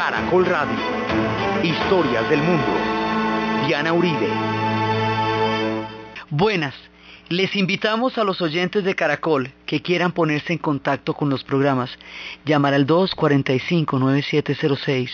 Caracol 0.00 0.46
Radio. 0.46 0.78
Historias 1.62 2.26
del 2.30 2.42
mundo. 2.42 2.64
Diana 3.66 3.92
Uribe. 3.92 4.30
Buenas. 6.30 6.74
Les 7.28 7.54
invitamos 7.54 8.16
a 8.16 8.24
los 8.24 8.40
oyentes 8.40 8.82
de 8.82 8.94
Caracol 8.94 9.52
que 9.66 9.82
quieran 9.82 10.12
ponerse 10.12 10.54
en 10.54 10.58
contacto 10.58 11.12
con 11.12 11.28
los 11.28 11.44
programas. 11.44 11.90
Llamar 12.46 12.72
al 12.72 12.86
245-9706, 12.86 15.10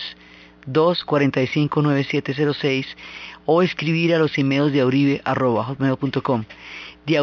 245-9706 0.67 2.85
o 3.45 3.63
escribir 3.63 4.15
a 4.15 4.19
los 4.19 4.37
emails 4.37 4.71
de 4.71 4.79
auribe.com, 4.79 6.45
de 7.05 7.17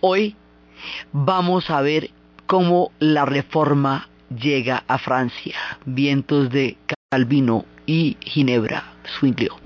Hoy 0.00 0.36
vamos 1.12 1.70
a 1.70 1.80
ver 1.80 2.12
cómo 2.46 2.92
la 3.00 3.24
reforma 3.24 4.08
llega 4.36 4.84
a 4.88 4.98
Francia. 4.98 5.56
Vientos 5.84 6.50
de 6.50 6.76
Calvino 7.10 7.64
y 7.86 8.16
Ginebra, 8.20 8.84
Swinglio. 9.18 9.56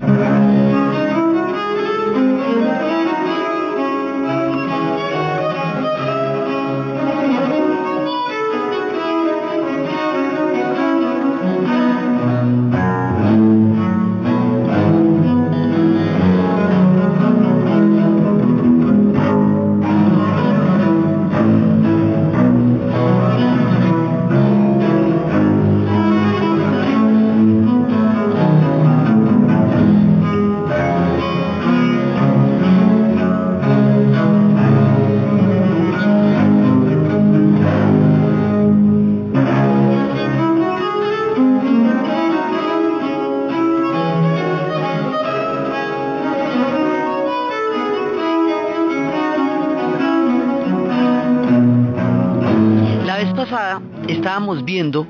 Estábamos 54.07 54.65
viendo 54.65 55.07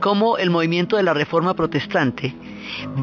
cómo 0.00 0.38
el 0.38 0.50
movimiento 0.50 0.96
de 0.96 1.02
la 1.02 1.14
reforma 1.14 1.54
protestante 1.54 2.34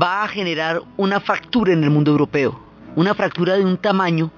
va 0.02 0.24
a 0.24 0.28
generar 0.28 0.82
una 0.98 1.20
fractura 1.20 1.74
en 1.74 1.84
el 1.84 1.90
mundo 1.90 2.12
europeo, 2.12 2.60
una 2.96 3.14
fractura 3.14 3.56
de 3.56 3.66
un 3.66 3.78
tamaño 3.78 4.32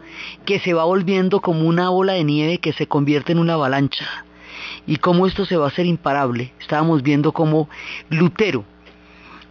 que 0.45 0.59
se 0.59 0.73
va 0.73 0.83
volviendo 0.83 1.41
como 1.41 1.67
una 1.67 1.91
ola 1.91 2.13
de 2.13 2.23
nieve 2.23 2.57
que 2.57 2.73
se 2.73 2.87
convierte 2.87 3.31
en 3.31 3.39
una 3.39 3.53
avalancha 3.53 4.25
y 4.85 4.97
cómo 4.97 5.27
esto 5.27 5.45
se 5.45 5.57
va 5.57 5.65
a 5.65 5.69
hacer 5.69 5.85
imparable. 5.85 6.53
Estábamos 6.59 7.03
viendo 7.03 7.31
cómo 7.31 7.69
Lutero 8.09 8.63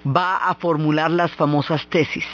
va 0.05 0.37
a 0.37 0.55
formular 0.55 1.11
las 1.11 1.33
famosas 1.33 1.87
tesis 1.89 2.27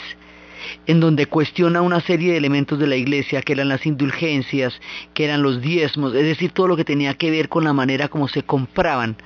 en 0.87 0.99
donde 0.99 1.25
cuestiona 1.25 1.81
una 1.81 2.01
serie 2.01 2.31
de 2.31 2.37
elementos 2.37 2.79
de 2.79 2.87
la 2.87 2.95
iglesia, 2.95 3.41
que 3.41 3.53
eran 3.53 3.69
las 3.69 3.85
indulgencias, 3.85 4.79
que 5.13 5.25
eran 5.25 5.43
los 5.43 5.61
diezmos, 5.61 6.13
es 6.15 6.23
decir, 6.23 6.51
todo 6.51 6.67
lo 6.67 6.77
que 6.77 6.85
tenía 6.85 7.13
que 7.15 7.31
ver 7.31 7.49
con 7.49 7.63
la 7.63 7.73
manera 7.73 8.07
como 8.07 8.27
se 8.27 8.43
compraban 8.43 9.17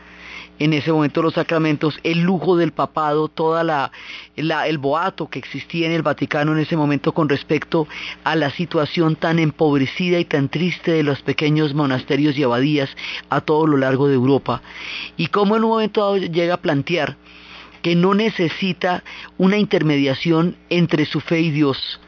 en 0.60 0.74
ese 0.74 0.92
momento 0.92 1.22
los 1.22 1.36
sacramentos, 1.36 2.00
el 2.04 2.22
lujo 2.22 2.58
del 2.58 2.72
papado, 2.72 3.28
toda 3.28 3.64
la, 3.64 3.92
el 4.36 4.78
boato 4.78 5.28
que 5.30 5.40
existía 5.40 5.88
en 5.88 5.94
el 5.94 6.02
Vaticano 6.02 6.54
en 6.54 6.60
ese 6.60 6.76
momento 6.76 7.14
con 7.14 7.30
respecto 7.30 7.88
a 8.24 8.36
la 8.36 8.50
situación 8.52 9.16
tan 9.16 9.40
empobrecida 9.40 10.20
y 10.20 10.26
tan 10.26 10.50
triste 10.50 10.92
de 10.92 11.04
los 11.04 11.22
pequeños 11.22 11.74
monasterios 11.74 12.38
y 12.38 12.44
abadías 12.44 12.90
a 13.30 13.42
todo 13.42 13.68
lo 13.68 13.78
largo 13.78 14.08
de 14.08 14.16
Europa, 14.16 14.62
y 15.16 15.28
cómo 15.28 15.56
en 15.56 15.64
un 15.64 15.72
momento 15.72 16.02
dado 16.02 16.18
llega 16.18 16.56
a 16.56 16.62
plantear 16.62 17.18
que 17.88 17.96
no 17.96 18.14
necesita 18.14 19.02
una 19.38 19.58
intermediación 19.58 20.58
entre 20.70 21.06
su 21.06 21.22
fe 21.22 21.40
y 21.40 21.52
Dios, 21.52 22.02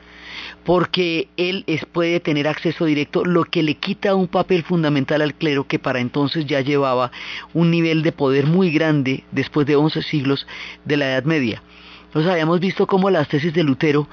porque 0.65 1.29
él 1.37 1.63
puede 1.93 2.19
tener 2.19 2.49
acceso 2.49 2.83
directo, 2.83 3.23
lo 3.23 3.45
que 3.45 3.63
le 3.63 3.75
quita 3.75 4.13
un 4.13 4.27
papel 4.27 4.63
fundamental 4.63 5.21
al 5.21 5.35
clero 5.35 5.67
que 5.67 5.79
para 5.79 6.01
entonces 6.01 6.45
ya 6.45 6.59
llevaba 6.59 7.13
un 7.53 7.71
nivel 7.71 8.01
de 8.01 8.11
poder 8.11 8.45
muy 8.45 8.71
grande 8.71 9.23
después 9.31 9.65
de 9.67 9.77
11 9.77 10.01
siglos 10.01 10.45
de 10.83 10.97
la 10.97 11.11
Edad 11.11 11.23
Media. 11.23 11.63
Entonces 12.07 12.29
habíamos 12.29 12.59
visto 12.59 12.85
cómo 12.85 13.09
las 13.09 13.29
tesis 13.29 13.53
de 13.53 13.63
Lutero 13.63 14.09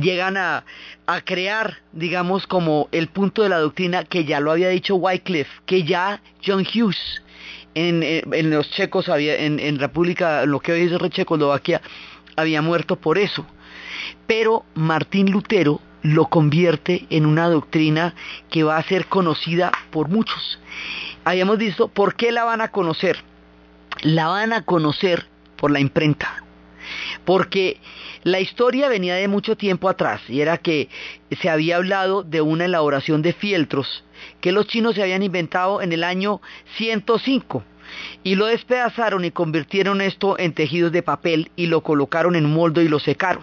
llegan 0.00 0.36
a, 0.36 0.64
crear, 1.24 1.82
digamos, 1.92 2.48
como 2.48 2.88
el 2.90 3.06
punto 3.06 3.44
de 3.44 3.50
la 3.50 3.58
doctrina 3.58 4.02
que 4.02 4.24
ya 4.24 4.40
lo 4.40 4.50
había 4.50 4.70
dicho 4.70 4.96
Wycliffe, 4.96 5.52
que 5.66 5.84
ya 5.84 6.20
John 6.44 6.66
Hughes 6.66 7.22
eh, 7.76 8.22
en, 8.32 8.50
los 8.50 8.70
checos, 8.70 9.10
había, 9.10 9.36
en, 9.36 9.78
República, 9.78 10.46
lo 10.46 10.60
que 10.60 10.72
hoy 10.72 10.80
es 10.82 11.10
Checoslovaquia, 11.10 11.82
había 12.34 12.62
muerto 12.62 12.96
por 12.96 13.18
eso. 13.18 13.44
Pero 14.26 14.64
Martín 14.74 15.30
Lutero 15.30 15.80
lo 16.00 16.26
convierte 16.26 17.04
en 17.10 17.26
una 17.26 17.50
doctrina 17.50 18.14
que 18.50 18.62
va 18.62 18.78
a 18.78 18.82
ser 18.82 19.06
conocida 19.06 19.72
por 19.90 20.08
muchos. 20.08 20.58
Habíamos 21.24 21.58
visto 21.58 21.88
por 21.88 22.14
qué 22.14 22.32
la 22.32 22.44
van 22.44 22.62
a 22.62 22.68
conocer. 22.68 23.18
La 24.00 24.28
van 24.28 24.54
a 24.54 24.62
conocer 24.62 25.26
por 25.56 25.70
la 25.70 25.80
imprenta. 25.80 26.44
Porque 27.26 27.78
la 28.22 28.40
historia 28.40 28.88
venía 28.88 29.16
de 29.16 29.28
mucho 29.28 29.54
tiempo 29.56 29.90
atrás 29.90 30.22
y 30.28 30.40
era 30.40 30.56
que 30.56 30.88
se 31.42 31.50
había 31.50 31.76
hablado 31.76 32.22
de 32.22 32.40
una 32.40 32.64
elaboración 32.64 33.20
de 33.20 33.34
fieltros 33.34 34.04
que 34.40 34.52
los 34.52 34.66
chinos 34.66 34.94
se 34.94 35.02
habían 35.02 35.22
inventado 35.22 35.82
en 35.82 35.92
el 35.92 36.04
año 36.04 36.40
105 36.76 37.62
y 38.24 38.34
lo 38.34 38.46
despedazaron 38.46 39.24
y 39.24 39.30
convirtieron 39.30 40.00
esto 40.00 40.38
en 40.38 40.52
tejidos 40.52 40.92
de 40.92 41.02
papel 41.02 41.50
y 41.56 41.66
lo 41.66 41.82
colocaron 41.82 42.36
en 42.36 42.44
moldo 42.44 42.82
y 42.82 42.88
lo 42.88 42.98
secaron. 42.98 43.42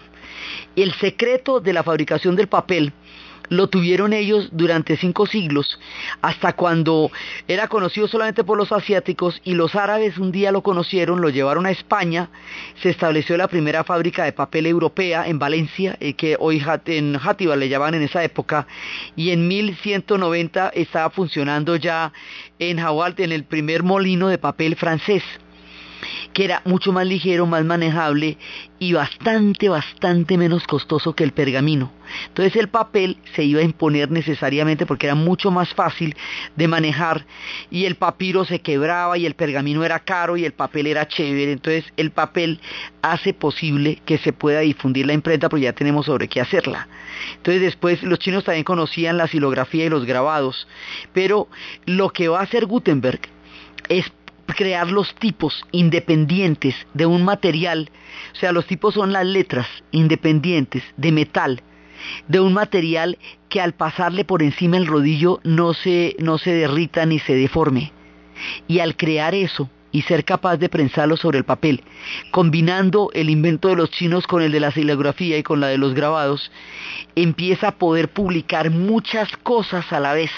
El 0.76 0.94
secreto 0.94 1.60
de 1.60 1.74
la 1.74 1.84
fabricación 1.84 2.36
del 2.36 2.48
papel 2.48 2.94
lo 3.50 3.68
tuvieron 3.68 4.14
ellos 4.14 4.50
durante 4.52 4.98
cinco 4.98 5.26
siglos, 5.26 5.80
hasta 6.22 6.54
cuando 6.54 7.12
era 7.48 7.68
conocido 7.68 8.08
solamente 8.08 8.44
por 8.44 8.58
los 8.58 8.72
asiáticos 8.72 9.42
y 9.44 9.54
los 9.54 9.76
árabes 9.76 10.18
un 10.18 10.32
día 10.32 10.52
lo 10.52 10.64
conocieron, 10.64 11.22
lo 11.22 11.30
llevaron 11.30 11.66
a 11.66 11.72
España, 11.72 12.30
se 12.82 12.90
estableció 12.90 13.38
la 13.38 13.48
primera 13.48 13.84
fábrica 13.84 14.24
de 14.24 14.34
papel 14.34 14.66
europea 14.66 15.28
en 15.28 15.40
Valencia, 15.40 15.98
eh, 16.00 16.14
que 16.14 16.38
hoy 16.40 16.64
en 16.86 17.18
Játiva 17.18 17.56
le 17.56 17.70
llamaban 17.70 17.96
en 17.96 18.04
esa 18.04 18.24
época, 18.24 18.68
y 19.16 19.32
en 19.32 19.48
1190 19.48 20.70
estaba 20.70 21.10
funcionando 21.10 21.76
ya 21.76 22.12
en 22.60 22.80
Jawalt, 22.80 23.20
en 23.20 23.32
el 23.32 23.44
primer 23.44 23.84
molino 23.84 24.28
de 24.28 24.38
papel 24.38 24.76
francés 24.76 25.24
que 26.34 26.46
era 26.46 26.62
mucho 26.66 26.92
más 26.92 27.06
ligero, 27.06 27.46
más 27.46 27.64
manejable 27.66 28.38
y 28.80 28.94
bastante, 28.94 29.70
bastante 29.70 30.38
menos 30.38 30.66
costoso 30.68 31.14
que 31.14 31.24
el 31.24 31.32
pergamino. 31.32 31.92
Entonces 32.28 32.56
el 32.58 32.70
papel 32.70 33.18
se 33.36 33.44
iba 33.44 33.62
a 33.62 33.64
imponer 33.64 34.12
necesariamente 34.12 34.86
porque 34.86 35.08
era 35.08 35.16
mucho 35.16 35.52
más 35.52 35.74
fácil 35.74 36.16
de 36.56 36.68
manejar 36.68 37.26
y 37.72 37.86
el 37.86 37.96
papiro 37.96 38.46
se 38.46 38.60
quebraba 38.60 39.18
y 39.18 39.26
el 39.26 39.36
pergamino 39.36 39.84
era 39.84 40.00
caro 40.00 40.38
y 40.38 40.46
el 40.46 40.54
papel 40.54 40.88
era 40.88 41.08
chévere. 41.08 41.54
Entonces 41.54 41.86
el 41.98 42.12
papel 42.12 42.60
hace 43.02 43.34
posible 43.34 44.02
que 44.06 44.18
se 44.18 44.34
pueda 44.34 44.60
difundir 44.60 45.06
la 45.06 45.14
imprenta 45.14 45.50
porque 45.50 45.64
ya 45.64 45.74
tenemos 45.74 46.06
sobre 46.06 46.28
qué 46.28 46.42
hacerla. 46.42 46.88
Entonces 47.38 47.62
después 47.62 48.04
los 48.04 48.20
chinos 48.20 48.44
también 48.44 48.64
conocían 48.64 49.18
la 49.18 49.28
silografía 49.28 49.86
y 49.86 49.90
los 49.90 50.06
grabados, 50.06 50.68
pero 51.14 51.48
lo 51.86 52.10
que 52.10 52.28
va 52.28 52.40
a 52.40 52.44
hacer 52.44 52.66
Gutenberg 52.66 53.22
es 53.90 54.12
crear 54.46 54.92
los 54.92 55.14
tipos 55.16 55.66
independientes 55.72 56.76
de 56.94 57.06
un 57.06 57.24
material, 57.24 57.90
o 58.34 58.36
sea, 58.36 58.52
los 58.52 58.66
tipos 58.66 58.94
son 58.94 59.14
las 59.14 59.26
letras 59.26 59.68
independientes 59.92 60.84
de 60.98 61.12
metal, 61.12 61.62
de 62.28 62.40
un 62.40 62.54
material 62.54 63.18
que 63.50 63.62
al 63.62 63.74
pasarle 63.74 64.26
por 64.26 64.44
encima 64.44 64.78
el 64.78 64.88
rodillo 64.88 65.40
no 65.44 65.74
se, 65.74 66.16
no 66.20 66.38
se 66.38 66.54
derrita 66.54 67.06
ni 67.06 67.20
se 67.20 67.36
deforme. 67.36 67.92
Y 68.68 68.80
al 68.80 68.98
crear 68.98 69.36
eso 69.36 69.70
y 69.92 70.02
ser 70.02 70.26
capaz 70.26 70.58
de 70.58 70.70
prensarlo 70.70 71.16
sobre 71.18 71.38
el 71.38 71.46
papel, 71.46 71.84
combinando 72.32 73.12
el 73.14 73.30
invento 73.30 73.70
de 73.70 73.76
los 73.76 73.92
chinos 73.92 74.26
con 74.26 74.42
el 74.42 74.52
de 74.52 74.60
la 74.60 74.72
silografía 74.72 75.38
y 75.38 75.44
con 75.44 75.60
la 75.60 75.68
de 75.68 75.78
los 75.78 75.94
grabados, 75.94 76.52
empieza 77.16 77.70
a 77.70 77.78
poder 77.78 78.10
publicar 78.10 78.72
muchas 78.72 79.30
cosas 79.44 79.94
a 79.94 80.00
la 80.00 80.14
vez 80.14 80.32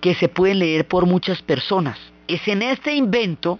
que 0.00 0.14
se 0.14 0.28
pueden 0.28 0.58
leer 0.58 0.86
por 0.86 1.06
muchas 1.06 1.40
personas 1.40 1.98
es 2.28 2.46
en 2.48 2.62
este 2.62 2.94
invento 2.94 3.58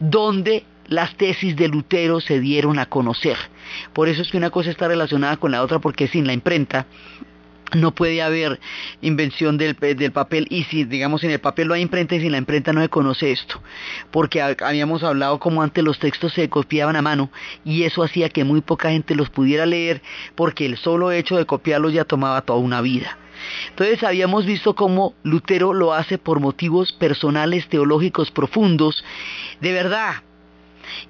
donde 0.00 0.64
las 0.88 1.14
tesis 1.16 1.54
de 1.56 1.68
Lutero 1.68 2.20
se 2.20 2.40
dieron 2.40 2.78
a 2.78 2.86
conocer. 2.86 3.36
Por 3.92 4.08
eso 4.08 4.22
es 4.22 4.30
que 4.30 4.38
una 4.38 4.50
cosa 4.50 4.70
está 4.70 4.88
relacionada 4.88 5.36
con 5.36 5.50
la 5.50 5.62
otra, 5.62 5.78
porque 5.78 6.08
sin 6.08 6.26
la 6.26 6.32
imprenta 6.32 6.86
no 7.76 7.94
puede 7.94 8.22
haber 8.22 8.58
invención 9.02 9.58
del, 9.58 9.76
del, 9.76 10.12
papel 10.12 10.46
y 10.48 10.64
si 10.64 10.84
digamos 10.84 11.22
en 11.24 11.30
el 11.30 11.38
papel 11.38 11.68
no 11.68 11.74
hay 11.74 11.82
imprenta 11.82 12.14
y 12.14 12.20
sin 12.20 12.32
la 12.32 12.38
imprenta 12.38 12.72
no 12.72 12.80
se 12.80 12.88
conoce 12.88 13.30
esto 13.30 13.60
porque 14.10 14.40
habíamos 14.40 15.02
hablado 15.02 15.38
como 15.38 15.62
antes 15.62 15.84
los 15.84 15.98
textos 15.98 16.32
se 16.32 16.48
copiaban 16.48 16.96
a 16.96 17.02
mano 17.02 17.30
y 17.66 17.82
eso 17.82 18.02
hacía 18.02 18.30
que 18.30 18.44
muy 18.44 18.62
poca 18.62 18.90
gente 18.90 19.14
los 19.14 19.28
pudiera 19.28 19.66
leer 19.66 20.00
porque 20.34 20.64
el 20.64 20.78
solo 20.78 21.12
hecho 21.12 21.36
de 21.36 21.44
copiarlos 21.44 21.92
ya 21.92 22.04
tomaba 22.04 22.40
toda 22.40 22.58
una 22.58 22.80
vida 22.80 23.18
entonces 23.70 24.02
habíamos 24.02 24.46
visto 24.46 24.74
cómo 24.74 25.14
Lutero 25.22 25.72
lo 25.72 25.92
hace 25.92 26.18
por 26.18 26.40
motivos 26.40 26.92
personales 26.92 27.68
teológicos 27.68 28.30
profundos 28.30 29.04
de 29.60 29.72
verdad. 29.72 30.14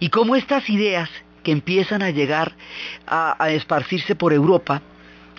Y 0.00 0.10
cómo 0.10 0.36
estas 0.36 0.68
ideas 0.68 1.08
que 1.42 1.52
empiezan 1.52 2.02
a 2.02 2.10
llegar 2.10 2.56
a, 3.06 3.42
a 3.42 3.50
esparcirse 3.50 4.14
por 4.14 4.32
Europa 4.32 4.82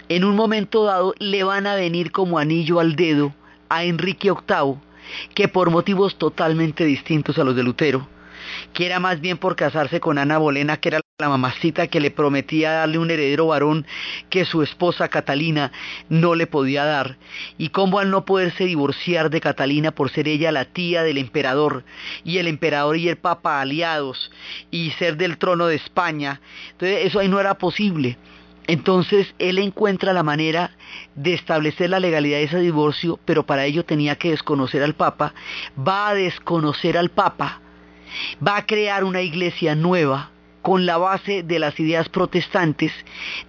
en 0.07 0.23
un 0.23 0.35
momento 0.35 0.85
dado 0.85 1.13
le 1.19 1.43
van 1.43 1.67
a 1.67 1.75
venir 1.75 2.11
como 2.11 2.39
anillo 2.39 2.79
al 2.79 2.95
dedo 2.95 3.33
a 3.69 3.83
Enrique 3.83 4.31
VIII, 4.31 4.77
que 5.35 5.47
por 5.47 5.69
motivos 5.69 6.17
totalmente 6.17 6.83
distintos 6.85 7.37
a 7.37 7.43
los 7.43 7.55
de 7.55 7.63
Lutero, 7.63 8.07
que 8.73 8.85
era 8.85 8.99
más 8.99 9.21
bien 9.21 9.37
por 9.37 9.55
casarse 9.55 9.99
con 9.99 10.17
Ana 10.17 10.37
Bolena, 10.37 10.77
que 10.77 10.89
era 10.89 11.01
la 11.19 11.29
mamacita 11.29 11.87
que 11.87 11.99
le 11.99 12.11
prometía 12.11 12.71
darle 12.71 12.97
un 12.97 13.11
heredero 13.11 13.47
varón 13.47 13.85
que 14.29 14.45
su 14.45 14.63
esposa 14.63 15.09
Catalina 15.09 15.71
no 16.07 16.35
le 16.35 16.47
podía 16.47 16.85
dar, 16.85 17.17
y 17.57 17.69
cómo 17.69 17.99
al 17.99 18.09
no 18.09 18.25
poderse 18.25 18.65
divorciar 18.65 19.29
de 19.29 19.41
Catalina 19.41 19.91
por 19.91 20.09
ser 20.09 20.27
ella 20.27 20.51
la 20.51 20.65
tía 20.65 21.03
del 21.03 21.17
emperador, 21.17 21.83
y 22.23 22.37
el 22.37 22.47
emperador 22.47 22.97
y 22.97 23.09
el 23.09 23.17
papa 23.17 23.59
aliados, 23.59 24.31
y 24.71 24.91
ser 24.91 25.17
del 25.17 25.37
trono 25.37 25.67
de 25.67 25.75
España, 25.75 26.41
entonces 26.71 27.05
eso 27.05 27.19
ahí 27.19 27.27
no 27.27 27.39
era 27.39 27.55
posible. 27.55 28.17
Entonces 28.67 29.33
él 29.39 29.57
encuentra 29.57 30.13
la 30.13 30.21
manera 30.21 30.69
de 31.15 31.33
establecer 31.33 31.89
la 31.89 31.99
legalidad 31.99 32.37
de 32.37 32.43
ese 32.43 32.59
divorcio, 32.59 33.19
pero 33.25 33.43
para 33.43 33.65
ello 33.65 33.83
tenía 33.83 34.15
que 34.15 34.29
desconocer 34.29 34.83
al 34.83 34.93
Papa, 34.93 35.33
va 35.75 36.09
a 36.09 36.13
desconocer 36.13 36.95
al 36.95 37.09
Papa, 37.09 37.61
va 38.45 38.57
a 38.57 38.65
crear 38.65 39.03
una 39.03 39.21
iglesia 39.21 39.75
nueva 39.75 40.31
con 40.61 40.85
la 40.85 40.97
base 40.97 41.43
de 41.43 41.59
las 41.59 41.79
ideas 41.79 42.09
protestantes, 42.09 42.91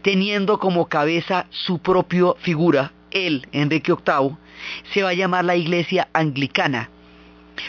teniendo 0.02 0.58
como 0.58 0.88
cabeza 0.88 1.46
su 1.50 1.80
propia 1.80 2.34
figura, 2.40 2.92
él, 3.10 3.46
Enrique 3.52 3.92
VIII, 3.92 4.36
se 4.92 5.02
va 5.02 5.10
a 5.10 5.14
llamar 5.14 5.44
la 5.44 5.56
iglesia 5.56 6.08
anglicana, 6.12 6.90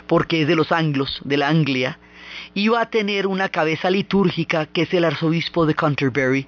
porque 0.07 0.41
es 0.41 0.47
de 0.47 0.55
los 0.55 0.71
anglos, 0.71 1.21
de 1.23 1.37
la 1.37 1.49
Anglia, 1.49 1.99
iba 2.53 2.81
a 2.81 2.89
tener 2.89 3.27
una 3.27 3.49
cabeza 3.49 3.89
litúrgica 3.89 4.65
que 4.65 4.83
es 4.83 4.93
el 4.93 5.05
arzobispo 5.05 5.65
de 5.65 5.75
Canterbury 5.75 6.47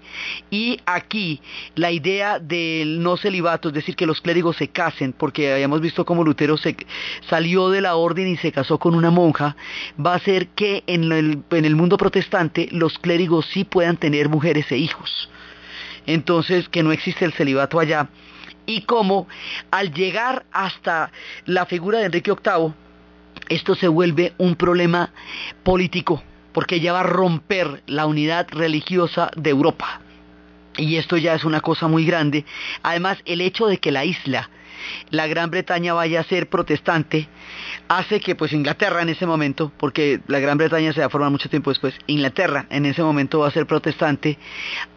y 0.49 0.79
aquí 0.85 1.41
la 1.75 1.91
idea 1.91 2.39
del 2.39 3.01
no 3.01 3.17
celibato, 3.17 3.69
es 3.69 3.73
decir, 3.73 3.95
que 3.95 4.05
los 4.05 4.21
clérigos 4.21 4.57
se 4.57 4.67
casen, 4.67 5.13
porque 5.13 5.53
habíamos 5.53 5.81
visto 5.81 6.05
cómo 6.05 6.23
Lutero 6.23 6.57
se 6.57 6.75
salió 7.29 7.69
de 7.69 7.81
la 7.81 7.95
orden 7.95 8.27
y 8.27 8.37
se 8.37 8.51
casó 8.51 8.77
con 8.79 8.95
una 8.95 9.11
monja, 9.11 9.55
va 10.03 10.13
a 10.13 10.17
hacer 10.17 10.47
que 10.49 10.83
en 10.87 11.11
el, 11.11 11.43
en 11.51 11.65
el 11.65 11.75
mundo 11.75 11.97
protestante 11.97 12.67
los 12.71 12.99
clérigos 12.99 13.45
sí 13.47 13.63
puedan 13.63 13.97
tener 13.97 14.29
mujeres 14.29 14.71
e 14.71 14.77
hijos. 14.77 15.29
Entonces, 16.05 16.67
que 16.67 16.83
no 16.83 16.91
existe 16.91 17.23
el 17.23 17.33
celibato 17.33 17.79
allá. 17.79 18.09
Y 18.65 18.81
como 18.81 19.27
al 19.71 19.93
llegar 19.93 20.45
hasta 20.51 21.11
la 21.45 21.65
figura 21.65 21.99
de 21.99 22.05
Enrique 22.05 22.31
VIII, 22.31 22.73
esto 23.49 23.75
se 23.75 23.87
vuelve 23.87 24.33
un 24.37 24.55
problema 24.55 25.11
político, 25.63 26.23
porque 26.53 26.79
ya 26.79 26.93
va 26.93 27.01
a 27.01 27.03
romper 27.03 27.83
la 27.87 28.05
unidad 28.05 28.47
religiosa 28.51 29.31
de 29.35 29.49
Europa. 29.49 30.01
Y 30.77 30.97
esto 30.97 31.17
ya 31.17 31.35
es 31.35 31.43
una 31.43 31.61
cosa 31.61 31.87
muy 31.87 32.05
grande. 32.05 32.45
Además, 32.81 33.19
el 33.25 33.41
hecho 33.41 33.67
de 33.67 33.77
que 33.77 33.91
la 33.91 34.05
isla 34.05 34.49
la 35.09 35.27
Gran 35.27 35.49
Bretaña 35.49 35.93
vaya 35.93 36.19
a 36.19 36.23
ser 36.23 36.49
protestante, 36.49 37.27
hace 37.97 38.19
que 38.19 38.35
pues 38.35 38.53
Inglaterra 38.53 39.01
en 39.01 39.09
ese 39.09 39.25
momento, 39.25 39.71
porque 39.77 40.21
la 40.27 40.39
Gran 40.39 40.57
Bretaña 40.57 40.93
se 40.93 41.01
va 41.01 41.07
a 41.07 41.09
formar 41.09 41.31
mucho 41.31 41.49
tiempo 41.49 41.69
después, 41.69 41.93
Inglaterra 42.07 42.65
en 42.69 42.85
ese 42.85 43.03
momento 43.03 43.39
va 43.39 43.47
a 43.47 43.51
ser 43.51 43.67
protestante, 43.67 44.37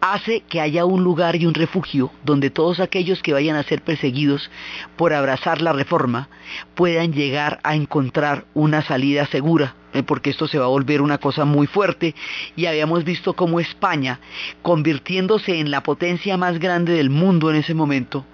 hace 0.01 0.41
que 0.41 0.61
haya 0.61 0.85
un 0.85 1.03
lugar 1.03 1.35
y 1.35 1.45
un 1.45 1.53
refugio 1.53 2.11
donde 2.23 2.49
todos 2.49 2.79
aquellos 2.79 3.21
que 3.21 3.33
vayan 3.33 3.55
a 3.55 3.63
ser 3.63 3.81
perseguidos 3.81 4.49
por 4.95 5.13
abrazar 5.13 5.61
la 5.61 5.73
reforma 5.73 6.29
puedan 6.75 7.13
llegar 7.13 7.59
a 7.63 7.75
encontrar 7.75 8.45
una 8.53 8.81
salida 8.81 9.25
segura 9.27 9.75
eh, 9.93 10.03
porque 10.03 10.29
esto 10.29 10.47
se 10.47 10.59
va 10.59 10.65
a 10.65 10.69
volver 10.69 11.01
una 11.01 11.17
cosa 11.17 11.45
muy 11.45 11.65
fuerte. 11.65 12.13
Y 12.55 12.65
habíamos 12.65 13.03
visto 13.03 13.33
cómo 13.33 13.59
España, 13.59 14.19
convirtiéndose 14.61 15.59
en 15.59 15.71
la 15.71 15.81
potencia 15.81 16.37
más 16.37 16.59
grande 16.59 16.93
del 16.93 17.09
mundo 17.09 17.49
en 17.49 17.55
ese 17.55 17.73
momento, 17.73 18.25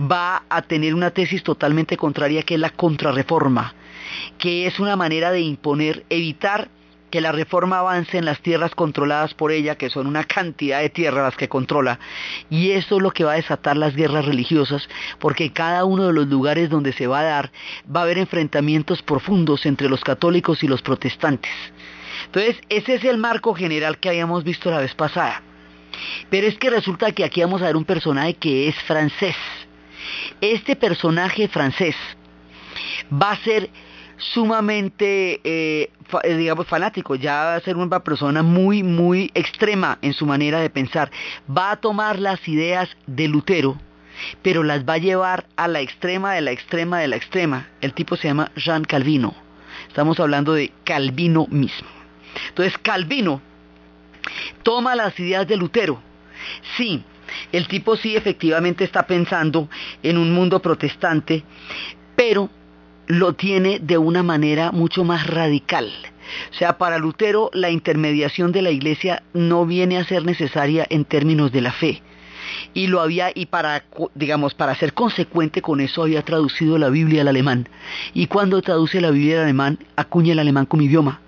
va 0.00 0.44
a 0.48 0.62
tener 0.62 0.94
una 0.94 1.10
tesis 1.10 1.42
totalmente 1.42 1.96
contraria 1.96 2.42
que 2.42 2.54
es 2.54 2.60
la 2.60 2.70
contrarreforma, 2.70 3.74
que 4.38 4.66
es 4.66 4.78
una 4.80 4.96
manera 4.96 5.30
de 5.30 5.40
imponer, 5.40 6.04
evitar 6.10 6.68
que 7.10 7.20
la 7.20 7.32
reforma 7.32 7.78
avance 7.78 8.18
en 8.18 8.24
las 8.24 8.40
tierras 8.40 8.74
controladas 8.74 9.34
por 9.34 9.50
ella, 9.50 9.76
que 9.76 9.90
son 9.90 10.06
una 10.06 10.24
cantidad 10.24 10.80
de 10.80 10.90
tierras 10.90 11.24
las 11.24 11.36
que 11.36 11.48
controla, 11.48 11.98
y 12.50 12.72
eso 12.72 12.96
es 12.96 13.02
lo 13.02 13.12
que 13.12 13.24
va 13.24 13.32
a 13.32 13.36
desatar 13.36 13.76
las 13.76 13.94
guerras 13.94 14.26
religiosas, 14.26 14.88
porque 15.18 15.52
cada 15.52 15.84
uno 15.84 16.06
de 16.06 16.12
los 16.12 16.26
lugares 16.26 16.70
donde 16.70 16.92
se 16.92 17.06
va 17.06 17.20
a 17.20 17.24
dar 17.24 17.50
va 17.94 18.00
a 18.00 18.02
haber 18.04 18.18
enfrentamientos 18.18 19.02
profundos 19.02 19.66
entre 19.66 19.88
los 19.88 20.04
católicos 20.04 20.62
y 20.62 20.68
los 20.68 20.82
protestantes. 20.82 21.52
Entonces, 22.26 22.56
ese 22.68 22.94
es 22.94 23.04
el 23.04 23.16
marco 23.16 23.54
general 23.54 23.98
que 23.98 24.08
habíamos 24.08 24.44
visto 24.44 24.70
la 24.70 24.80
vez 24.80 24.94
pasada. 24.94 25.42
Pero 26.30 26.46
es 26.46 26.58
que 26.58 26.70
resulta 26.70 27.12
que 27.12 27.24
aquí 27.24 27.40
vamos 27.40 27.62
a 27.62 27.66
ver 27.66 27.76
un 27.76 27.84
personaje 27.84 28.34
que 28.34 28.68
es 28.68 28.74
francés. 28.82 29.36
Este 30.40 30.76
personaje 30.76 31.48
francés 31.48 31.96
va 33.10 33.32
a 33.32 33.36
ser 33.36 33.70
sumamente, 34.18 35.40
eh, 35.44 35.90
eh, 36.24 36.36
digamos, 36.36 36.66
fanático, 36.66 37.14
ya 37.14 37.44
va 37.44 37.54
a 37.56 37.60
ser 37.60 37.76
una 37.76 38.00
persona 38.00 38.42
muy, 38.42 38.82
muy 38.82 39.30
extrema 39.34 39.98
en 40.02 40.12
su 40.12 40.26
manera 40.26 40.60
de 40.60 40.70
pensar. 40.70 41.10
Va 41.50 41.70
a 41.72 41.76
tomar 41.76 42.18
las 42.18 42.46
ideas 42.46 42.88
de 43.06 43.28
Lutero, 43.28 43.78
pero 44.42 44.62
las 44.62 44.84
va 44.84 44.94
a 44.94 44.98
llevar 44.98 45.46
a 45.56 45.68
la 45.68 45.80
extrema 45.80 46.34
de 46.34 46.40
la 46.40 46.50
extrema 46.50 47.00
de 47.00 47.08
la 47.08 47.16
extrema. 47.16 47.68
El 47.80 47.94
tipo 47.94 48.16
se 48.16 48.28
llama 48.28 48.50
Jean 48.56 48.84
Calvino. 48.84 49.34
Estamos 49.86 50.18
hablando 50.20 50.52
de 50.52 50.72
Calvino 50.84 51.46
mismo. 51.48 51.88
Entonces, 52.48 52.76
Calvino 52.78 53.40
toma 54.62 54.94
las 54.94 55.18
ideas 55.18 55.46
de 55.46 55.56
Lutero. 55.56 56.02
Sí, 56.76 57.02
el 57.52 57.68
tipo 57.68 57.96
sí 57.96 58.16
efectivamente 58.16 58.84
está 58.84 59.06
pensando 59.06 59.68
en 60.02 60.18
un 60.18 60.32
mundo 60.32 60.60
protestante, 60.60 61.42
pero 62.16 62.50
lo 63.08 63.32
tiene 63.32 63.78
de 63.80 63.96
una 63.96 64.22
manera 64.22 64.70
mucho 64.70 65.02
más 65.02 65.26
radical. 65.26 65.90
O 66.50 66.54
sea, 66.54 66.76
para 66.76 66.98
Lutero 66.98 67.50
la 67.54 67.70
intermediación 67.70 68.52
de 68.52 68.60
la 68.60 68.70
iglesia 68.70 69.22
no 69.32 69.64
viene 69.64 69.96
a 69.96 70.04
ser 70.04 70.24
necesaria 70.24 70.86
en 70.90 71.06
términos 71.06 71.50
de 71.50 71.62
la 71.62 71.72
fe. 71.72 72.02
Y 72.74 72.86
lo 72.86 73.00
había, 73.00 73.30
y 73.34 73.46
para, 73.46 73.84
digamos, 74.14 74.54
para 74.54 74.74
ser 74.74 74.92
consecuente 74.92 75.62
con 75.62 75.80
eso 75.80 76.02
había 76.02 76.22
traducido 76.22 76.76
la 76.78 76.90
Biblia 76.90 77.22
al 77.22 77.28
alemán. 77.28 77.68
Y 78.12 78.26
cuando 78.26 78.60
traduce 78.60 79.00
la 79.00 79.10
Biblia 79.10 79.38
al 79.38 79.44
alemán, 79.44 79.78
acuña 79.96 80.32
el 80.32 80.38
alemán 80.38 80.66
como 80.66 80.82
idioma. 80.82 81.20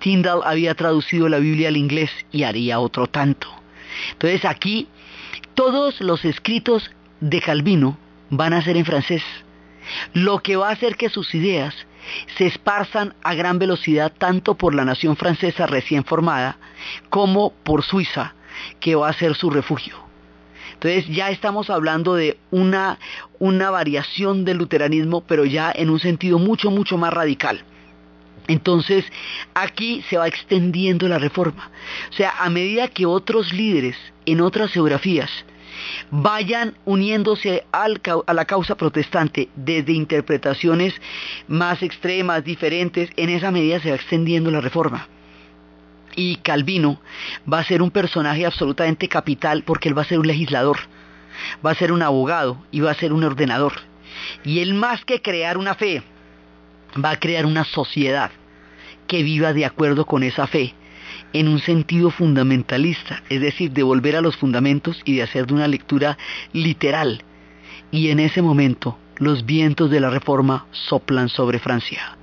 Tyndall 0.00 0.42
había 0.44 0.74
traducido 0.74 1.30
la 1.30 1.38
Biblia 1.38 1.68
al 1.68 1.78
inglés 1.78 2.10
y 2.30 2.42
haría 2.42 2.78
otro 2.78 3.06
tanto. 3.06 3.48
Entonces 4.12 4.44
aquí, 4.44 4.86
todos 5.54 5.98
los 6.02 6.26
escritos 6.26 6.90
de 7.20 7.40
Calvino 7.40 7.96
van 8.28 8.52
a 8.52 8.62
ser 8.62 8.76
en 8.76 8.84
francés 8.84 9.22
lo 10.12 10.40
que 10.40 10.56
va 10.56 10.68
a 10.68 10.72
hacer 10.72 10.96
que 10.96 11.08
sus 11.08 11.34
ideas 11.34 11.74
se 12.36 12.46
esparzan 12.46 13.14
a 13.22 13.34
gran 13.34 13.58
velocidad 13.58 14.12
tanto 14.16 14.54
por 14.54 14.74
la 14.74 14.84
nación 14.84 15.16
francesa 15.16 15.66
recién 15.66 16.04
formada 16.04 16.56
como 17.08 17.52
por 17.52 17.82
Suiza, 17.82 18.34
que 18.80 18.94
va 18.94 19.08
a 19.08 19.12
ser 19.12 19.34
su 19.34 19.50
refugio. 19.50 19.96
Entonces 20.74 21.06
ya 21.08 21.30
estamos 21.30 21.70
hablando 21.70 22.14
de 22.14 22.38
una, 22.50 22.98
una 23.38 23.70
variación 23.70 24.44
del 24.44 24.58
luteranismo, 24.58 25.20
pero 25.20 25.44
ya 25.44 25.70
en 25.74 25.90
un 25.90 26.00
sentido 26.00 26.38
mucho, 26.38 26.70
mucho 26.70 26.98
más 26.98 27.12
radical. 27.12 27.64
Entonces, 28.48 29.04
aquí 29.54 30.04
se 30.10 30.18
va 30.18 30.26
extendiendo 30.26 31.06
la 31.06 31.18
reforma. 31.18 31.70
O 32.10 32.12
sea, 32.12 32.34
a 32.40 32.50
medida 32.50 32.88
que 32.88 33.06
otros 33.06 33.52
líderes 33.52 33.96
en 34.26 34.40
otras 34.40 34.72
geografías 34.72 35.30
vayan 36.10 36.74
uniéndose 36.84 37.64
a 37.72 37.88
la 38.34 38.44
causa 38.44 38.76
protestante 38.76 39.48
desde 39.54 39.92
interpretaciones 39.92 40.94
más 41.48 41.82
extremas, 41.82 42.44
diferentes, 42.44 43.10
en 43.16 43.30
esa 43.30 43.50
medida 43.50 43.80
se 43.80 43.90
va 43.90 43.96
extendiendo 43.96 44.50
la 44.50 44.60
reforma. 44.60 45.08
Y 46.14 46.36
Calvino 46.36 47.00
va 47.50 47.60
a 47.60 47.64
ser 47.64 47.80
un 47.80 47.90
personaje 47.90 48.44
absolutamente 48.44 49.08
capital 49.08 49.62
porque 49.64 49.88
él 49.88 49.96
va 49.96 50.02
a 50.02 50.06
ser 50.06 50.18
un 50.18 50.26
legislador, 50.26 50.78
va 51.64 51.70
a 51.70 51.74
ser 51.74 51.92
un 51.92 52.02
abogado 52.02 52.58
y 52.70 52.80
va 52.80 52.90
a 52.90 52.94
ser 52.94 53.12
un 53.12 53.24
ordenador. 53.24 53.72
Y 54.44 54.60
él 54.60 54.74
más 54.74 55.04
que 55.04 55.22
crear 55.22 55.56
una 55.56 55.74
fe, 55.74 56.02
va 57.02 57.10
a 57.10 57.18
crear 57.18 57.46
una 57.46 57.64
sociedad 57.64 58.30
que 59.06 59.22
viva 59.22 59.52
de 59.52 59.64
acuerdo 59.64 60.04
con 60.04 60.22
esa 60.22 60.46
fe 60.46 60.74
en 61.32 61.48
un 61.48 61.58
sentido 61.58 62.10
fundamentalista, 62.10 63.22
es 63.28 63.40
decir, 63.40 63.72
de 63.72 63.82
volver 63.82 64.16
a 64.16 64.20
los 64.20 64.36
fundamentos 64.36 65.00
y 65.04 65.16
de 65.16 65.22
hacer 65.22 65.46
de 65.46 65.54
una 65.54 65.68
lectura 65.68 66.18
literal. 66.52 67.22
y 67.90 68.08
en 68.08 68.20
ese 68.20 68.40
momento 68.40 68.98
los 69.18 69.44
vientos 69.44 69.90
de 69.90 70.00
la 70.00 70.08
reforma 70.08 70.66
soplan 70.70 71.28
sobre 71.28 71.58
Francia. 71.58 72.16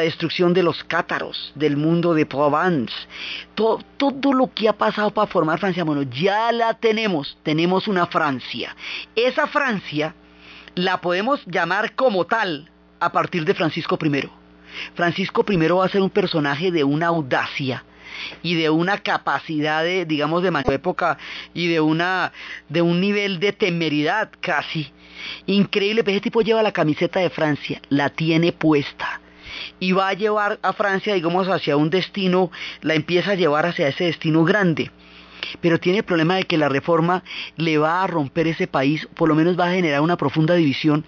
Destrucción 0.00 0.52
de 0.52 0.62
los 0.62 0.84
cátaros, 0.84 1.52
del 1.54 1.76
mundo 1.76 2.14
de 2.14 2.26
Provence, 2.26 2.94
todo, 3.54 4.32
lo 4.32 4.52
que 4.52 4.68
ha 4.68 4.72
pasado 4.72 5.10
para 5.10 5.26
formar 5.26 5.58
Francia, 5.58 5.84
bueno, 5.84 6.02
ya 6.02 6.52
la 6.52 6.74
tenemos, 6.74 7.38
tenemos 7.42 7.88
una 7.88 8.06
Francia. 8.06 8.74
Esa 9.14 9.46
Francia 9.46 10.14
la 10.74 11.00
podemos 11.00 11.44
llamar 11.46 11.94
como 11.94 12.26
tal 12.26 12.70
a 13.00 13.12
partir 13.12 13.44
de 13.44 13.54
Francisco 13.54 13.98
I. 14.02 14.28
Francisco 14.94 15.44
I 15.48 15.56
va 15.56 15.84
a 15.84 15.88
ser 15.88 16.02
un 16.02 16.10
personaje 16.10 16.70
de 16.70 16.84
una 16.84 17.08
audacia 17.08 17.84
y 18.42 18.54
de 18.54 18.70
una 18.70 18.98
capacidad 18.98 19.82
de, 19.82 20.04
digamos, 20.04 20.42
de 20.42 20.52
época 20.74 21.18
y 21.54 21.68
de 21.68 21.80
una 21.80 22.32
de 22.68 22.82
un 22.82 23.00
nivel 23.00 23.40
de 23.40 23.52
temeridad 23.52 24.30
casi 24.40 24.92
increíble. 25.46 26.02
Ese 26.06 26.20
tipo 26.20 26.42
lleva 26.42 26.62
la 26.62 26.72
camiseta 26.72 27.20
de 27.20 27.30
Francia, 27.30 27.80
la 27.88 28.10
tiene 28.10 28.52
puesta 28.52 29.20
y 29.78 29.92
va 29.92 30.08
a 30.08 30.14
llevar 30.14 30.58
a 30.62 30.72
Francia, 30.72 31.14
digamos, 31.14 31.48
hacia 31.48 31.76
un 31.76 31.90
destino, 31.90 32.50
la 32.82 32.94
empieza 32.94 33.32
a 33.32 33.34
llevar 33.34 33.66
hacia 33.66 33.88
ese 33.88 34.04
destino 34.04 34.44
grande. 34.44 34.90
Pero 35.60 35.80
tiene 35.80 35.98
el 35.98 36.04
problema 36.04 36.36
de 36.36 36.44
que 36.44 36.58
la 36.58 36.68
reforma 36.68 37.24
le 37.56 37.78
va 37.78 38.02
a 38.02 38.06
romper 38.06 38.46
ese 38.46 38.66
país, 38.66 39.08
por 39.14 39.28
lo 39.28 39.34
menos 39.34 39.58
va 39.58 39.68
a 39.68 39.72
generar 39.72 40.00
una 40.02 40.16
profunda 40.16 40.54
división. 40.54 41.04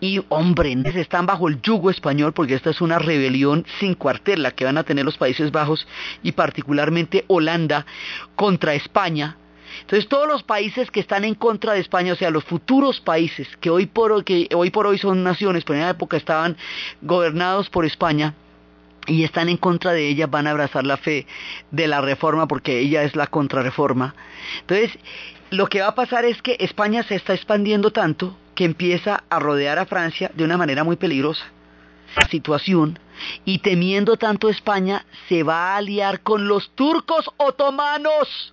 Y 0.00 0.20
hombre, 0.28 0.76
están 0.94 1.26
bajo 1.26 1.48
el 1.48 1.60
yugo 1.62 1.90
español 1.90 2.32
porque 2.32 2.54
esta 2.54 2.70
es 2.70 2.80
una 2.80 2.98
rebelión 2.98 3.64
sin 3.80 3.94
cuartel, 3.94 4.42
la 4.42 4.50
que 4.50 4.64
van 4.64 4.78
a 4.78 4.84
tener 4.84 5.04
los 5.04 5.16
Países 5.16 5.52
Bajos 5.52 5.86
y 6.22 6.32
particularmente 6.32 7.24
Holanda 7.28 7.86
contra 8.36 8.74
España 8.74 9.36
entonces 9.82 10.08
todos 10.08 10.26
los 10.26 10.42
países 10.42 10.90
que 10.90 11.00
están 11.00 11.24
en 11.24 11.34
contra 11.34 11.74
de 11.74 11.80
España, 11.80 12.14
o 12.14 12.16
sea, 12.16 12.30
los 12.30 12.44
futuros 12.44 13.00
países 13.00 13.48
que 13.60 13.70
hoy 13.70 13.86
por 13.86 14.12
hoy, 14.12 14.98
son 14.98 15.22
naciones, 15.22 15.64
pero 15.64 15.78
en 15.78 15.84
la 15.84 15.90
época 15.90 16.16
estaban 16.16 16.56
gobernados 17.02 17.68
por 17.68 17.84
España, 17.84 18.34
y 19.06 19.24
están 19.24 19.48
en 19.48 19.56
contra 19.56 19.92
de 19.92 20.08
ella, 20.08 20.28
van 20.28 20.46
a 20.46 20.52
abrazar 20.52 20.86
la 20.86 20.96
fe 20.96 21.26
de 21.72 21.88
la 21.88 22.00
reforma 22.00 22.46
porque 22.46 22.78
ella 22.78 23.02
es 23.02 23.16
la 23.16 23.26
contrarreforma. 23.26 24.14
Entonces, 24.60 24.96
lo 25.50 25.66
que 25.66 25.80
va 25.80 25.88
a 25.88 25.94
pasar 25.96 26.24
es 26.24 26.40
que 26.40 26.56
España 26.60 27.02
se 27.02 27.16
está 27.16 27.34
expandiendo 27.34 27.90
tanto 27.90 28.36
que 28.54 28.64
empieza 28.64 29.24
a 29.28 29.40
rodear 29.40 29.80
a 29.80 29.86
Francia 29.86 30.30
de 30.34 30.44
una 30.44 30.56
manera 30.56 30.84
muy 30.84 30.94
peligrosa. 30.94 31.44
La 32.16 32.28
situación 32.28 32.98
y 33.44 33.58
temiendo 33.58 34.16
tanto 34.16 34.48
España 34.48 35.04
se 35.28 35.42
va 35.42 35.72
a 35.72 35.78
aliar 35.78 36.20
con 36.20 36.46
los 36.46 36.70
turcos 36.76 37.28
otomanos 37.38 38.52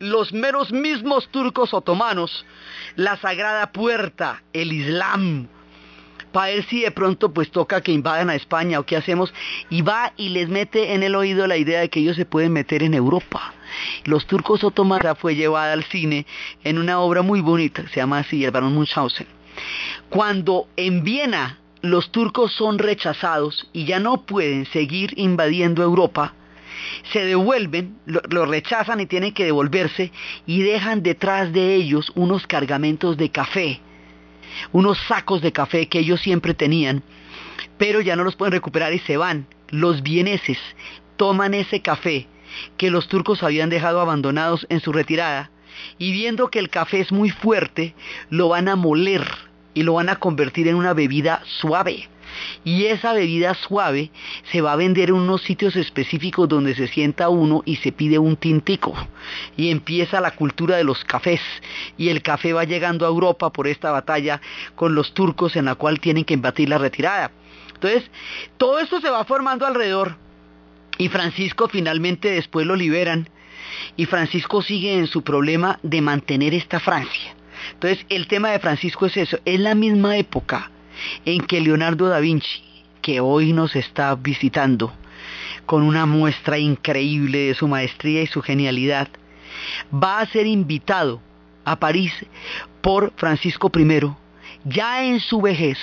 los 0.00 0.32
meros 0.32 0.72
mismos 0.72 1.28
turcos 1.28 1.74
otomanos, 1.74 2.44
la 2.96 3.18
sagrada 3.18 3.70
puerta, 3.70 4.42
el 4.54 4.72
Islam, 4.72 5.46
para 6.32 6.52
ver 6.52 6.64
si 6.64 6.80
de 6.80 6.90
pronto 6.90 7.34
pues 7.34 7.50
toca 7.50 7.82
que 7.82 7.92
invadan 7.92 8.30
a 8.30 8.34
España 8.34 8.80
o 8.80 8.86
qué 8.86 8.96
hacemos, 8.96 9.32
y 9.68 9.82
va 9.82 10.12
y 10.16 10.30
les 10.30 10.48
mete 10.48 10.94
en 10.94 11.02
el 11.02 11.14
oído 11.14 11.46
la 11.46 11.58
idea 11.58 11.80
de 11.80 11.90
que 11.90 12.00
ellos 12.00 12.16
se 12.16 12.24
pueden 12.24 12.52
meter 12.52 12.82
en 12.82 12.94
Europa. 12.94 13.52
Los 14.04 14.26
turcos 14.26 14.64
otomanos 14.64 15.18
fue 15.18 15.36
llevada 15.36 15.74
al 15.74 15.84
cine 15.84 16.26
en 16.64 16.78
una 16.78 16.98
obra 17.00 17.20
muy 17.20 17.42
bonita, 17.42 17.86
se 17.88 17.96
llama 17.96 18.20
así, 18.20 18.42
el 18.42 18.50
barón 18.50 18.74
Munchausen. 18.74 19.26
Cuando 20.08 20.66
en 20.76 21.04
Viena 21.04 21.58
los 21.82 22.10
turcos 22.10 22.52
son 22.54 22.78
rechazados 22.78 23.68
y 23.74 23.84
ya 23.84 23.98
no 23.98 24.22
pueden 24.22 24.64
seguir 24.66 25.12
invadiendo 25.16 25.82
Europa, 25.82 26.34
se 27.12 27.24
devuelven, 27.24 27.96
lo, 28.06 28.46
rechazan 28.46 29.00
y 29.00 29.06
tienen 29.06 29.32
que 29.32 29.44
devolverse 29.44 30.12
y 30.46 30.62
dejan 30.62 31.02
detrás 31.02 31.52
de 31.52 31.74
ellos 31.74 32.12
unos 32.14 32.46
cargamentos 32.46 33.16
de 33.16 33.30
café, 33.30 33.80
unos 34.72 34.98
sacos 35.06 35.42
de 35.42 35.52
café 35.52 35.88
que 35.88 36.00
ellos 36.00 36.20
siempre 36.20 36.54
tenían, 36.54 37.02
pero 37.78 38.00
ya 38.00 38.16
no 38.16 38.24
los 38.24 38.36
pueden 38.36 38.52
recuperar 38.52 38.92
y 38.92 38.98
se 39.00 39.16
van. 39.16 39.46
Los 39.68 40.02
vieneses 40.02 40.58
toman 41.16 41.54
ese 41.54 41.80
café 41.80 42.26
que 42.76 42.90
los 42.90 43.08
turcos 43.08 43.42
habían 43.42 43.70
dejado 43.70 44.00
abandonados 44.00 44.66
en 44.68 44.80
su 44.80 44.92
retirada 44.92 45.50
y 45.98 46.12
viendo 46.12 46.50
que 46.50 46.58
el 46.58 46.68
café 46.68 47.00
es 47.00 47.12
muy 47.12 47.30
fuerte, 47.30 47.94
lo 48.28 48.48
van 48.48 48.68
a 48.68 48.76
moler 48.76 49.24
y 49.72 49.84
lo 49.84 49.94
van 49.94 50.08
a 50.08 50.16
convertir 50.16 50.66
en 50.66 50.74
una 50.74 50.92
bebida 50.92 51.42
suave 51.44 52.08
y 52.64 52.86
esa 52.86 53.12
bebida 53.12 53.54
suave 53.54 54.10
se 54.50 54.60
va 54.60 54.72
a 54.72 54.76
vender 54.76 55.08
en 55.08 55.16
unos 55.16 55.42
sitios 55.42 55.76
específicos 55.76 56.48
donde 56.48 56.74
se 56.74 56.88
sienta 56.88 57.28
uno 57.28 57.62
y 57.64 57.76
se 57.76 57.92
pide 57.92 58.18
un 58.18 58.36
tintico. 58.36 58.94
Y 59.56 59.70
empieza 59.70 60.20
la 60.20 60.32
cultura 60.32 60.76
de 60.76 60.84
los 60.84 61.04
cafés. 61.04 61.40
Y 61.96 62.08
el 62.08 62.22
café 62.22 62.52
va 62.52 62.64
llegando 62.64 63.06
a 63.06 63.08
Europa 63.08 63.50
por 63.50 63.66
esta 63.66 63.90
batalla 63.90 64.40
con 64.74 64.94
los 64.94 65.14
turcos 65.14 65.56
en 65.56 65.66
la 65.66 65.74
cual 65.74 66.00
tienen 66.00 66.24
que 66.24 66.34
embatir 66.34 66.68
la 66.68 66.78
retirada. 66.78 67.30
Entonces, 67.74 68.10
todo 68.58 68.78
esto 68.78 69.00
se 69.00 69.10
va 69.10 69.24
formando 69.24 69.66
alrededor. 69.66 70.16
Y 70.98 71.08
Francisco 71.08 71.68
finalmente 71.68 72.30
después 72.30 72.66
lo 72.66 72.76
liberan. 72.76 73.28
Y 73.96 74.04
Francisco 74.06 74.60
sigue 74.60 74.98
en 74.98 75.06
su 75.06 75.22
problema 75.22 75.78
de 75.82 76.02
mantener 76.02 76.52
esta 76.52 76.78
Francia. 76.78 77.34
Entonces, 77.72 78.04
el 78.08 78.26
tema 78.26 78.50
de 78.50 78.58
Francisco 78.58 79.06
es 79.06 79.16
eso, 79.16 79.38
es 79.44 79.60
la 79.60 79.74
misma 79.74 80.16
época 80.16 80.70
en 81.24 81.40
que 81.42 81.60
Leonardo 81.60 82.08
da 82.08 82.20
Vinci, 82.20 82.62
que 83.02 83.20
hoy 83.20 83.52
nos 83.52 83.76
está 83.76 84.14
visitando 84.14 84.92
con 85.66 85.82
una 85.82 86.06
muestra 86.06 86.58
increíble 86.58 87.38
de 87.38 87.54
su 87.54 87.68
maestría 87.68 88.22
y 88.22 88.26
su 88.26 88.42
genialidad, 88.42 89.08
va 89.92 90.20
a 90.20 90.26
ser 90.26 90.46
invitado 90.46 91.20
a 91.64 91.76
París 91.78 92.12
por 92.80 93.12
Francisco 93.16 93.70
I, 93.74 94.12
ya 94.64 95.04
en 95.04 95.20
su 95.20 95.40
vejez, 95.40 95.78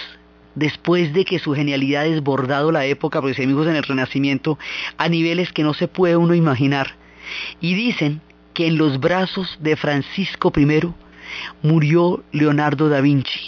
después 0.55 1.13
de 1.13 1.23
que 1.23 1.39
su 1.39 1.53
genialidad 1.53 2.03
ha 2.03 2.09
desbordado 2.09 2.71
la 2.71 2.85
época, 2.85 3.21
porque 3.21 3.43
amigos 3.43 3.67
en 3.67 3.75
el 3.75 3.83
Renacimiento, 3.83 4.57
a 4.97 5.07
niveles 5.07 5.53
que 5.53 5.63
no 5.63 5.73
se 5.73 5.87
puede 5.87 6.17
uno 6.17 6.33
imaginar. 6.33 6.95
Y 7.61 7.75
dicen 7.75 8.21
que 8.53 8.67
en 8.67 8.77
los 8.77 8.99
brazos 8.99 9.57
de 9.61 9.75
Francisco 9.75 10.51
I 10.55 10.81
murió 11.61 12.23
Leonardo 12.31 12.89
da 12.89 13.01
Vinci 13.01 13.46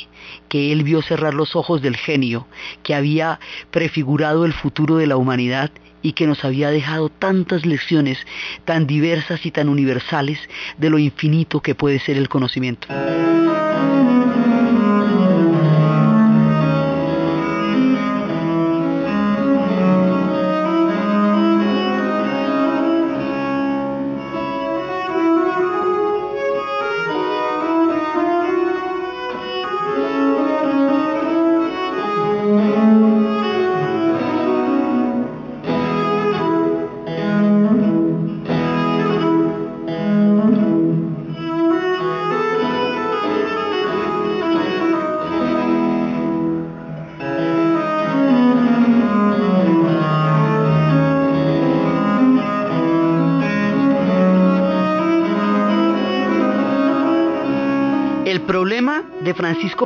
que 0.49 0.71
él 0.71 0.83
vio 0.83 1.01
cerrar 1.01 1.33
los 1.33 1.55
ojos 1.55 1.81
del 1.81 1.95
genio 1.95 2.47
que 2.83 2.95
había 2.95 3.39
prefigurado 3.71 4.45
el 4.45 4.53
futuro 4.53 4.97
de 4.97 5.07
la 5.07 5.15
humanidad 5.15 5.71
y 6.01 6.13
que 6.13 6.27
nos 6.27 6.43
había 6.43 6.71
dejado 6.71 7.09
tantas 7.09 7.65
lecciones 7.65 8.17
tan 8.65 8.87
diversas 8.87 9.45
y 9.45 9.51
tan 9.51 9.69
universales 9.69 10.39
de 10.77 10.89
lo 10.89 10.97
infinito 10.97 11.61
que 11.61 11.75
puede 11.75 11.99
ser 11.99 12.17
el 12.17 12.29
conocimiento. 12.29 12.87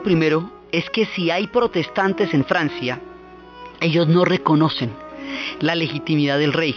I 0.05 0.17
es 0.71 0.89
que 0.89 1.05
si 1.05 1.29
hay 1.29 1.47
protestantes 1.47 2.33
en 2.33 2.45
Francia, 2.45 2.99
ellos 3.79 4.07
no 4.07 4.25
reconocen 4.25 4.91
la 5.59 5.75
legitimidad 5.75 6.39
del 6.39 6.53
rey, 6.53 6.75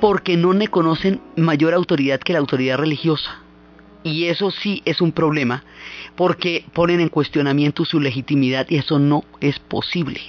porque 0.00 0.36
no 0.36 0.52
reconocen 0.52 1.20
mayor 1.36 1.74
autoridad 1.74 2.20
que 2.20 2.32
la 2.32 2.38
autoridad 2.38 2.78
religiosa. 2.78 3.42
Y 4.04 4.26
eso 4.26 4.50
sí 4.50 4.82
es 4.84 5.00
un 5.00 5.12
problema, 5.12 5.64
porque 6.14 6.64
ponen 6.72 7.00
en 7.00 7.08
cuestionamiento 7.08 7.84
su 7.84 8.00
legitimidad 8.00 8.66
y 8.68 8.76
eso 8.76 8.98
no 8.98 9.24
es 9.40 9.58
posible. 9.58 10.20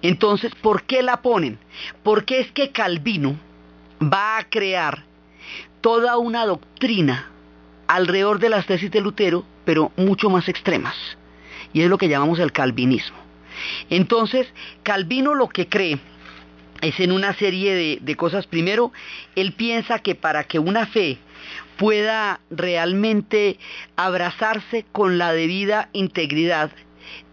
Entonces, 0.00 0.54
¿por 0.54 0.84
qué 0.84 1.02
la 1.02 1.22
ponen? 1.22 1.58
Porque 2.02 2.40
es 2.40 2.50
que 2.52 2.70
Calvino 2.70 3.36
va 4.02 4.38
a 4.38 4.44
crear 4.48 5.04
toda 5.80 6.16
una 6.16 6.46
doctrina 6.46 7.31
alrededor 7.92 8.38
de 8.38 8.48
las 8.48 8.64
tesis 8.64 8.90
de 8.90 9.02
Lutero, 9.02 9.44
pero 9.66 9.92
mucho 9.96 10.30
más 10.30 10.48
extremas. 10.48 10.96
Y 11.74 11.82
es 11.82 11.90
lo 11.90 11.98
que 11.98 12.08
llamamos 12.08 12.38
el 12.38 12.50
calvinismo. 12.50 13.18
Entonces, 13.90 14.48
Calvino 14.82 15.34
lo 15.34 15.48
que 15.48 15.68
cree 15.68 15.98
es 16.80 16.98
en 17.00 17.12
una 17.12 17.34
serie 17.34 18.00
de, 18.00 18.16
cosas. 18.16 18.46
Primero, 18.46 18.92
él 19.36 19.52
piensa 19.52 19.98
que 19.98 20.14
para 20.14 20.44
que 20.44 20.58
una 20.58 20.86
fe 20.86 21.18
pueda 21.76 22.40
realmente 22.50 23.58
abrazarse 23.96 24.86
con 24.92 25.18
la 25.18 25.34
debida 25.34 25.90
integridad, 25.92 26.70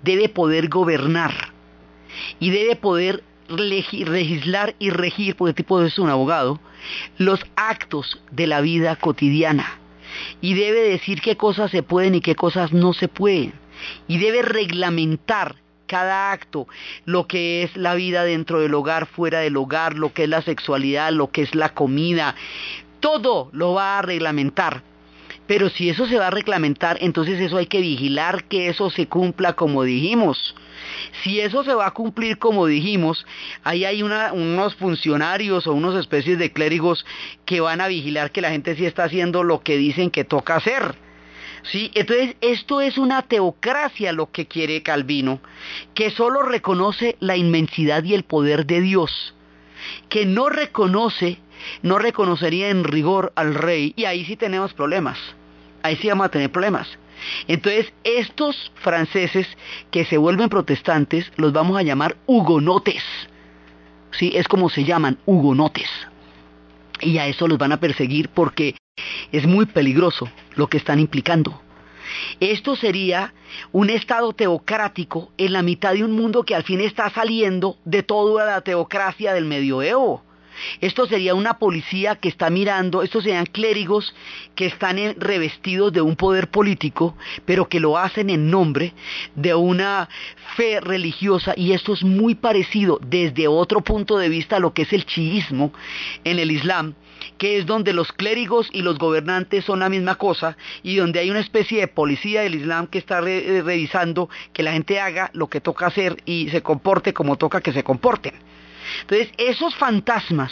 debe 0.03 0.27
poder 0.27 0.67
gobernar 0.67 1.53
y 2.39 2.49
debe 2.49 2.75
poder 2.75 3.23
legislar 3.47 4.75
y 4.77 4.89
regir, 4.89 5.37
porque 5.37 5.53
tipo 5.53 5.81
es 5.81 5.97
un 5.99 6.09
abogado, 6.09 6.59
los 7.17 7.39
actos 7.55 8.21
de 8.31 8.45
la 8.45 8.59
vida 8.59 8.97
cotidiana. 8.97 9.79
Y 10.41 10.53
debe 10.53 10.81
decir 10.81 11.21
qué 11.21 11.37
cosas 11.37 11.71
se 11.71 11.83
pueden 11.83 12.15
y 12.15 12.21
qué 12.21 12.35
cosas 12.35 12.73
no 12.73 12.93
se 12.93 13.07
pueden. 13.07 13.53
Y 14.07 14.17
debe 14.17 14.41
reglamentar 14.41 15.55
cada 15.87 16.31
acto, 16.31 16.67
lo 17.05 17.27
que 17.27 17.63
es 17.63 17.75
la 17.75 17.95
vida 17.95 18.23
dentro 18.23 18.61
del 18.61 18.75
hogar, 18.75 19.07
fuera 19.07 19.39
del 19.39 19.57
hogar, 19.57 19.95
lo 19.95 20.13
que 20.13 20.23
es 20.23 20.29
la 20.29 20.43
sexualidad, 20.43 21.11
lo 21.11 21.31
que 21.31 21.41
es 21.41 21.55
la 21.55 21.73
comida, 21.73 22.35
todo 22.99 23.49
lo 23.53 23.73
va 23.73 23.97
a 23.97 24.01
reglamentar. 24.03 24.83
Pero 25.47 25.69
si 25.69 25.89
eso 25.89 26.05
se 26.05 26.19
va 26.19 26.27
a 26.27 26.31
reglamentar, 26.31 26.99
entonces 27.01 27.41
eso 27.41 27.57
hay 27.57 27.65
que 27.65 27.81
vigilar 27.81 28.43
que 28.43 28.69
eso 28.69 28.91
se 28.91 29.07
cumpla 29.07 29.53
como 29.53 29.83
dijimos. 29.83 30.55
Si 31.23 31.39
eso 31.39 31.63
se 31.63 31.73
va 31.73 31.87
a 31.87 31.91
cumplir 31.91 32.37
como 32.37 32.65
dijimos, 32.65 33.25
ahí 33.63 33.85
hay 33.85 34.01
unos 34.03 34.75
funcionarios 34.75 35.67
o 35.67 35.73
unas 35.73 35.95
especies 35.95 36.39
de 36.39 36.51
clérigos 36.51 37.05
que 37.45 37.61
van 37.61 37.81
a 37.81 37.87
vigilar 37.87 38.31
que 38.31 38.41
la 38.41 38.51
gente 38.51 38.75
sí 38.75 38.85
está 38.85 39.05
haciendo 39.05 39.43
lo 39.43 39.61
que 39.61 39.77
dicen 39.77 40.11
que 40.11 40.23
toca 40.23 40.55
hacer. 40.55 40.95
¿Sí? 41.63 41.91
Entonces, 41.93 42.35
esto 42.39 42.79
es 42.79 42.97
una 42.97 43.23
teocracia 43.23 44.13
lo 44.13 44.31
que 44.31 44.47
quiere 44.47 44.81
Calvino, 44.81 45.41
que 45.93 46.09
solo 46.09 46.41
reconoce 46.41 47.17
la 47.19 47.35
inmensidad 47.35 48.03
y 48.03 48.13
el 48.13 48.23
poder 48.23 48.65
de 48.65 48.79
Dios, 48.79 49.35
que 50.07 50.25
no 50.25 50.47
reconoce, 50.47 51.39
no 51.81 51.99
reconocería 51.99 52.69
en 52.69 52.85
rigor 52.85 53.33
al 53.35 53.55
rey, 53.55 53.93
y 53.97 54.05
ahí 54.05 54.23
sí 54.23 54.37
tenemos 54.37 54.73
problemas, 54.73 55.17
ahí 55.83 55.97
sí 55.97 56.07
vamos 56.07 56.27
a 56.27 56.31
tener 56.31 56.49
problemas. 56.49 56.87
Entonces, 57.47 57.93
estos 58.03 58.71
franceses 58.75 59.47
que 59.91 60.05
se 60.05 60.17
vuelven 60.17 60.49
protestantes 60.49 61.31
los 61.35 61.53
vamos 61.53 61.77
a 61.77 61.83
llamar 61.83 62.17
hugonotes. 62.25 63.03
Sí, 64.11 64.31
es 64.35 64.47
como 64.47 64.69
se 64.69 64.83
llaman, 64.83 65.17
hugonotes. 65.25 65.89
Y 67.01 67.17
a 67.17 67.27
eso 67.27 67.47
los 67.47 67.57
van 67.57 67.71
a 67.71 67.79
perseguir 67.79 68.29
porque 68.29 68.75
es 69.31 69.45
muy 69.45 69.65
peligroso 69.65 70.29
lo 70.55 70.67
que 70.67 70.77
están 70.77 70.99
implicando. 70.99 71.61
Esto 72.39 72.75
sería 72.75 73.33
un 73.71 73.89
estado 73.89 74.33
teocrático 74.33 75.31
en 75.37 75.53
la 75.53 75.61
mitad 75.61 75.93
de 75.93 76.03
un 76.03 76.11
mundo 76.11 76.43
que 76.43 76.55
al 76.55 76.63
fin 76.63 76.81
está 76.81 77.09
saliendo 77.09 77.77
de 77.85 78.03
toda 78.03 78.45
la 78.45 78.61
teocracia 78.61 79.33
del 79.33 79.45
medioevo. 79.45 80.23
Esto 80.81 81.05
sería 81.07 81.35
una 81.35 81.57
policía 81.57 82.15
que 82.15 82.29
está 82.29 82.49
mirando, 82.49 83.03
estos 83.03 83.23
serían 83.23 83.45
clérigos 83.45 84.13
que 84.55 84.65
están 84.65 84.97
revestidos 85.17 85.93
de 85.93 86.01
un 86.01 86.15
poder 86.15 86.49
político, 86.49 87.15
pero 87.45 87.69
que 87.69 87.79
lo 87.79 87.97
hacen 87.97 88.29
en 88.29 88.49
nombre 88.49 88.93
de 89.35 89.55
una 89.55 90.09
fe 90.55 90.79
religiosa 90.81 91.53
y 91.55 91.73
esto 91.73 91.93
es 91.93 92.03
muy 92.03 92.35
parecido 92.35 92.99
desde 93.05 93.47
otro 93.47 93.81
punto 93.81 94.17
de 94.17 94.29
vista 94.29 94.57
a 94.57 94.59
lo 94.59 94.73
que 94.73 94.83
es 94.83 94.93
el 94.93 95.05
chiismo 95.05 95.73
en 96.23 96.39
el 96.39 96.51
Islam 96.51 96.95
que 97.37 97.57
es 97.57 97.65
donde 97.65 97.93
los 97.93 98.11
clérigos 98.11 98.69
y 98.71 98.81
los 98.81 98.97
gobernantes 98.97 99.65
son 99.65 99.79
la 99.79 99.89
misma 99.89 100.15
cosa 100.15 100.57
y 100.83 100.95
donde 100.95 101.19
hay 101.19 101.29
una 101.29 101.39
especie 101.39 101.79
de 101.79 101.87
policía 101.87 102.41
del 102.41 102.55
Islam 102.55 102.87
que 102.87 102.97
está 102.97 103.19
eh, 103.19 103.61
revisando 103.63 104.29
que 104.53 104.63
la 104.63 104.73
gente 104.73 104.99
haga 104.99 105.29
lo 105.33 105.47
que 105.47 105.61
toca 105.61 105.87
hacer 105.87 106.21
y 106.25 106.49
se 106.49 106.61
comporte 106.61 107.13
como 107.13 107.37
toca 107.37 107.61
que 107.61 107.73
se 107.73 107.83
comporten. 107.83 108.33
Entonces, 109.01 109.29
esos 109.37 109.75
fantasmas 109.75 110.51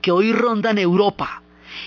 que 0.00 0.10
hoy 0.10 0.32
rondan 0.32 0.78
Europa 0.78 1.42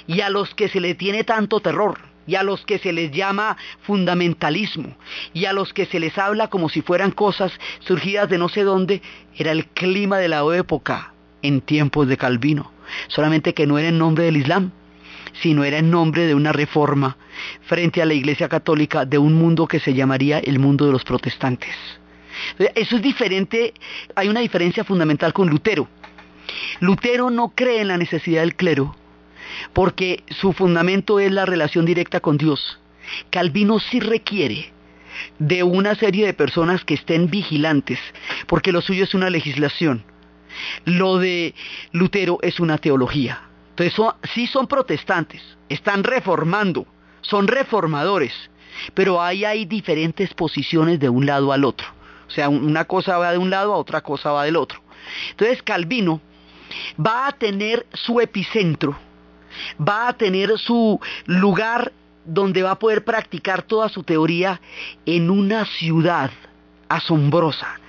y 0.06 0.22
a 0.22 0.30
los 0.30 0.54
que 0.54 0.70
se 0.70 0.80
le 0.80 0.96
tiene 0.96 1.24
tanto 1.24 1.60
terror, 1.60 2.00
y 2.28 2.36
a 2.36 2.44
los 2.44 2.66
que 2.66 2.78
se 2.78 2.92
les 2.92 3.12
llama 3.12 3.58
fundamentalismo, 3.84 4.96
y 5.34 5.46
a 5.46 5.54
los 5.54 5.74
que 5.74 5.86
se 5.86 6.00
les 6.00 6.18
habla 6.18 6.50
como 6.50 6.70
si 6.70 6.82
fueran 6.82 7.12
cosas 7.12 7.52
surgidas 7.80 8.30
de 8.30 8.38
no 8.38 8.50
sé 8.50 8.64
dónde, 8.64 9.02
era 9.36 9.52
el 9.52 9.66
clima 9.68 10.18
de 10.18 10.28
la 10.28 10.44
época 10.56 11.14
en 11.42 11.62
tiempos 11.62 12.08
de 12.08 12.18
Calvino, 12.18 12.72
solamente 13.08 13.54
que 13.54 13.66
no 13.66 13.78
era 13.78 13.88
en 13.88 13.98
nombre 13.98 14.26
del 14.26 14.38
Islam, 14.38 14.72
sino 15.42 15.64
era 15.64 15.78
en 15.78 15.90
nombre 15.90 16.26
de 16.26 16.36
una 16.36 16.52
reforma 16.52 17.18
frente 17.62 18.02
a 18.02 18.06
la 18.06 18.14
Iglesia 18.14 18.50
Católica 18.50 19.06
de 19.06 19.18
un 19.18 19.34
mundo 19.34 19.68
que 19.68 19.80
se 19.80 19.94
llamaría 19.94 20.40
el 20.40 20.60
mundo 20.60 20.86
de 20.86 20.92
los 20.92 21.04
protestantes. 21.04 21.76
Eso 22.76 22.96
es 22.96 23.02
diferente, 23.02 23.74
hay 24.16 24.28
una 24.30 24.42
diferencia 24.42 24.84
fundamental 24.84 25.34
con 25.34 25.50
Lutero. 25.50 25.88
Lutero 26.80 27.30
no 27.30 27.50
cree 27.50 27.82
en 27.82 27.90
la 27.90 27.98
necesidad 27.98 28.42
del 28.42 28.56
clero 28.56 28.96
porque 29.74 30.24
su 30.30 30.54
fundamento 30.54 31.20
es 31.20 31.32
la 31.32 31.46
relación 31.46 31.86
directa 31.86 32.20
con 32.20 32.38
Dios. 32.38 32.80
Calvino 33.30 33.80
sí 33.80 34.00
requiere 34.00 34.72
de 35.40 35.64
una 35.64 35.96
serie 35.96 36.26
de 36.26 36.34
personas 36.34 36.84
que 36.84 36.94
estén 36.94 37.30
vigilantes, 37.30 38.00
porque 38.48 38.72
lo 38.72 38.82
suyo 38.82 39.04
es 39.04 39.14
una 39.14 39.30
legislación. 39.30 40.04
Lo 40.86 41.18
de 41.18 41.54
Lutero 41.92 42.40
es 42.42 42.60
una 42.60 42.78
teología. 42.78 43.42
Entonces 43.70 43.96
sí 44.34 44.48
son 44.48 44.68
protestantes, 44.68 45.42
están 45.70 46.04
reformando, 46.04 46.88
son 47.22 47.48
reformadores, 47.48 48.34
pero 48.94 49.22
ahí 49.22 49.46
hay 49.46 49.66
diferentes 49.66 50.34
posiciones 50.34 51.00
de 51.00 51.10
un 51.10 51.26
lado 51.26 51.52
al 51.52 51.64
otro. 51.64 51.97
O 52.28 52.32
sea, 52.32 52.50
una 52.50 52.86
cosa 52.86 53.18
va 53.18 53.32
de 53.32 53.38
un 53.38 53.50
lado 53.50 53.74
a 53.74 53.78
otra 53.78 54.02
cosa 54.02 54.32
va 54.32 54.44
del 54.44 54.56
otro. 54.56 54.82
Entonces 55.32 55.64
Calvino 55.64 56.22
va 57.00 57.28
a 57.28 57.32
tener 57.32 57.86
su 57.94 58.20
epicentro, 58.20 58.98
va 59.80 60.10
a 60.10 60.14
tener 60.14 60.58
su 60.58 61.00
lugar 61.26 61.92
donde 62.26 62.64
va 62.64 62.72
a 62.72 62.80
poder 62.80 63.06
practicar 63.06 63.64
toda 63.64 63.90
su 63.90 64.04
teoría 64.04 64.60
en 65.06 65.30
una 65.30 65.66
ciudad 65.66 66.32
asombrosa. 66.90 67.80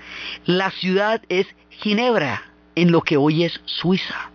La 0.44 0.70
ciudad 0.70 1.22
es 1.28 1.46
Ginebra, 1.70 2.42
en 2.74 2.92
lo 2.92 3.02
que 3.02 3.16
hoy 3.16 3.44
es 3.44 3.60
Suiza. 3.64 4.30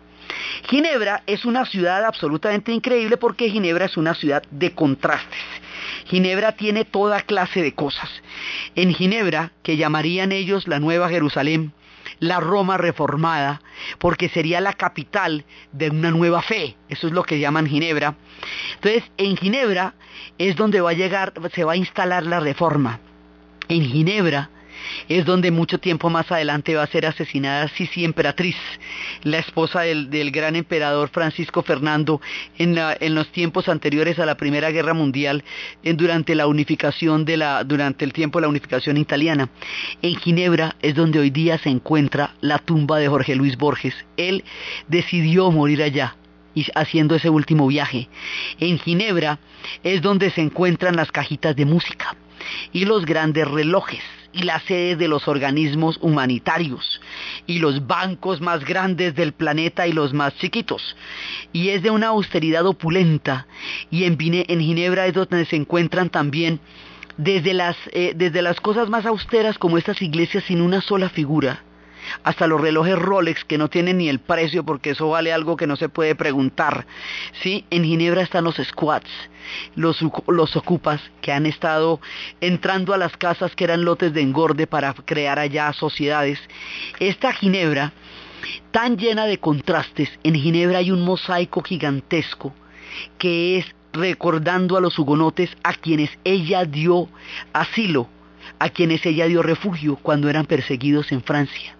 Ginebra 0.69 1.23
es 1.25 1.45
una 1.45 1.65
ciudad 1.65 2.03
absolutamente 2.05 2.71
increíble 2.71 3.17
porque 3.17 3.49
Ginebra 3.49 3.85
es 3.85 3.97
una 3.97 4.13
ciudad 4.13 4.43
de 4.51 4.73
contrastes. 4.73 5.39
Ginebra 6.05 6.53
tiene 6.53 6.85
toda 6.85 7.21
clase 7.21 7.61
de 7.61 7.73
cosas. 7.73 8.09
En 8.75 8.93
Ginebra, 8.93 9.51
que 9.63 9.77
llamarían 9.77 10.31
ellos 10.31 10.67
la 10.67 10.79
Nueva 10.79 11.09
Jerusalén, 11.09 11.73
la 12.19 12.39
Roma 12.39 12.77
reformada, 12.77 13.61
porque 13.99 14.29
sería 14.29 14.61
la 14.61 14.73
capital 14.73 15.45
de 15.71 15.89
una 15.89 16.11
nueva 16.11 16.41
fe, 16.41 16.75
eso 16.89 17.07
es 17.07 17.13
lo 17.13 17.23
que 17.23 17.39
llaman 17.39 17.67
Ginebra. 17.67 18.15
Entonces, 18.75 19.03
en 19.17 19.37
Ginebra 19.37 19.93
es 20.37 20.55
donde 20.55 20.81
va 20.81 20.91
a 20.91 20.93
llegar, 20.93 21.33
se 21.53 21.63
va 21.63 21.73
a 21.73 21.77
instalar 21.77 22.25
la 22.25 22.39
reforma. 22.39 22.99
En 23.67 23.83
Ginebra 23.83 24.49
es 25.09 25.25
donde 25.25 25.51
mucho 25.51 25.79
tiempo 25.79 26.09
más 26.09 26.31
adelante 26.31 26.75
va 26.75 26.83
a 26.83 26.87
ser 26.87 27.05
asesinada 27.05 27.67
Sisi 27.69 28.05
Emperatriz, 28.05 28.55
la 29.23 29.39
esposa 29.39 29.81
del, 29.81 30.31
gran 30.31 30.55
emperador 30.55 31.09
Francisco 31.09 31.61
Fernando 31.63 32.21
en, 32.57 32.75
los 33.13 33.31
tiempos 33.31 33.69
anteriores 33.69 34.19
a 34.19 34.25
la 34.25 34.35
Primera 34.35 34.71
Guerra 34.71 34.93
Mundial, 34.93 35.43
durante 35.83 36.35
la 36.35 36.47
unificación 36.47 37.25
de 37.25 37.37
la, 37.37 37.63
durante 37.63 38.05
el 38.05 38.13
tiempo 38.13 38.39
de 38.39 38.43
la 38.43 38.49
unificación 38.49 38.97
italiana. 38.97 39.49
En 40.01 40.15
Ginebra 40.15 40.75
es 40.81 40.95
donde 40.95 41.19
hoy 41.19 41.29
día 41.29 41.57
se 41.57 41.69
encuentra 41.69 42.33
la 42.41 42.59
tumba 42.59 42.99
de 42.99 43.07
Jorge 43.07 43.35
Luis 43.35 43.57
Borges. 43.57 43.93
Él 44.17 44.43
decidió 44.87 45.51
morir 45.51 45.83
allá 45.83 46.15
y 46.55 46.65
haciendo 46.75 47.15
ese 47.15 47.29
último 47.29 47.67
viaje. 47.67 48.09
En 48.59 48.79
Ginebra 48.79 49.39
es 49.83 50.01
donde 50.01 50.31
se 50.31 50.41
encuentran 50.41 50.95
las 50.95 51.11
cajitas 51.11 51.55
de 51.55 51.65
música 51.65 52.15
y 52.71 52.85
los 52.85 53.05
grandes 53.05 53.47
relojes 53.47 54.01
y 54.33 54.43
la 54.43 54.59
sede 54.61 54.95
de 54.95 55.07
los 55.07 55.27
organismos 55.27 55.97
humanitarios 56.01 56.99
y 57.45 57.59
los 57.59 57.85
bancos 57.87 58.41
más 58.41 58.65
grandes 58.65 59.15
del 59.15 59.33
planeta 59.33 59.87
y 59.87 59.93
los 59.93 60.13
más 60.13 60.35
chiquitos. 60.37 60.95
Y 61.51 61.69
es 61.69 61.83
de 61.83 61.91
una 61.91 62.07
austeridad 62.07 62.65
opulenta 62.65 63.47
y 63.91 64.03
en, 64.05 64.17
Ginebra 64.17 65.07
es 65.07 65.13
donde 65.13 65.45
se 65.45 65.55
encuentran 65.55 66.09
también 66.09 66.59
desde 67.17 67.53
las, 67.53 67.77
eh, 67.91 68.13
desde 68.15 68.41
las 68.41 68.59
cosas 68.59 68.89
más 68.89 69.05
austeras 69.05 69.57
como 69.57 69.77
estas 69.77 70.01
iglesias 70.01 70.43
sin 70.45 70.61
una 70.61 70.81
sola 70.81 71.09
figura 71.09 71.63
hasta 72.23 72.47
los 72.47 72.61
relojes 72.61 72.97
Rolex 72.97 73.43
que 73.45 73.57
no 73.57 73.69
tienen 73.69 73.97
ni 73.97 74.09
el 74.09 74.19
precio 74.19 74.63
porque 74.63 74.91
eso 74.91 75.09
vale 75.09 75.33
algo 75.33 75.57
que 75.57 75.67
no 75.67 75.75
se 75.75 75.89
puede 75.89 76.15
preguntar. 76.15 76.85
¿sí? 77.41 77.65
En 77.69 77.83
Ginebra 77.83 78.21
están 78.21 78.43
los 78.43 78.55
squats, 78.55 79.09
los, 79.75 79.99
los 80.27 80.55
ocupas 80.55 81.01
que 81.21 81.31
han 81.31 81.45
estado 81.45 81.99
entrando 82.41 82.93
a 82.93 82.97
las 82.97 83.17
casas 83.17 83.55
que 83.55 83.63
eran 83.63 83.85
lotes 83.85 84.13
de 84.13 84.21
engorde 84.21 84.67
para 84.67 84.93
crear 84.93 85.39
allá 85.39 85.71
sociedades. 85.73 86.39
Esta 86.99 87.33
Ginebra, 87.33 87.93
tan 88.71 88.97
llena 88.97 89.25
de 89.25 89.37
contrastes, 89.37 90.09
en 90.23 90.35
Ginebra 90.35 90.79
hay 90.79 90.91
un 90.91 91.03
mosaico 91.03 91.61
gigantesco 91.61 92.53
que 93.17 93.57
es 93.57 93.65
recordando 93.93 94.75
a 94.75 94.81
los 94.81 94.97
hugonotes 94.97 95.55
a 95.63 95.73
quienes 95.73 96.09
ella 96.23 96.65
dio 96.65 97.07
asilo, 97.53 98.09
a 98.59 98.69
quienes 98.69 99.05
ella 99.05 99.27
dio 99.27 99.43
refugio 99.43 99.97
cuando 100.01 100.29
eran 100.29 100.45
perseguidos 100.45 101.11
en 101.11 101.23
Francia. 101.23 101.75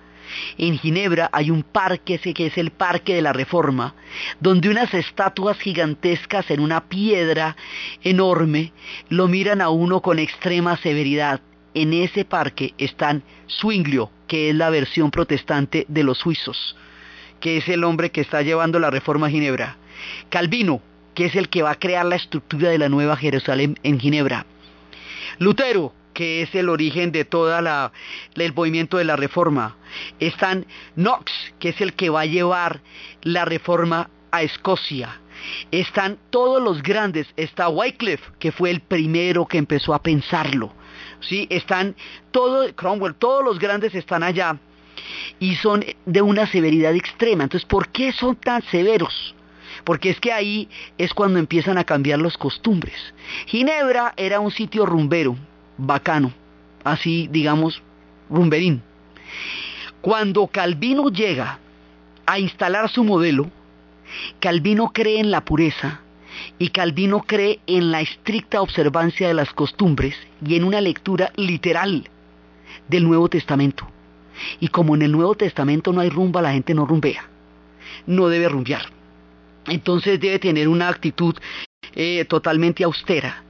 En 0.58 0.78
Ginebra 0.78 1.30
hay 1.32 1.52
un 1.52 1.64
parque 1.64 2.20
que 2.20 2.48
es 2.48 2.58
el 2.58 2.72
Parque 2.72 3.16
de 3.16 3.22
la 3.22 3.34
Reforma, 3.34 3.96
donde 4.40 4.70
unas 4.70 4.94
estatuas 4.94 5.58
gigantescas 5.60 6.50
en 6.52 6.60
una 6.60 6.88
piedra 6.88 7.56
enorme 8.04 8.72
lo 9.10 9.28
miran 9.28 9.62
a 9.62 9.70
uno 9.70 10.02
con 10.02 10.20
extrema 10.20 10.78
severidad. 10.78 11.42
En 11.74 11.94
ese 11.94 12.24
parque 12.24 12.74
están 12.78 13.24
Zwinglio, 13.50 14.12
que 14.28 14.50
es 14.50 14.56
la 14.56 14.70
versión 14.70 15.12
protestante 15.12 15.86
de 15.88 16.04
los 16.04 16.20
suizos, 16.20 16.76
que 17.40 17.58
es 17.58 17.68
el 17.68 17.84
hombre 17.84 18.12
que 18.12 18.22
está 18.22 18.42
llevando 18.42 18.80
la 18.80 18.92
reforma 18.92 19.28
a 19.28 19.30
Ginebra. 19.30 19.78
Calvino, 20.30 20.82
que 21.14 21.26
es 21.26 21.36
el 21.36 21.50
que 21.50 21.64
va 21.64 21.72
a 21.72 21.80
crear 21.80 22.06
la 22.06 22.16
estructura 22.16 22.70
de 22.70 22.78
la 22.78 22.90
nueva 22.90 23.16
Jerusalén 23.18 23.78
en 23.84 24.00
Ginebra. 24.00 24.46
Lutero, 25.40 25.94
que 26.14 26.42
es 26.42 26.54
el 26.56 26.70
origen 26.70 27.12
de 27.12 27.26
todo 27.26 27.58
el 27.58 28.54
movimiento 28.54 28.98
de 28.98 29.04
la 29.04 29.16
reforma. 29.16 29.76
Están 30.20 30.66
Knox, 30.96 31.32
que 31.60 31.70
es 31.70 31.82
el 31.82 31.94
que 31.94 32.10
va 32.10 32.22
a 32.22 32.26
llevar 32.26 32.82
la 33.22 33.46
reforma 33.46 34.10
a 34.32 34.44
Escocia. 34.44 35.20
Están 35.72 36.18
todos 36.30 36.62
los 36.62 36.82
grandes. 36.82 37.28
Está 37.36 37.70
Wycliffe, 37.70 38.32
que 38.40 38.52
fue 38.52 38.70
el 38.70 38.82
primero 38.82 39.46
que 39.46 39.58
empezó 39.58 39.94
a 39.94 40.02
pensarlo. 40.02 40.72
¿Sí? 41.20 41.48
Están 41.50 41.96
todo, 42.32 42.74
Cromwell, 42.76 43.16
todos 43.16 43.44
los 43.44 43.60
grandes 43.60 43.96
están 43.96 44.24
allá 44.24 44.58
y 45.40 45.56
son 45.56 45.84
de 46.06 46.22
una 46.22 46.48
severidad 46.48 46.94
extrema. 46.96 47.44
Entonces, 47.44 47.68
¿por 47.68 47.90
qué 47.90 48.12
son 48.12 48.36
tan 48.36 48.62
severos? 48.64 49.36
porque 49.84 50.10
es 50.10 50.20
que 50.20 50.32
ahí 50.32 50.70
es 50.98 51.14
cuando 51.14 51.40
empiezan 51.40 51.78
a 51.78 51.84
cambiar 51.84 52.20
las 52.20 52.38
costumbres. 52.38 53.14
Ginebra 53.48 54.14
era 54.18 54.40
un 54.40 54.52
sitio 54.52 54.86
rumbero, 54.86 55.36
bacano, 55.78 56.34
así 56.84 57.28
digamos, 57.32 57.82
rumberín. 58.30 58.82
Cuando 60.02 60.48
Calvino 60.48 61.10
llega 61.10 61.60
a 62.26 62.40
instalar 62.40 62.90
su 62.90 63.04
modelo, 63.04 63.50
Calvino 64.40 64.92
cree 64.94 65.20
en 65.20 65.32
la 65.32 65.42
pureza 65.42 66.02
y 66.60 66.70
Calvino 66.70 67.22
cree 67.22 67.60
en 67.68 67.92
la 67.92 68.02
estricta 68.02 68.62
observancia 68.62 69.28
de 69.28 69.34
las 69.34 69.54
costumbres 69.54 70.16
y 70.46 70.56
en 70.56 70.64
una 70.64 70.82
lectura 70.82 71.32
literal 71.36 72.10
del 72.88 73.04
Nuevo 73.04 73.30
Testamento. 73.30 73.88
Y 74.60 74.68
como 74.70 74.96
en 74.96 75.04
el 75.04 75.12
Nuevo 75.12 75.36
Testamento 75.36 75.94
no 75.94 76.02
hay 76.02 76.10
rumba, 76.10 76.42
la 76.42 76.54
gente 76.54 76.74
no 76.74 76.86
rumbea. 76.86 77.30
No 78.08 78.28
debe 78.28 78.50
rumbear 78.50 78.88
entonces 79.68 80.20
debe 80.20 80.40
tener 80.40 80.68
una 80.68 80.90
actitud 80.90 81.36
eh, 81.96 82.26
totalmente 82.26 82.84
austera. 82.84 83.44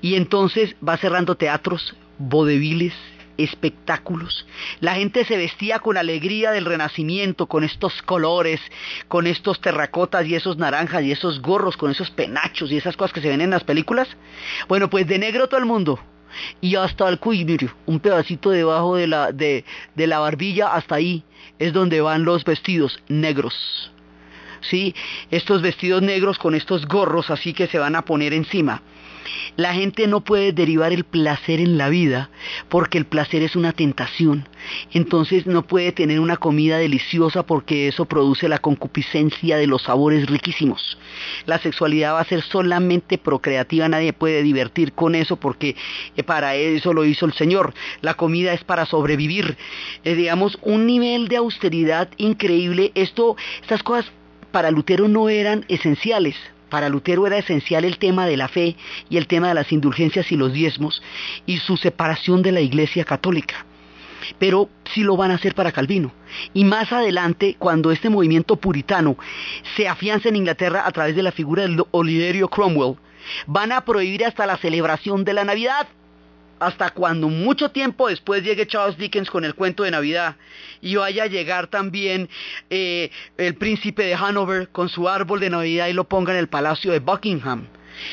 Y 0.00 0.14
entonces 0.14 0.76
va 0.86 0.96
cerrando 0.96 1.36
teatros, 1.36 1.94
vodeviles, 2.18 2.94
espectáculos. 3.36 4.46
La 4.80 4.94
gente 4.94 5.24
se 5.24 5.36
vestía 5.36 5.80
con 5.80 5.96
alegría 5.96 6.52
del 6.52 6.64
renacimiento, 6.64 7.46
con 7.46 7.64
estos 7.64 8.02
colores, 8.02 8.60
con 9.08 9.26
estos 9.26 9.60
terracotas 9.60 10.26
y 10.26 10.34
esos 10.34 10.56
naranjas 10.56 11.02
y 11.02 11.12
esos 11.12 11.40
gorros, 11.40 11.76
con 11.76 11.90
esos 11.90 12.10
penachos 12.10 12.70
y 12.70 12.76
esas 12.76 12.96
cosas 12.96 13.12
que 13.12 13.20
se 13.20 13.28
ven 13.28 13.40
en 13.40 13.50
las 13.50 13.64
películas. 13.64 14.08
Bueno, 14.68 14.88
pues 14.88 15.06
de 15.06 15.18
negro 15.18 15.48
todo 15.48 15.60
el 15.60 15.66
mundo. 15.66 15.98
Y 16.60 16.74
hasta 16.74 17.08
el 17.08 17.20
cuello, 17.20 17.70
un 17.86 18.00
pedacito 18.00 18.50
debajo 18.50 18.96
de 18.96 19.06
la, 19.06 19.30
de 19.30 19.64
la 19.96 20.18
barbilla, 20.18 20.74
hasta 20.74 20.96
ahí 20.96 21.22
es 21.58 21.72
donde 21.72 22.00
van 22.00 22.24
los 22.24 22.44
vestidos 22.44 23.00
negros. 23.08 23.92
¿sí? 24.60 24.94
Estos 25.30 25.62
vestidos 25.62 26.02
negros 26.02 26.38
con 26.38 26.54
estos 26.54 26.86
gorros 26.86 27.30
así 27.30 27.52
que 27.52 27.66
se 27.66 27.78
van 27.78 27.96
a 27.96 28.04
poner 28.04 28.32
encima. 28.32 28.82
La 29.56 29.74
gente 29.74 30.06
no 30.06 30.20
puede 30.20 30.52
derivar 30.52 30.92
el 30.92 31.04
placer 31.04 31.60
en 31.60 31.78
la 31.78 31.88
vida 31.88 32.30
porque 32.68 32.98
el 32.98 33.06
placer 33.06 33.42
es 33.42 33.56
una 33.56 33.72
tentación. 33.72 34.48
Entonces 34.92 35.46
no 35.46 35.62
puede 35.62 35.92
tener 35.92 36.20
una 36.20 36.36
comida 36.36 36.78
deliciosa 36.78 37.44
porque 37.44 37.88
eso 37.88 38.06
produce 38.06 38.48
la 38.48 38.58
concupiscencia 38.58 39.56
de 39.56 39.66
los 39.66 39.82
sabores 39.82 40.26
riquísimos. 40.26 40.98
La 41.46 41.58
sexualidad 41.58 42.14
va 42.14 42.20
a 42.20 42.24
ser 42.24 42.42
solamente 42.42 43.18
procreativa, 43.18 43.88
nadie 43.88 44.12
puede 44.12 44.42
divertir 44.42 44.92
con 44.92 45.14
eso 45.14 45.36
porque 45.36 45.76
eh, 46.16 46.22
para 46.22 46.54
eso 46.56 46.92
lo 46.92 47.04
hizo 47.04 47.26
el 47.26 47.32
Señor. 47.34 47.74
La 48.00 48.14
comida 48.14 48.52
es 48.52 48.64
para 48.64 48.86
sobrevivir. 48.86 49.56
Eh, 50.04 50.14
digamos, 50.14 50.58
un 50.62 50.86
nivel 50.86 51.28
de 51.28 51.36
austeridad 51.36 52.08
increíble. 52.16 52.92
Esto, 52.94 53.36
estas 53.60 53.82
cosas 53.82 54.10
para 54.50 54.70
Lutero 54.70 55.08
no 55.08 55.28
eran 55.28 55.64
esenciales. 55.68 56.36
Para 56.74 56.88
Lutero 56.88 57.24
era 57.24 57.38
esencial 57.38 57.84
el 57.84 57.98
tema 57.98 58.26
de 58.26 58.36
la 58.36 58.48
fe 58.48 58.74
y 59.08 59.16
el 59.16 59.28
tema 59.28 59.46
de 59.46 59.54
las 59.54 59.70
indulgencias 59.70 60.32
y 60.32 60.36
los 60.36 60.52
diezmos 60.52 61.04
y 61.46 61.58
su 61.58 61.76
separación 61.76 62.42
de 62.42 62.50
la 62.50 62.62
Iglesia 62.62 63.04
Católica. 63.04 63.64
Pero 64.40 64.68
sí 64.92 65.04
lo 65.04 65.16
van 65.16 65.30
a 65.30 65.34
hacer 65.34 65.54
para 65.54 65.70
Calvino. 65.70 66.10
Y 66.52 66.64
más 66.64 66.92
adelante, 66.92 67.54
cuando 67.60 67.92
este 67.92 68.10
movimiento 68.10 68.56
puritano 68.56 69.16
se 69.76 69.86
afianza 69.86 70.28
en 70.28 70.34
Inglaterra 70.34 70.82
a 70.84 70.90
través 70.90 71.14
de 71.14 71.22
la 71.22 71.30
figura 71.30 71.62
del 71.62 71.80
Oliverio 71.92 72.48
Cromwell, 72.48 72.96
van 73.46 73.70
a 73.70 73.84
prohibir 73.84 74.24
hasta 74.24 74.44
la 74.44 74.56
celebración 74.56 75.22
de 75.22 75.32
la 75.32 75.44
Navidad 75.44 75.86
hasta 76.66 76.90
cuando 76.90 77.28
mucho 77.28 77.70
tiempo 77.70 78.08
después 78.08 78.42
llegue 78.42 78.66
Charles 78.66 78.96
Dickens 78.96 79.30
con 79.30 79.44
el 79.44 79.54
cuento 79.54 79.82
de 79.82 79.90
Navidad 79.90 80.36
y 80.80 80.96
vaya 80.96 81.24
a 81.24 81.26
llegar 81.26 81.66
también 81.66 82.28
eh, 82.70 83.10
el 83.36 83.54
príncipe 83.54 84.04
de 84.04 84.14
Hanover 84.14 84.68
con 84.68 84.88
su 84.88 85.08
árbol 85.08 85.40
de 85.40 85.50
Navidad 85.50 85.88
y 85.88 85.92
lo 85.92 86.04
ponga 86.04 86.32
en 86.32 86.38
el 86.38 86.48
palacio 86.48 86.92
de 86.92 87.00
Buckingham. 87.00 87.66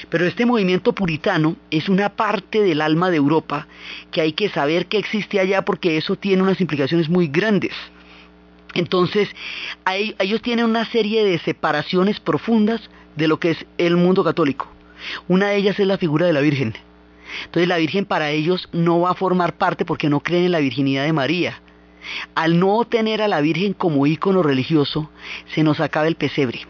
Pero 0.09 0.25
este 0.25 0.45
movimiento 0.45 0.93
puritano 0.93 1.55
es 1.71 1.89
una 1.89 2.09
parte 2.09 2.61
del 2.61 2.81
alma 2.81 3.09
de 3.09 3.17
Europa 3.17 3.67
que 4.11 4.21
hay 4.21 4.33
que 4.33 4.49
saber 4.49 4.85
que 4.85 4.97
existe 4.97 5.39
allá 5.39 5.63
porque 5.63 5.97
eso 5.97 6.15
tiene 6.15 6.43
unas 6.43 6.61
implicaciones 6.61 7.09
muy 7.09 7.27
grandes. 7.27 7.73
Entonces, 8.73 9.29
ellos 10.19 10.41
tienen 10.41 10.65
una 10.65 10.85
serie 10.85 11.25
de 11.25 11.39
separaciones 11.39 12.19
profundas 12.19 12.81
de 13.15 13.27
lo 13.27 13.39
que 13.39 13.51
es 13.51 13.65
el 13.77 13.97
mundo 13.97 14.23
católico. 14.23 14.71
Una 15.27 15.47
de 15.47 15.57
ellas 15.57 15.79
es 15.79 15.87
la 15.87 15.97
figura 15.97 16.25
de 16.25 16.33
la 16.33 16.41
Virgen. 16.41 16.75
Entonces 17.45 17.67
la 17.67 17.77
Virgen 17.77 18.05
para 18.05 18.31
ellos 18.31 18.69
no 18.71 19.01
va 19.01 19.11
a 19.11 19.15
formar 19.15 19.57
parte 19.57 19.85
porque 19.85 20.09
no 20.09 20.19
creen 20.21 20.45
en 20.45 20.51
la 20.51 20.59
virginidad 20.59 21.03
de 21.03 21.13
María. 21.13 21.61
Al 22.35 22.59
no 22.59 22.83
tener 22.85 23.21
a 23.21 23.27
la 23.27 23.41
Virgen 23.41 23.73
como 23.73 24.07
ícono 24.07 24.41
religioso, 24.43 25.09
se 25.53 25.63
nos 25.63 25.79
acaba 25.79 26.07
el 26.07 26.15
pesebre. 26.15 26.61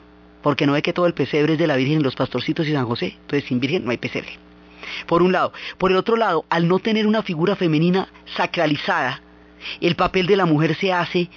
Porque 0.42 0.66
no 0.66 0.74
ve 0.74 0.82
que 0.82 0.94
todo 0.94 1.06
el 1.06 1.14
pesebre 1.14 1.54
es 1.54 1.60
de 1.60 1.68
la 1.68 1.76
Virgen, 1.76 2.04
los 2.04 2.16
pastorcitos 2.16 2.68
y 2.68 2.74
San 2.74 2.86
José. 2.86 3.18
Entonces 3.22 3.48
sin 3.48 3.60
Virgen 3.60 3.86
no 3.86 3.92
hay 3.92 3.98
pesebre. 3.98 4.40
Por 5.08 5.22
un 5.22 5.32
lado. 5.32 5.54
Por 5.78 5.92
el 5.92 5.98
otro 5.98 6.16
lado, 6.16 6.46
al 6.50 6.68
no 6.68 6.80
tener 6.80 7.08
una 7.08 7.24
figura 7.24 7.56
femenina 7.56 8.08
sacralizada, 8.36 9.22
el 9.80 9.96
papel 9.96 10.26
de 10.28 10.36
la 10.36 10.46
mujer 10.46 10.76
se 10.76 10.92
hace 10.92 11.30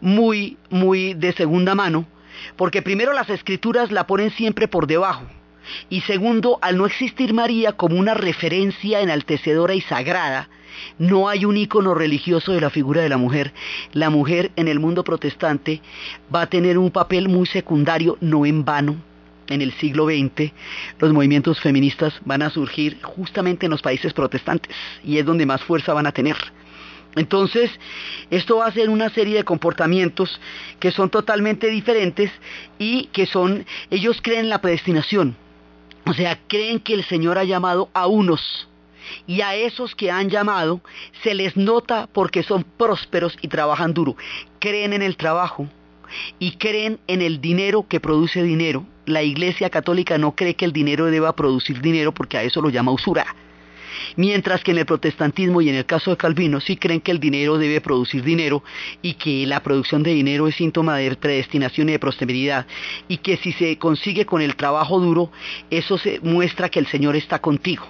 muy, 0.00 0.56
muy 0.70 1.14
de 1.14 1.32
segunda 1.32 1.74
mano, 1.74 2.06
porque 2.56 2.82
primero 2.82 3.12
las 3.12 3.28
escrituras 3.30 3.90
la 3.90 4.06
ponen 4.06 4.30
siempre 4.30 4.68
por 4.68 4.86
debajo. 4.86 5.24
Y 5.90 6.02
segundo, 6.02 6.58
al 6.62 6.76
no 6.76 6.86
existir 6.86 7.32
María 7.34 7.72
como 7.72 7.98
una 7.98 8.14
referencia 8.14 9.00
enaltecedora 9.00 9.74
y 9.74 9.80
sagrada, 9.80 10.48
no 10.98 11.28
hay 11.28 11.44
un 11.44 11.56
icono 11.56 11.94
religioso 11.94 12.52
de 12.52 12.60
la 12.60 12.70
figura 12.70 13.02
de 13.02 13.08
la 13.08 13.16
mujer. 13.16 13.52
La 13.92 14.10
mujer 14.10 14.50
en 14.56 14.68
el 14.68 14.80
mundo 14.80 15.04
protestante 15.04 15.80
va 16.34 16.42
a 16.42 16.46
tener 16.48 16.78
un 16.78 16.90
papel 16.90 17.28
muy 17.28 17.46
secundario, 17.46 18.18
no 18.20 18.46
en 18.46 18.64
vano. 18.64 18.96
En 19.46 19.60
el 19.60 19.72
siglo 19.74 20.06
XX 20.06 20.52
los 20.98 21.12
movimientos 21.12 21.60
feministas 21.60 22.14
van 22.24 22.40
a 22.40 22.48
surgir 22.48 22.98
justamente 23.02 23.66
en 23.66 23.70
los 23.70 23.82
países 23.82 24.14
protestantes 24.14 24.74
y 25.04 25.18
es 25.18 25.26
donde 25.26 25.44
más 25.44 25.62
fuerza 25.62 25.92
van 25.92 26.06
a 26.06 26.12
tener. 26.12 26.36
Entonces, 27.16 27.70
esto 28.30 28.56
va 28.56 28.66
a 28.66 28.72
ser 28.72 28.88
una 28.88 29.10
serie 29.10 29.36
de 29.36 29.44
comportamientos 29.44 30.40
que 30.80 30.90
son 30.90 31.10
totalmente 31.10 31.68
diferentes 31.68 32.30
y 32.78 33.06
que 33.12 33.26
son, 33.26 33.66
ellos 33.90 34.20
creen 34.22 34.40
en 34.40 34.48
la 34.48 34.60
predestinación. 34.60 35.36
O 36.06 36.12
sea, 36.12 36.38
creen 36.46 36.80
que 36.80 36.94
el 36.94 37.04
Señor 37.04 37.38
ha 37.38 37.44
llamado 37.44 37.88
a 37.94 38.06
unos 38.06 38.68
y 39.26 39.40
a 39.40 39.54
esos 39.54 39.94
que 39.94 40.10
han 40.10 40.30
llamado 40.30 40.80
se 41.22 41.34
les 41.34 41.56
nota 41.56 42.08
porque 42.12 42.42
son 42.42 42.64
prósperos 42.64 43.36
y 43.42 43.48
trabajan 43.48 43.94
duro. 43.94 44.16
Creen 44.58 44.92
en 44.92 45.02
el 45.02 45.16
trabajo 45.16 45.68
y 46.38 46.52
creen 46.52 46.98
en 47.06 47.22
el 47.22 47.40
dinero 47.40 47.86
que 47.88 48.00
produce 48.00 48.42
dinero. 48.42 48.86
La 49.06 49.22
Iglesia 49.22 49.70
Católica 49.70 50.18
no 50.18 50.34
cree 50.34 50.54
que 50.54 50.64
el 50.64 50.72
dinero 50.72 51.06
deba 51.06 51.36
producir 51.36 51.80
dinero 51.80 52.12
porque 52.12 52.38
a 52.38 52.42
eso 52.42 52.60
lo 52.60 52.70
llama 52.70 52.92
usura. 52.92 53.26
Mientras 54.16 54.62
que 54.62 54.72
en 54.72 54.78
el 54.78 54.86
protestantismo 54.86 55.60
y 55.60 55.68
en 55.68 55.74
el 55.76 55.86
caso 55.86 56.10
de 56.10 56.16
Calvino 56.16 56.60
sí 56.60 56.76
creen 56.76 57.00
que 57.00 57.10
el 57.10 57.20
dinero 57.20 57.58
debe 57.58 57.80
producir 57.80 58.22
dinero 58.22 58.62
y 59.02 59.14
que 59.14 59.46
la 59.46 59.62
producción 59.62 60.02
de 60.02 60.14
dinero 60.14 60.48
es 60.48 60.56
síntoma 60.56 60.96
de 60.96 61.14
predestinación 61.16 61.88
y 61.88 61.92
de 61.92 61.98
prosperidad 61.98 62.66
y 63.08 63.18
que 63.18 63.36
si 63.36 63.52
se 63.52 63.78
consigue 63.78 64.26
con 64.26 64.42
el 64.42 64.56
trabajo 64.56 65.00
duro, 65.00 65.30
eso 65.70 65.98
se 65.98 66.20
muestra 66.20 66.68
que 66.68 66.78
el 66.78 66.86
Señor 66.86 67.16
está 67.16 67.40
contigo. 67.40 67.86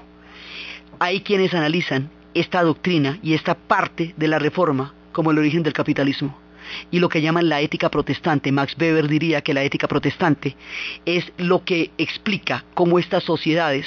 Hay 0.98 1.20
quienes 1.20 1.55
analizan 1.55 2.11
esta 2.35 2.62
doctrina 2.62 3.18
y 3.22 3.35
esta 3.35 3.55
parte 3.55 4.14
de 4.16 4.29
la 4.29 4.38
reforma 4.38 4.94
como 5.12 5.31
el 5.31 5.38
origen 5.38 5.62
del 5.62 5.72
capitalismo 5.72 6.43
y 6.90 6.98
lo 6.98 7.08
que 7.08 7.20
llaman 7.20 7.48
la 7.48 7.60
ética 7.60 7.90
protestante. 7.90 8.52
Max 8.52 8.76
Weber 8.78 9.08
diría 9.08 9.40
que 9.40 9.54
la 9.54 9.62
ética 9.62 9.88
protestante 9.88 10.56
es 11.04 11.32
lo 11.37 11.64
que 11.64 11.90
explica 11.98 12.64
cómo 12.74 12.98
estas 12.98 13.24
sociedades 13.24 13.87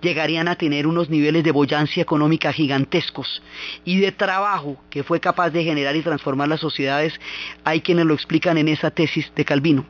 llegarían 0.00 0.48
a 0.48 0.56
tener 0.56 0.86
unos 0.86 1.10
niveles 1.10 1.44
de 1.44 1.52
boyancia 1.52 2.02
económica 2.02 2.52
gigantescos 2.52 3.42
y 3.84 3.98
de 3.98 4.12
trabajo 4.12 4.76
que 4.90 5.02
fue 5.02 5.20
capaz 5.20 5.50
de 5.50 5.64
generar 5.64 5.96
y 5.96 6.02
transformar 6.02 6.48
las 6.48 6.60
sociedades. 6.60 7.18
Hay 7.64 7.80
quienes 7.80 8.06
lo 8.06 8.14
explican 8.14 8.58
en 8.58 8.68
esa 8.68 8.90
tesis 8.90 9.30
de 9.34 9.44
Calvino. 9.44 9.86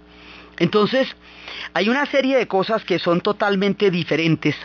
Entonces, 0.59 1.14
hay 1.74 1.88
una 1.88 2.06
serie 2.06 2.37
de 2.37 2.48
cosas 2.48 2.85
que 2.85 2.98
son 2.98 3.20
totalmente 3.20 3.90
diferentes. 3.90 4.56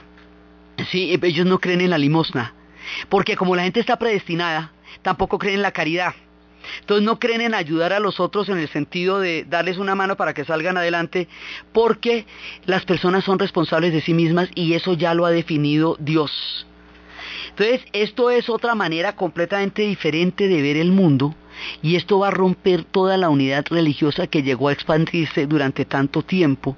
Sí, 0.90 1.18
ellos 1.22 1.46
no 1.46 1.60
creen 1.60 1.82
en 1.82 1.90
la 1.90 1.98
limosna, 1.98 2.54
porque 3.10 3.36
como 3.36 3.56
la 3.56 3.64
gente 3.64 3.80
está 3.80 3.98
predestinada, 3.98 4.72
tampoco 5.02 5.38
creen 5.38 5.56
en 5.56 5.62
la 5.62 5.72
caridad. 5.72 6.14
Entonces 6.80 7.06
no 7.06 7.20
creen 7.20 7.42
en 7.42 7.54
ayudar 7.54 7.94
a 7.94 8.00
los 8.00 8.20
otros 8.20 8.50
en 8.50 8.58
el 8.58 8.70
sentido 8.70 9.20
de 9.20 9.46
darles 9.46 9.78
una 9.78 9.96
mano 9.96 10.16
para 10.16 10.34
que 10.34 10.46
salgan 10.46 10.78
adelante, 10.78 11.28
porque 11.74 12.26
las 12.66 12.86
personas 12.86 13.24
son 13.24 13.40
responsables 13.40 13.94
de 13.94 14.02
sí 14.02 14.14
mismas 14.14 14.50
y 14.56 14.74
eso 14.74 14.94
ya 14.94 15.14
lo 15.14 15.26
ha 15.26 15.32
definido 15.32 15.98
Dios. 16.00 16.66
Entonces 17.50 17.82
esto 17.94 18.30
es 18.30 18.50
otra 18.50 18.76
manera 18.76 19.16
completamente 19.16 19.82
diferente 19.84 20.48
de 20.48 20.62
ver 20.62 20.78
el 20.78 20.92
mundo 20.92 21.36
y 21.82 21.96
esto 21.96 22.20
va 22.20 22.30
a 22.30 22.32
romper 22.32 22.84
toda 22.86 23.18
la 23.18 23.30
unidad 23.30 23.66
religiosa 23.70 24.28
que 24.28 24.42
llegó 24.42 24.70
a 24.70 24.74
expandirse 24.74 25.48
durante 25.48 25.86
tanto 25.86 26.24
tiempo 26.24 26.78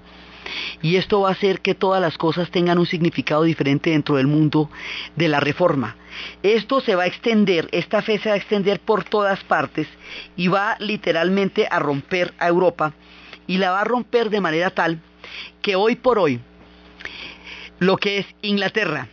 y 0.81 0.95
esto 0.97 1.21
va 1.21 1.29
a 1.29 1.33
hacer 1.33 1.61
que 1.61 1.75
todas 1.75 2.01
las 2.01 2.17
cosas 2.17 2.51
tengan 2.51 2.79
un 2.79 2.85
significado 2.85 3.43
diferente 3.43 3.91
dentro 3.91 4.15
del 4.15 4.27
mundo 4.27 4.69
de 5.15 5.27
la 5.27 5.39
reforma. 5.39 5.95
Esto 6.43 6.81
se 6.81 6.95
va 6.95 7.03
a 7.03 7.07
extender, 7.07 7.69
esta 7.71 8.01
fe 8.01 8.19
se 8.19 8.29
va 8.29 8.35
a 8.35 8.37
extender 8.37 8.79
por 8.79 9.03
todas 9.03 9.43
partes 9.43 9.87
y 10.35 10.47
va 10.47 10.75
literalmente 10.79 11.67
a 11.69 11.79
romper 11.79 12.33
a 12.37 12.47
Europa 12.47 12.93
y 13.47 13.57
la 13.57 13.71
va 13.71 13.81
a 13.81 13.85
romper 13.85 14.29
de 14.29 14.41
manera 14.41 14.69
tal 14.69 14.99
que 15.61 15.75
hoy 15.75 15.95
por 15.95 16.19
hoy 16.19 16.39
lo 17.79 17.97
que 17.97 18.19
es 18.19 18.25
Inglaterra, 18.41 19.07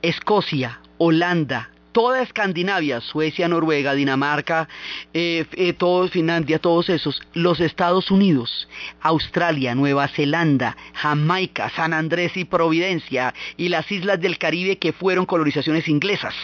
Escocia, 0.00 0.80
Holanda, 0.98 1.70
toda 1.94 2.22
Escandinavia, 2.22 3.00
Suecia, 3.00 3.46
Noruega, 3.46 3.94
Dinamarca, 3.94 4.68
eh, 5.14 5.46
eh, 5.52 6.08
Finlandia, 6.10 6.58
todos 6.58 6.88
esos, 6.90 7.22
los 7.34 7.60
Estados 7.60 8.10
Unidos, 8.10 8.68
Australia, 9.00 9.76
Nueva 9.76 10.08
Zelanda, 10.08 10.76
Jamaica, 10.94 11.70
San 11.70 11.92
Andrés 11.92 12.36
y 12.36 12.44
Providencia 12.44 13.32
y 13.56 13.68
las 13.68 13.90
islas 13.92 14.20
del 14.20 14.38
Caribe 14.38 14.76
que 14.76 14.92
fueron 14.92 15.24
colonizaciones 15.24 15.86
inglesas. 15.86 16.34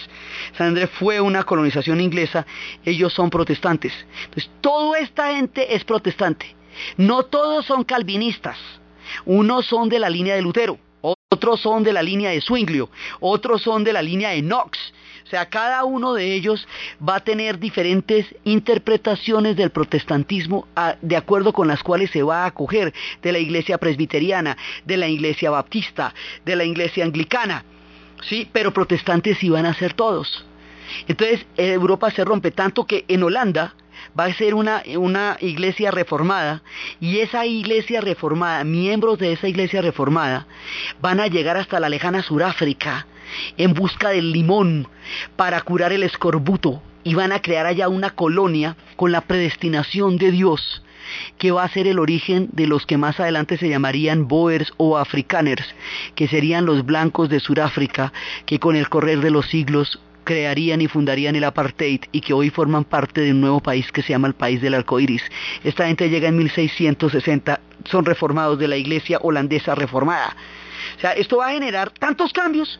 San 0.57 0.69
Andrés 0.69 0.89
fue 0.99 1.21
una 1.21 1.43
colonización 1.43 2.01
inglesa, 2.01 2.47
ellos 2.85 3.13
son 3.13 3.29
protestantes. 3.29 3.93
Toda 4.61 5.01
esta 5.01 5.35
gente 5.35 5.75
es 5.75 5.83
protestante. 5.83 6.55
No 6.97 7.25
todos 7.25 7.67
son 7.67 7.83
calvinistas. 7.83 8.57
Unos 9.25 9.67
son 9.67 9.89
de 9.89 9.99
la 9.99 10.09
línea 10.09 10.37
de 10.37 10.43
Lutero, 10.43 10.79
otros 11.33 11.61
son 11.61 11.83
de 11.83 11.93
la 11.93 12.03
línea 12.03 12.31
de 12.31 12.41
Zwinglio, 12.41 12.89
otros 13.19 13.63
son 13.63 13.83
de 13.83 13.93
la 13.93 14.03
línea 14.03 14.31
de 14.31 14.43
Knox, 14.43 14.79
o 15.25 15.29
sea, 15.29 15.47
cada 15.47 15.85
uno 15.85 16.15
de 16.15 16.35
ellos 16.35 16.67
va 17.07 17.17
a 17.17 17.21
tener 17.21 17.59
diferentes 17.59 18.27
interpretaciones 18.45 19.57
del 19.57 19.71
protestantismo 19.71 20.67
de 21.01 21.17
acuerdo 21.17 21.53
con 21.53 21.69
las 21.69 21.83
cuales 21.83 22.11
se 22.11 22.23
va 22.23 22.45
a 22.45 22.47
acoger 22.47 22.93
de 23.23 23.33
la 23.33 23.39
iglesia 23.39 23.79
presbiteriana, 23.79 24.57
de 24.85 24.97
la 24.97 25.09
iglesia 25.09 25.51
baptista, 25.51 26.15
de 26.45 26.57
la 26.57 26.65
iglesia 26.65 27.05
anglicana. 27.05 27.65
Sí, 28.23 28.49
pero 28.53 28.73
protestantes 28.73 29.39
sí 29.39 29.49
van 29.49 29.67
a 29.67 29.75
ser 29.75 29.95
todos. 29.95 30.45
Entonces, 31.07 31.47
Europa 31.57 32.11
se 32.11 32.25
rompe 32.25 32.51
tanto 32.51 32.87
que 32.87 33.05
en 33.09 33.23
Holanda 33.23 33.75
va 34.19 34.25
a 34.25 34.35
ser 34.35 34.55
una, 34.55 34.83
una 34.97 35.37
iglesia 35.41 35.91
reformada 35.91 36.63
y 37.01 37.19
esa 37.19 37.47
iglesia 37.47 38.01
reformada, 38.01 38.65
miembros 38.65 39.19
de 39.19 39.33
esa 39.33 39.49
iglesia 39.49 39.83
reformada, 39.83 40.47
van 41.01 41.21
a 41.21 41.29
llegar 41.29 41.57
hasta 41.57 41.81
la 41.81 41.89
lejana 41.89 42.23
Suráfrica 42.23 43.07
en 43.57 43.75
busca 43.75 44.11
del 44.11 44.33
limón 44.33 44.89
para 45.37 45.61
curar 45.63 45.93
el 45.93 46.03
escorbuto 46.03 46.83
y 47.05 47.15
van 47.15 47.33
a 47.33 47.41
crear 47.41 47.67
allá 47.67 47.89
una 47.89 48.11
colonia 48.11 48.77
con 48.97 49.13
la 49.13 49.23
predestinación 49.23 50.19
de 50.19 50.31
Dios 50.31 50.83
que 51.39 51.51
va 51.51 51.65
a 51.65 51.69
ser 51.69 51.87
el 51.87 51.99
origen 51.99 52.49
de 52.53 52.67
los 52.67 52.87
que 52.87 52.97
más 52.97 53.19
adelante 53.19 53.57
se 53.57 53.69
llamarían 53.69 54.29
Boers 54.29 54.73
o 54.77 54.97
Afrikaners, 54.97 55.75
que 56.15 56.29
serían 56.29 56.67
los 56.67 56.85
blancos 56.85 57.29
de 57.29 57.41
Sudáfrica, 57.41 58.13
que 58.47 58.59
con 58.59 58.77
el 58.77 58.89
correr 58.89 59.21
de 59.21 59.31
los 59.31 59.47
siglos 59.47 60.01
crearían 60.25 60.81
y 60.81 60.87
fundarían 60.87 61.35
el 61.35 61.45
apartheid 61.45 62.03
y 62.13 62.21
que 62.21 62.33
hoy 62.33 62.51
forman 62.51 62.85
parte 62.85 63.23
de 63.23 63.33
un 63.33 63.41
nuevo 63.41 63.61
país 63.61 63.91
que 63.91 64.03
se 64.03 64.11
llama 64.11 64.29
el 64.29 64.35
país 64.35 64.61
del 64.61 64.75
arco 64.75 65.01
iris. 65.01 65.23
Esta 65.65 65.87
gente 65.87 66.09
llega 66.09 66.29
en 66.29 66.37
1660, 66.37 67.61
son 67.87 68.05
reformados 68.05 68.59
de 68.59 68.69
la 68.69 68.77
iglesia 68.77 69.19
holandesa 69.23 69.75
reformada. 69.75 70.37
O 70.97 71.01
sea, 71.01 71.13
esto 71.13 71.39
va 71.39 71.49
a 71.49 71.53
generar 71.53 71.91
tantos 71.91 72.33
cambios 72.33 72.79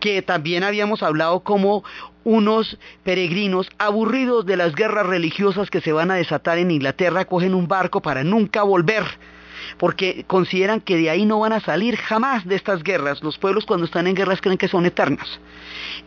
que 0.00 0.22
también 0.22 0.64
habíamos 0.64 1.02
hablado 1.02 1.40
como 1.40 1.84
unos 2.24 2.78
peregrinos 3.04 3.68
aburridos 3.78 4.44
de 4.46 4.56
las 4.56 4.74
guerras 4.74 5.06
religiosas 5.06 5.70
que 5.70 5.80
se 5.80 5.92
van 5.92 6.10
a 6.10 6.16
desatar 6.16 6.58
en 6.58 6.70
Inglaterra 6.70 7.24
cogen 7.24 7.54
un 7.54 7.68
barco 7.68 8.02
para 8.02 8.24
nunca 8.24 8.62
volver 8.62 9.04
porque 9.78 10.24
consideran 10.26 10.80
que 10.80 10.96
de 10.96 11.10
ahí 11.10 11.26
no 11.26 11.40
van 11.40 11.52
a 11.52 11.60
salir 11.60 11.96
jamás 11.96 12.46
de 12.46 12.56
estas 12.56 12.82
guerras. 12.82 13.22
Los 13.22 13.38
pueblos 13.38 13.66
cuando 13.66 13.86
están 13.86 14.06
en 14.06 14.14
guerras 14.14 14.40
creen 14.40 14.58
que 14.58 14.68
son 14.68 14.86
eternas. 14.86 15.40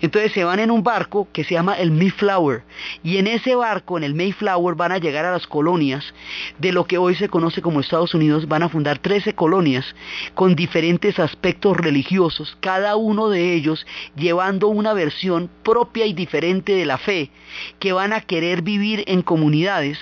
Entonces 0.01 0.31
se 0.31 0.43
van 0.43 0.59
en 0.59 0.71
un 0.71 0.83
barco 0.83 1.27
que 1.33 1.43
se 1.43 1.55
llama 1.55 1.77
el 1.77 1.91
Mayflower 1.91 2.63
y 3.03 3.17
en 3.17 3.27
ese 3.27 3.55
barco, 3.55 3.97
en 3.97 4.03
el 4.03 4.15
Mayflower, 4.15 4.75
van 4.75 4.91
a 4.91 4.97
llegar 4.97 5.25
a 5.25 5.31
las 5.31 5.47
colonias 5.47 6.13
de 6.57 6.71
lo 6.71 6.85
que 6.85 6.97
hoy 6.97 7.15
se 7.15 7.29
conoce 7.29 7.61
como 7.61 7.79
Estados 7.79 8.13
Unidos. 8.13 8.47
Van 8.47 8.63
a 8.63 8.69
fundar 8.69 8.99
13 8.99 9.33
colonias 9.33 9.95
con 10.35 10.55
diferentes 10.55 11.19
aspectos 11.19 11.77
religiosos, 11.77 12.57
cada 12.59 12.95
uno 12.95 13.29
de 13.29 13.53
ellos 13.53 13.85
llevando 14.15 14.67
una 14.67 14.93
versión 14.93 15.49
propia 15.63 16.05
y 16.05 16.13
diferente 16.13 16.73
de 16.73 16.85
la 16.85 16.97
fe, 16.97 17.31
que 17.79 17.93
van 17.93 18.13
a 18.13 18.21
querer 18.21 18.61
vivir 18.61 19.03
en 19.07 19.21
comunidades 19.21 19.97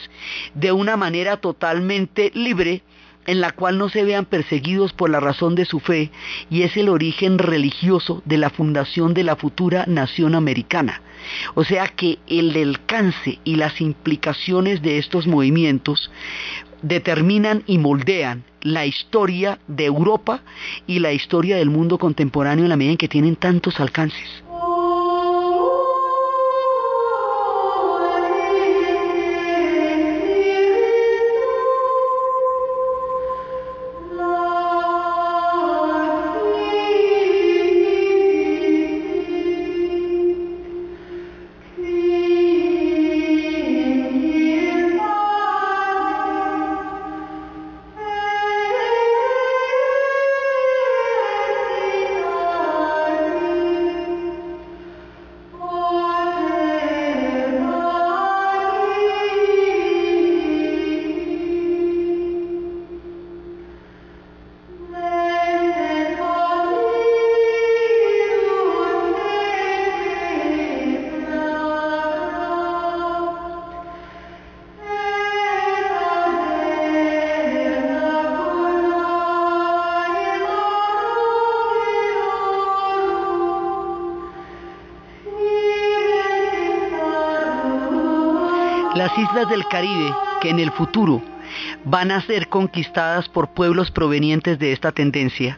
de 0.53 0.71
una 0.71 0.97
manera 0.97 1.37
totalmente 1.37 2.31
libre 2.33 2.81
en 3.27 3.41
la 3.41 3.51
cual 3.51 3.77
no 3.77 3.89
se 3.89 4.03
vean 4.03 4.25
perseguidos 4.25 4.93
por 4.93 5.09
la 5.09 5.19
razón 5.19 5.53
de 5.53 5.65
su 5.65 5.79
fe 5.79 6.09
y 6.49 6.63
es 6.63 6.75
el 6.77 6.89
origen 6.89 7.37
religioso 7.37 8.23
de 8.25 8.37
la 8.37 8.49
fundación 8.49 9.13
de 9.13 9.23
la 9.23 9.35
futura 9.35 9.85
nación 9.85 10.33
americana. 10.33 11.01
O 11.53 11.63
sea 11.63 11.87
que 11.89 12.19
el 12.27 12.55
alcance 12.55 13.39
y 13.43 13.55
las 13.55 13.81
implicaciones 13.81 14.81
de 14.81 14.97
estos 14.97 15.27
movimientos 15.27 16.09
determinan 16.81 17.63
y 17.67 17.77
moldean 17.77 18.43
la 18.61 18.85
historia 18.85 19.59
de 19.67 19.85
Europa 19.85 20.41
y 20.85 20.99
la 20.99 21.11
historia 21.11 21.57
del 21.57 21.69
mundo 21.69 21.97
contemporáneo 21.97 22.65
en 22.65 22.69
la 22.69 22.77
medida 22.77 22.91
en 22.91 22.97
que 22.97 23.07
tienen 23.07 23.35
tantos 23.35 23.79
alcances. 23.79 24.46
Las 89.17 89.31
islas 89.31 89.49
del 89.49 89.67
Caribe, 89.67 90.13
que 90.41 90.51
en 90.51 90.59
el 90.59 90.69
futuro 90.71 91.23
van 91.85 92.11
a 92.11 92.21
ser 92.21 92.49
conquistadas 92.49 93.27
por 93.27 93.47
pueblos 93.49 93.89
provenientes 93.89 94.59
de 94.59 94.71
esta 94.71 94.91
tendencia, 94.91 95.57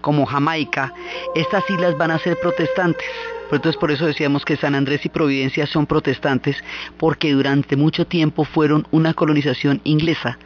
como 0.00 0.26
Jamaica, 0.26 0.92
estas 1.36 1.62
islas 1.70 1.96
van 1.96 2.10
a 2.10 2.18
ser 2.18 2.36
protestantes. 2.40 3.06
Entonces 3.52 3.76
por 3.76 3.92
eso 3.92 4.06
decíamos 4.06 4.44
que 4.44 4.56
San 4.56 4.74
Andrés 4.74 5.06
y 5.06 5.08
Providencia 5.08 5.68
son 5.68 5.86
protestantes, 5.86 6.56
porque 6.96 7.30
durante 7.32 7.76
mucho 7.76 8.08
tiempo 8.08 8.44
fueron 8.44 8.88
una 8.90 9.14
colonización 9.14 9.80
inglesa 9.84 10.36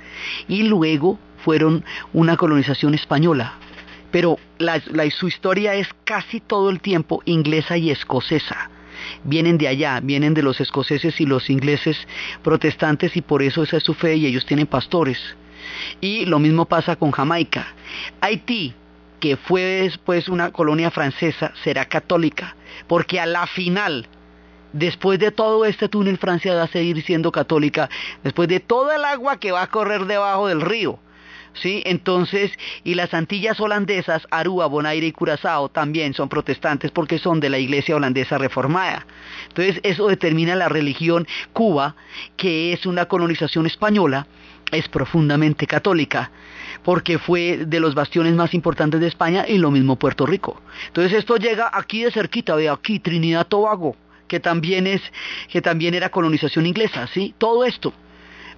y 0.47 0.65
luego 0.65 1.19
fueron 1.43 1.83
una 2.13 2.37
colonización 2.37 2.93
española. 2.93 3.55
Pero 4.11 4.39
su 5.19 5.29
historia 5.29 5.73
es 5.77 5.89
casi 6.05 6.41
todo 6.41 6.69
el 6.69 6.81
tiempo 6.81 7.23
inglesa 7.25 7.79
y 7.79 7.91
escocesa 7.91 8.70
vienen 9.25 9.59
de 9.59 9.69
allá, 9.69 10.01
vienen 10.01 10.35
de 10.35 10.43
los 10.43 10.61
escoceses 10.61 11.21
y 11.21 11.27
los 11.27 11.51
ingleses 11.51 11.97
protestantes 12.43 13.17
y 13.17 13.23
por 13.23 13.43
eso 13.43 13.63
esa 13.63 13.79
es 13.79 13.83
su 13.83 13.95
fe 13.95 14.17
y 14.17 14.27
ellos 14.27 14.47
tienen 14.47 14.67
pastores. 14.67 15.19
Y 16.01 16.27
lo 16.27 16.39
mismo 16.39 16.67
pasa 16.67 16.97
con 16.97 17.11
Jamaica. 17.11 17.67
Haití, 18.21 18.75
que 19.21 19.37
fue 19.37 19.63
después 19.63 20.29
una 20.29 20.51
colonia 20.51 20.91
francesa, 20.91 21.53
será 21.63 21.85
católica, 21.85 22.57
porque 22.89 23.21
a 23.21 23.27
la 23.27 23.47
final, 23.47 24.09
después 24.73 25.19
de 25.19 25.31
todo 25.31 25.65
este 25.65 25.89
túnel, 25.89 26.19
Francia 26.19 26.55
va 26.55 26.65
a 26.65 26.69
seguir 26.69 27.03
siendo 27.03 27.31
católica, 27.31 27.89
después 28.25 28.49
de 28.49 28.61
todo 28.61 28.91
el 28.93 29.05
agua 29.05 29.39
que 29.39 29.53
va 29.53 29.63
a 29.63 29.69
correr 29.69 30.07
debajo 30.07 30.49
del 30.49 30.61
río. 30.61 30.99
¿Sí? 31.55 31.83
Entonces, 31.85 32.53
y 32.85 32.95
las 32.95 33.13
Antillas 33.13 33.59
holandesas, 33.61 34.27
Aruba, 34.31 34.67
Bonaire 34.67 35.07
y 35.07 35.13
Curazao 35.13 35.69
también 35.69 36.15
son 36.15 36.29
protestantes 36.29 36.91
porque 36.91 37.19
son 37.19 37.41
de 37.41 37.51
la 37.51 37.59
iglesia 37.59 37.97
holandesa 37.97 38.39
reformada. 38.39 39.07
Entonces, 39.49 39.81
eso 39.83 40.07
determina 40.07 40.55
la 40.55 40.69
religión 40.69 41.27
Cuba, 41.53 41.97
que 42.37 42.73
es 42.73 42.87
una 42.87 43.07
colonización 43.07 43.67
española, 43.67 44.27
es 44.71 44.89
profundamente 44.89 45.67
católica 45.67 46.31
porque 46.85 47.19
fue 47.19 47.65
de 47.67 47.81
los 47.81 47.95
bastiones 47.95 48.35
más 48.35 48.55
importantes 48.55 49.01
de 49.01 49.09
España 49.09 49.45
y 49.47 49.59
lo 49.59 49.71
mismo 49.71 49.97
Puerto 49.97 50.27
Rico. 50.27 50.61
Entonces 50.87 51.19
esto 51.19 51.37
llega 51.37 51.71
aquí 51.73 52.05
de 52.05 52.11
cerquita, 52.11 52.57
de 52.57 52.69
aquí, 52.69 52.99
Trinidad 53.01 53.47
Tobago, 53.47 53.97
que 54.29 54.41
también 54.41 54.87
es, 54.87 55.03
que 55.49 55.61
también 55.61 55.95
era 55.95 56.11
colonización 56.11 56.67
inglesa, 56.67 57.07
¿sí? 57.09 57.35
Todo 57.37 57.65
esto 57.65 57.93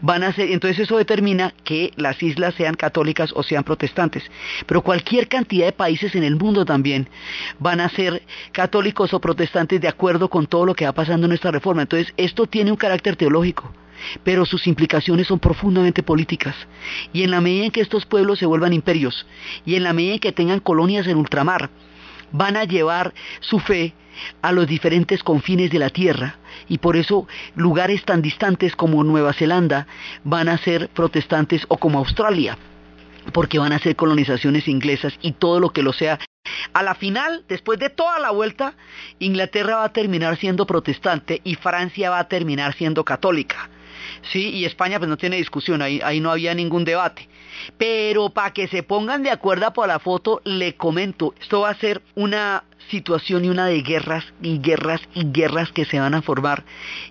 van 0.02 0.24
a 0.24 0.32
ser, 0.32 0.50
entonces 0.50 0.80
eso 0.80 0.98
determina 0.98 1.54
que 1.64 1.92
las 1.96 2.22
islas 2.22 2.54
sean 2.54 2.74
católicas 2.74 3.32
o 3.34 3.42
sean 3.42 3.64
protestantes. 3.64 4.24
Pero 4.66 4.82
cualquier 4.82 5.28
cantidad 5.28 5.66
de 5.66 5.72
países 5.72 6.14
en 6.14 6.24
el 6.24 6.36
mundo 6.36 6.64
también 6.66 7.08
van 7.58 7.80
a 7.80 7.88
ser 7.88 8.22
católicos 8.52 9.14
o 9.14 9.20
protestantes 9.20 9.80
de 9.80 9.88
acuerdo 9.88 10.28
con 10.28 10.46
todo 10.46 10.66
lo 10.66 10.74
que 10.74 10.84
va 10.84 10.92
pasando 10.92 11.26
en 11.26 11.32
esta 11.32 11.50
reforma. 11.50 11.82
Entonces 11.82 12.12
esto 12.16 12.46
tiene 12.46 12.70
un 12.70 12.76
carácter 12.76 13.16
teológico 13.16 13.72
pero 14.24 14.44
sus 14.44 14.66
implicaciones 14.66 15.28
son 15.28 15.38
profundamente 15.38 16.02
políticas. 16.02 16.56
Y 17.12 17.22
en 17.22 17.30
la 17.30 17.40
medida 17.40 17.66
en 17.66 17.70
que 17.70 17.80
estos 17.80 18.04
pueblos 18.04 18.40
se 18.40 18.46
vuelvan 18.46 18.72
imperios, 18.72 19.26
y 19.64 19.76
en 19.76 19.84
la 19.84 19.92
medida 19.92 20.14
en 20.14 20.18
que 20.18 20.32
tengan 20.32 20.58
colonias 20.58 21.06
en 21.06 21.18
ultramar, 21.18 21.70
van 22.32 22.56
a 22.56 22.64
llevar 22.64 23.14
su 23.40 23.58
fe 23.60 23.94
a 24.42 24.52
los 24.52 24.66
diferentes 24.66 25.22
confines 25.22 25.70
de 25.70 25.78
la 25.78 25.90
tierra 25.90 26.36
y 26.68 26.78
por 26.78 26.96
eso 26.96 27.26
lugares 27.54 28.04
tan 28.04 28.20
distantes 28.20 28.76
como 28.76 29.04
Nueva 29.04 29.32
Zelanda 29.32 29.86
van 30.24 30.48
a 30.48 30.58
ser 30.58 30.88
protestantes 30.90 31.64
o 31.68 31.78
como 31.78 31.98
Australia 31.98 32.58
porque 33.32 33.58
van 33.58 33.72
a 33.72 33.78
ser 33.78 33.94
colonizaciones 33.94 34.66
inglesas 34.66 35.14
y 35.22 35.32
todo 35.32 35.60
lo 35.60 35.70
que 35.70 35.82
lo 35.82 35.92
sea. 35.92 36.18
A 36.72 36.82
la 36.82 36.94
final, 36.94 37.44
después 37.48 37.78
de 37.78 37.90
toda 37.90 38.18
la 38.18 38.30
vuelta, 38.32 38.74
Inglaterra 39.20 39.76
va 39.76 39.84
a 39.84 39.92
terminar 39.92 40.36
siendo 40.36 40.66
protestante 40.66 41.40
y 41.44 41.54
Francia 41.54 42.10
va 42.10 42.18
a 42.18 42.28
terminar 42.28 42.74
siendo 42.74 43.04
católica. 43.04 43.70
¿Sí? 44.32 44.50
Y 44.50 44.64
España 44.64 44.98
pues 44.98 45.08
no 45.08 45.16
tiene 45.16 45.36
discusión, 45.36 45.82
ahí, 45.82 46.00
ahí 46.04 46.20
no 46.20 46.30
había 46.30 46.54
ningún 46.54 46.84
debate. 46.84 47.28
Pero 47.78 48.30
para 48.30 48.52
que 48.52 48.68
se 48.68 48.82
pongan 48.82 49.22
de 49.22 49.30
acuerdo 49.30 49.72
por 49.72 49.88
la 49.88 49.98
foto, 49.98 50.40
le 50.44 50.74
comento, 50.74 51.34
esto 51.40 51.60
va 51.60 51.70
a 51.70 51.74
ser 51.78 52.02
una 52.14 52.64
situación 52.90 53.44
y 53.44 53.48
una 53.48 53.66
de 53.66 53.82
guerras 53.82 54.24
y 54.42 54.58
guerras 54.58 55.00
y 55.14 55.30
guerras 55.30 55.70
que 55.72 55.84
se 55.84 56.00
van 56.00 56.14
a 56.14 56.22
formar. 56.22 56.64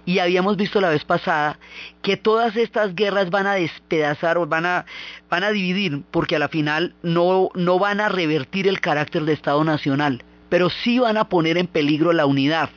Y 0.05 0.19
habíamos 0.19 0.57
visto 0.57 0.81
la 0.81 0.89
vez 0.89 1.05
pasada 1.05 1.57
que 2.01 2.17
todas 2.17 2.55
estas 2.55 2.95
guerras 2.95 3.29
van 3.29 3.47
a 3.47 3.53
despedazar 3.53 4.37
o 4.37 4.47
van 4.47 4.65
a, 4.65 4.85
van 5.29 5.43
a 5.43 5.51
dividir, 5.51 6.01
porque 6.11 6.35
a 6.35 6.39
la 6.39 6.49
final 6.49 6.95
no, 7.01 7.49
no 7.55 7.79
van 7.79 8.01
a 8.01 8.09
revertir 8.09 8.67
el 8.67 8.81
carácter 8.81 9.23
de 9.23 9.33
Estado 9.33 9.63
nacional, 9.63 10.23
pero 10.49 10.69
sí 10.69 10.99
van 10.99 11.17
a 11.17 11.29
poner 11.29 11.57
en 11.57 11.67
peligro 11.67 12.11
la 12.13 12.25
unidad 12.25 12.69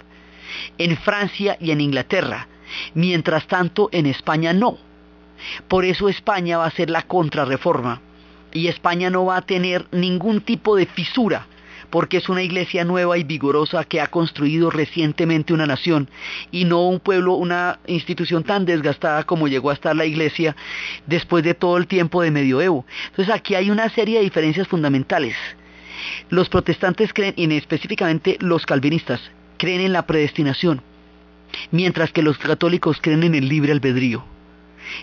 en 0.79 0.97
Francia 0.97 1.57
y 1.61 1.71
en 1.71 1.81
Inglaterra. 1.81 2.49
Mientras 2.95 3.47
tanto, 3.47 3.89
en 3.93 4.07
España 4.07 4.53
no. 4.53 4.79
Por 5.69 5.85
eso 5.85 6.09
España 6.09 6.59
va 6.59 6.67
a 6.67 6.71
ser 6.71 6.91
la 6.91 7.03
contrarreforma 7.03 8.01
y 8.53 8.69
España 8.69 9.11
no 9.11 9.27
va 9.27 9.39
a 9.39 9.43
tener 9.43 9.87
ningún 9.91 10.41
tipo 10.41 10.77
de 10.77 10.87
fisura 10.87 11.47
porque 11.91 12.17
es 12.17 12.29
una 12.29 12.43
iglesia 12.43 12.85
nueva 12.85 13.19
y 13.19 13.23
vigorosa 13.23 13.85
que 13.85 14.01
ha 14.01 14.09
construido 14.09 14.69
recientemente 14.69 15.53
una 15.53 15.65
nación 15.65 16.09
y 16.51 16.65
no 16.65 16.89
un 16.89 16.99
pueblo, 16.99 17.35
una 17.35 17.79
institución 17.87 18.43
tan 18.43 18.65
desgastada 18.65 19.23
como 19.23 19.47
llegó 19.47 19.71
a 19.71 19.75
estar 19.75 19.95
la 19.95 20.05
iglesia 20.05 20.57
después 21.07 21.45
de 21.45 21.55
todo 21.55 21.77
el 21.77 21.87
tiempo 21.87 22.23
de 22.23 22.33
medioevo. 22.33 22.85
Entonces 23.11 23.33
aquí 23.33 23.55
hay 23.55 23.71
una 23.71 23.89
serie 23.91 24.19
de 24.19 24.25
diferencias 24.25 24.67
fundamentales. 24.67 25.37
Los 26.31 26.49
protestantes 26.49 27.13
creen, 27.13 27.35
y 27.37 27.55
específicamente 27.55 28.39
los 28.41 28.67
calvinistas, 28.67 29.21
creen 29.57 29.83
en 29.83 29.93
la 29.93 30.05
predestinación 30.05 30.83
mientras 31.71 32.12
que 32.12 32.23
los 32.23 32.38
católicos 32.38 32.99
creen 33.01 33.23
en 33.23 33.35
el 33.35 33.49
libre 33.49 33.73
albedrío. 33.73 34.25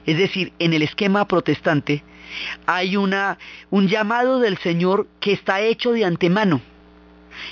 Es 0.05 0.17
decir, 0.17 0.53
en 0.59 0.73
el 0.73 0.81
esquema 0.81 1.27
protestante 1.27 2.03
hay 2.65 2.97
una, 2.97 3.37
un 3.69 3.87
llamado 3.87 4.39
del 4.39 4.57
Señor 4.57 5.07
que 5.19 5.33
está 5.33 5.61
hecho 5.61 5.91
de 5.91 6.05
antemano 6.05 6.61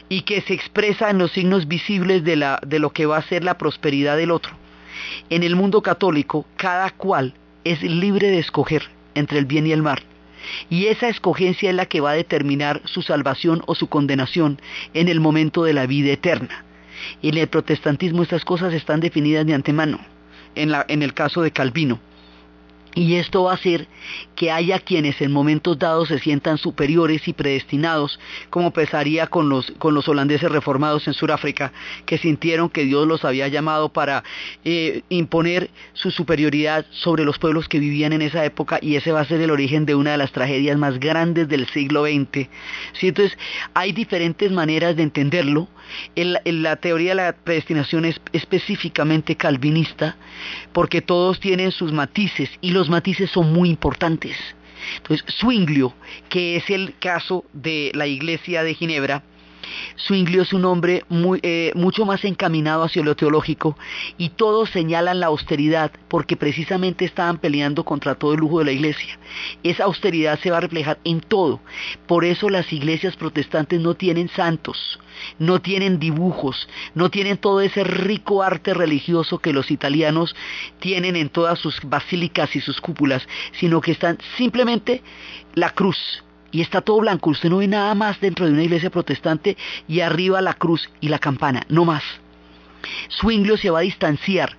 y 0.07 0.21
que 0.21 0.41
se 0.41 0.53
expresa 0.53 1.09
en 1.09 1.17
los 1.17 1.31
signos 1.31 1.67
visibles 1.67 2.23
de, 2.23 2.35
la, 2.35 2.59
de 2.65 2.79
lo 2.79 2.91
que 2.91 3.05
va 3.05 3.17
a 3.17 3.27
ser 3.27 3.43
la 3.43 3.57
prosperidad 3.57 4.17
del 4.17 4.31
otro. 4.31 4.53
En 5.29 5.43
el 5.43 5.55
mundo 5.55 5.81
católico, 5.81 6.45
cada 6.57 6.89
cual 6.91 7.33
es 7.63 7.81
libre 7.81 8.29
de 8.29 8.39
escoger 8.39 8.83
entre 9.15 9.39
el 9.39 9.45
bien 9.45 9.67
y 9.67 9.71
el 9.71 9.81
mal. 9.81 10.03
Y 10.69 10.87
esa 10.87 11.09
escogencia 11.09 11.69
es 11.69 11.75
la 11.75 11.85
que 11.85 12.01
va 12.01 12.11
a 12.11 12.15
determinar 12.15 12.81
su 12.85 13.01
salvación 13.01 13.61
o 13.65 13.75
su 13.75 13.87
condenación 13.87 14.61
en 14.93 15.09
el 15.09 15.19
momento 15.19 15.63
de 15.63 15.73
la 15.73 15.85
vida 15.85 16.11
eterna. 16.11 16.63
Y 17.21 17.29
en 17.29 17.37
el 17.37 17.47
protestantismo 17.47 18.23
estas 18.23 18.45
cosas 18.45 18.73
están 18.73 18.99
definidas 18.99 19.45
de 19.45 19.53
antemano, 19.53 19.99
en, 20.55 20.71
la, 20.71 20.85
en 20.87 21.03
el 21.03 21.13
caso 21.13 21.41
de 21.41 21.51
Calvino. 21.51 21.99
Y 22.95 23.15
esto 23.15 23.43
va 23.43 23.51
a 23.51 23.55
hacer 23.55 23.87
que 24.35 24.51
haya 24.51 24.79
quienes 24.79 25.21
en 25.21 25.31
momentos 25.31 25.77
dados 25.77 26.07
se 26.07 26.17
sientan 26.17 26.57
superiores 26.57 27.27
y 27.27 27.33
predestinados, 27.33 28.19
como 28.49 28.71
pesaría 28.71 29.27
con 29.27 29.47
los, 29.47 29.71
con 29.77 29.93
los 29.93 30.07
holandeses 30.07 30.51
reformados 30.51 31.07
en 31.07 31.13
Sudáfrica, 31.13 31.71
que 32.07 32.17
sintieron 32.17 32.69
que 32.69 32.85
Dios 32.85 33.07
los 33.07 33.23
había 33.25 33.47
llamado 33.47 33.89
para 33.89 34.23
eh, 34.65 35.03
imponer 35.09 35.69
su 35.93 36.09
superioridad 36.09 36.85
sobre 36.89 37.25
los 37.25 37.37
pueblos 37.37 37.69
que 37.69 37.79
vivían 37.79 38.11
en 38.11 38.23
esa 38.23 38.43
época, 38.43 38.79
y 38.81 38.95
ese 38.95 39.11
va 39.11 39.21
a 39.21 39.25
ser 39.25 39.39
el 39.41 39.51
origen 39.51 39.85
de 39.85 39.93
una 39.93 40.11
de 40.11 40.17
las 40.17 40.31
tragedias 40.31 40.77
más 40.77 40.99
grandes 40.99 41.47
del 41.47 41.67
siglo 41.67 42.05
XX. 42.05 42.49
¿Sí? 42.93 43.09
Entonces, 43.09 43.37
hay 43.75 43.91
diferentes 43.91 44.51
maneras 44.51 44.95
de 44.95 45.03
entenderlo. 45.03 45.67
La, 46.15 46.75
teoría 46.77 47.11
de 47.11 47.15
la 47.15 47.33
predestinación 47.33 48.05
es 48.05 48.19
específicamente 48.33 49.35
calvinista, 49.35 50.15
porque 50.73 51.01
todos 51.01 51.39
tienen 51.39 51.71
sus 51.71 51.91
matices 51.91 52.49
y 52.61 52.71
los 52.71 52.89
matices 52.89 53.29
son 53.31 53.53
muy 53.53 53.69
importantes. 53.69 54.37
Entonces, 54.97 55.25
Zwinglio, 55.39 55.93
que 56.29 56.55
es 56.55 56.69
el 56.69 56.95
caso 56.99 57.43
de 57.53 57.91
la 57.93 58.07
iglesia 58.07 58.63
de 58.63 58.73
Ginebra, 58.73 59.23
Zwinglio 59.97 60.43
es 60.43 60.53
un 60.53 60.65
hombre 60.65 61.03
eh, 61.41 61.71
mucho 61.75 62.05
más 62.05 62.23
encaminado 62.25 62.83
hacia 62.83 63.03
lo 63.03 63.15
teológico 63.15 63.77
y 64.17 64.29
todos 64.29 64.69
señalan 64.69 65.19
la 65.19 65.27
austeridad 65.27 65.91
porque 66.07 66.37
precisamente 66.37 67.05
estaban 67.05 67.37
peleando 67.37 67.83
contra 67.83 68.15
todo 68.15 68.33
el 68.33 68.39
lujo 68.39 68.59
de 68.59 68.65
la 68.65 68.71
iglesia. 68.71 69.19
Esa 69.63 69.85
austeridad 69.85 70.39
se 70.39 70.51
va 70.51 70.57
a 70.57 70.61
reflejar 70.61 70.99
en 71.03 71.21
todo. 71.21 71.59
Por 72.07 72.25
eso 72.25 72.49
las 72.49 72.71
iglesias 72.71 73.15
protestantes 73.15 73.79
no 73.79 73.95
tienen 73.95 74.29
santos, 74.29 74.99
no 75.37 75.61
tienen 75.61 75.99
dibujos, 75.99 76.67
no 76.95 77.09
tienen 77.09 77.37
todo 77.37 77.61
ese 77.61 77.83
rico 77.83 78.43
arte 78.43 78.73
religioso 78.73 79.39
que 79.39 79.53
los 79.53 79.71
italianos 79.71 80.35
tienen 80.79 81.15
en 81.15 81.29
todas 81.29 81.59
sus 81.59 81.79
basílicas 81.83 82.55
y 82.55 82.61
sus 82.61 82.81
cúpulas, 82.81 83.27
sino 83.59 83.81
que 83.81 83.91
están 83.91 84.17
simplemente 84.37 85.01
la 85.55 85.71
cruz, 85.71 86.23
y 86.51 86.61
está 86.61 86.81
todo 86.81 86.99
blanco. 86.99 87.29
Usted 87.29 87.49
no 87.49 87.57
ve 87.57 87.67
nada 87.67 87.93
más 87.95 88.19
dentro 88.19 88.45
de 88.45 88.53
una 88.53 88.63
iglesia 88.63 88.89
protestante 88.89 89.57
y 89.87 90.01
arriba 90.01 90.41
la 90.41 90.53
cruz 90.53 90.89
y 91.01 91.09
la 91.09 91.19
campana, 91.19 91.65
no 91.69 91.85
más. 91.85 92.03
Zwinglio 93.19 93.57
se 93.57 93.69
va 93.69 93.79
a 93.79 93.83
distanciar 93.83 94.57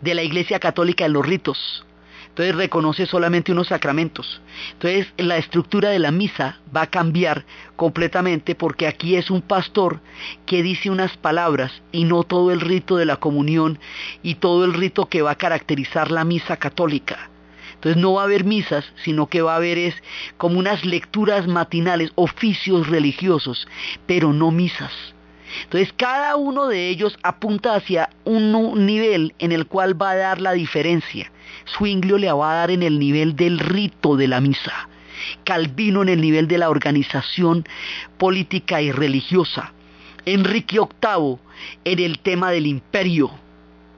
de 0.00 0.14
la 0.14 0.22
iglesia 0.22 0.58
católica 0.58 1.04
en 1.04 1.12
los 1.12 1.26
ritos. 1.26 1.84
Entonces 2.28 2.54
reconoce 2.54 3.06
solamente 3.06 3.50
unos 3.50 3.68
sacramentos. 3.68 4.40
Entonces 4.72 5.12
la 5.18 5.36
estructura 5.36 5.90
de 5.90 5.98
la 5.98 6.12
misa 6.12 6.60
va 6.74 6.82
a 6.82 6.90
cambiar 6.90 7.44
completamente 7.74 8.54
porque 8.54 8.86
aquí 8.86 9.16
es 9.16 9.30
un 9.30 9.42
pastor 9.42 10.00
que 10.46 10.62
dice 10.62 10.90
unas 10.90 11.16
palabras 11.16 11.82
y 11.90 12.04
no 12.04 12.22
todo 12.22 12.52
el 12.52 12.60
rito 12.60 12.96
de 12.96 13.04
la 13.04 13.16
comunión 13.16 13.80
y 14.22 14.36
todo 14.36 14.64
el 14.64 14.74
rito 14.74 15.06
que 15.06 15.22
va 15.22 15.32
a 15.32 15.38
caracterizar 15.38 16.10
la 16.12 16.24
misa 16.24 16.56
católica. 16.56 17.30
Entonces 17.80 18.02
no 18.02 18.12
va 18.12 18.20
a 18.20 18.24
haber 18.24 18.44
misas, 18.44 18.84
sino 19.02 19.28
que 19.28 19.40
va 19.40 19.54
a 19.54 19.56
haber 19.56 19.78
es 19.78 19.94
como 20.36 20.58
unas 20.58 20.84
lecturas 20.84 21.46
matinales, 21.46 22.12
oficios 22.14 22.88
religiosos, 22.88 23.66
pero 24.06 24.34
no 24.34 24.50
misas. 24.50 24.92
Entonces 25.64 25.94
cada 25.96 26.36
uno 26.36 26.68
de 26.68 26.90
ellos 26.90 27.18
apunta 27.22 27.74
hacia 27.74 28.10
un 28.24 28.84
nivel 28.84 29.34
en 29.38 29.50
el 29.52 29.66
cual 29.66 30.00
va 30.00 30.10
a 30.10 30.16
dar 30.16 30.42
la 30.42 30.52
diferencia. 30.52 31.32
Swinglio 31.64 32.18
le 32.18 32.30
va 32.30 32.52
a 32.52 32.56
dar 32.56 32.70
en 32.70 32.82
el 32.82 32.98
nivel 32.98 33.34
del 33.34 33.58
rito 33.58 34.14
de 34.14 34.28
la 34.28 34.42
misa. 34.42 34.90
Calvino 35.44 36.02
en 36.02 36.10
el 36.10 36.20
nivel 36.20 36.48
de 36.48 36.58
la 36.58 36.68
organización 36.68 37.64
política 38.18 38.82
y 38.82 38.92
religiosa. 38.92 39.72
Enrique 40.26 40.78
VIII 40.78 41.38
en 41.86 41.98
el 41.98 42.18
tema 42.18 42.50
del 42.50 42.66
imperio. 42.66 43.30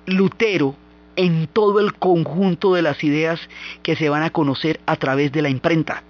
Lutero 0.07 0.77
en 1.17 1.47
todo 1.47 1.81
el 1.81 1.95
conjunto 1.95 2.75
de 2.75 2.83
las 2.83 3.03
ideas 3.05 3.41
que 3.83 3.97
se 3.97 4.09
van 4.09 4.23
a 4.23 4.31
conocer 4.31 4.81
a 4.87 4.97
través 4.97 5.33
de 5.33 5.43
la 5.43 5.49
imprenta. 5.49 6.03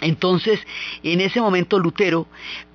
Entonces, 0.00 0.60
en 1.04 1.20
ese 1.20 1.40
momento 1.40 1.78
Lutero 1.78 2.26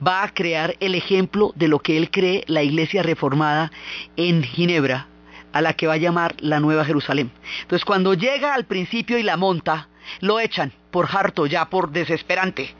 va 0.05 0.24
a 0.24 0.34
crear 0.34 0.76
el 0.80 0.95
ejemplo 0.95 1.51
de 1.55 1.68
lo 1.68 1.80
que 1.80 1.97
él 1.97 2.10
cree 2.10 2.45
la 2.47 2.64
iglesia 2.64 3.03
reformada 3.03 3.72
en 4.16 4.43
Ginebra, 4.43 5.08
a 5.51 5.62
la 5.62 5.74
que 5.74 5.88
va 5.88 5.93
a 5.93 5.97
llamar 5.97 6.36
la 6.39 6.60
Nueva 6.62 6.86
Jerusalén. 6.86 7.32
Entonces, 7.62 7.84
cuando 7.84 8.14
llega 8.14 8.53
al 8.53 8.66
principio 8.66 9.18
y 9.18 9.24
la 9.24 9.36
monta, 9.36 9.89
lo 10.22 10.39
echan 10.39 10.72
por 10.89 11.10
harto, 11.12 11.45
ya 11.47 11.70
por 11.70 11.91
desesperante. 11.91 12.74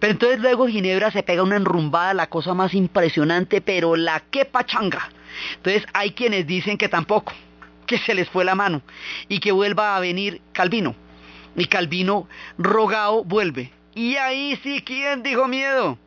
Pero 0.00 0.12
entonces 0.12 0.40
luego 0.40 0.66
Ginebra 0.66 1.10
se 1.10 1.22
pega 1.22 1.42
una 1.42 1.56
enrumbada, 1.56 2.14
la 2.14 2.28
cosa 2.28 2.54
más 2.54 2.74
impresionante, 2.74 3.60
pero 3.60 3.96
la 3.96 4.20
que 4.30 4.44
pachanga. 4.44 5.10
Entonces 5.56 5.86
hay 5.92 6.12
quienes 6.12 6.46
dicen 6.46 6.78
que 6.78 6.88
tampoco, 6.88 7.32
que 7.88 7.98
se 7.98 8.14
les 8.14 8.28
fue 8.28 8.44
la 8.44 8.54
mano 8.54 8.82
y 9.28 9.40
que 9.40 9.50
vuelva 9.50 9.96
a 9.96 10.00
venir 10.00 10.40
Calvino. 10.52 10.94
Y 11.56 11.64
Calvino 11.64 12.28
rogado 12.56 13.24
vuelve. 13.24 13.72
Y 13.96 14.14
ahí 14.14 14.56
sí, 14.62 14.82
¿quién 14.82 15.24
dijo 15.24 15.48
miedo? 15.48 15.98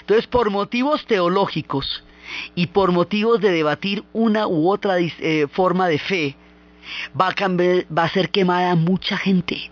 Entonces, 0.00 0.26
por 0.26 0.50
motivos 0.50 1.06
teológicos 1.06 2.04
y 2.54 2.66
por 2.66 2.92
motivos 2.92 3.40
de 3.40 3.50
debatir 3.50 4.04
una 4.12 4.46
u 4.46 4.68
otra 4.68 4.96
eh, 4.98 5.46
forma 5.50 5.88
de 5.88 5.98
fe, 5.98 6.36
va 7.18 7.28
a, 7.28 7.34
va 7.96 8.04
a 8.04 8.10
ser 8.10 8.28
quemada 8.28 8.74
mucha 8.74 9.16
gente 9.16 9.70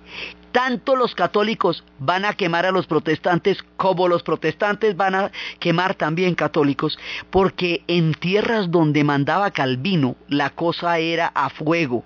tanto 0.52 0.96
los 0.96 1.14
católicos 1.14 1.84
van 1.98 2.24
a 2.24 2.34
quemar 2.34 2.66
a 2.66 2.70
los 2.70 2.86
protestantes 2.86 3.58
como 3.76 4.08
los 4.08 4.22
protestantes 4.22 4.96
van 4.96 5.14
a 5.14 5.32
quemar 5.58 5.94
también 5.94 6.34
católicos, 6.34 6.98
porque 7.30 7.82
en 7.86 8.14
tierras 8.14 8.70
donde 8.70 9.04
mandaba 9.04 9.50
Calvino 9.50 10.16
la 10.28 10.50
cosa 10.50 10.98
era 10.98 11.28
a 11.34 11.50
fuego. 11.50 12.04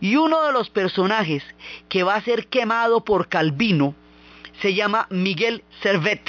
Y 0.00 0.16
uno 0.16 0.42
de 0.42 0.52
los 0.52 0.70
personajes 0.70 1.42
que 1.88 2.02
va 2.02 2.16
a 2.16 2.22
ser 2.22 2.46
quemado 2.48 3.04
por 3.04 3.28
Calvino 3.28 3.94
se 4.60 4.74
llama 4.74 5.06
Miguel 5.10 5.64
Servet 5.82 6.28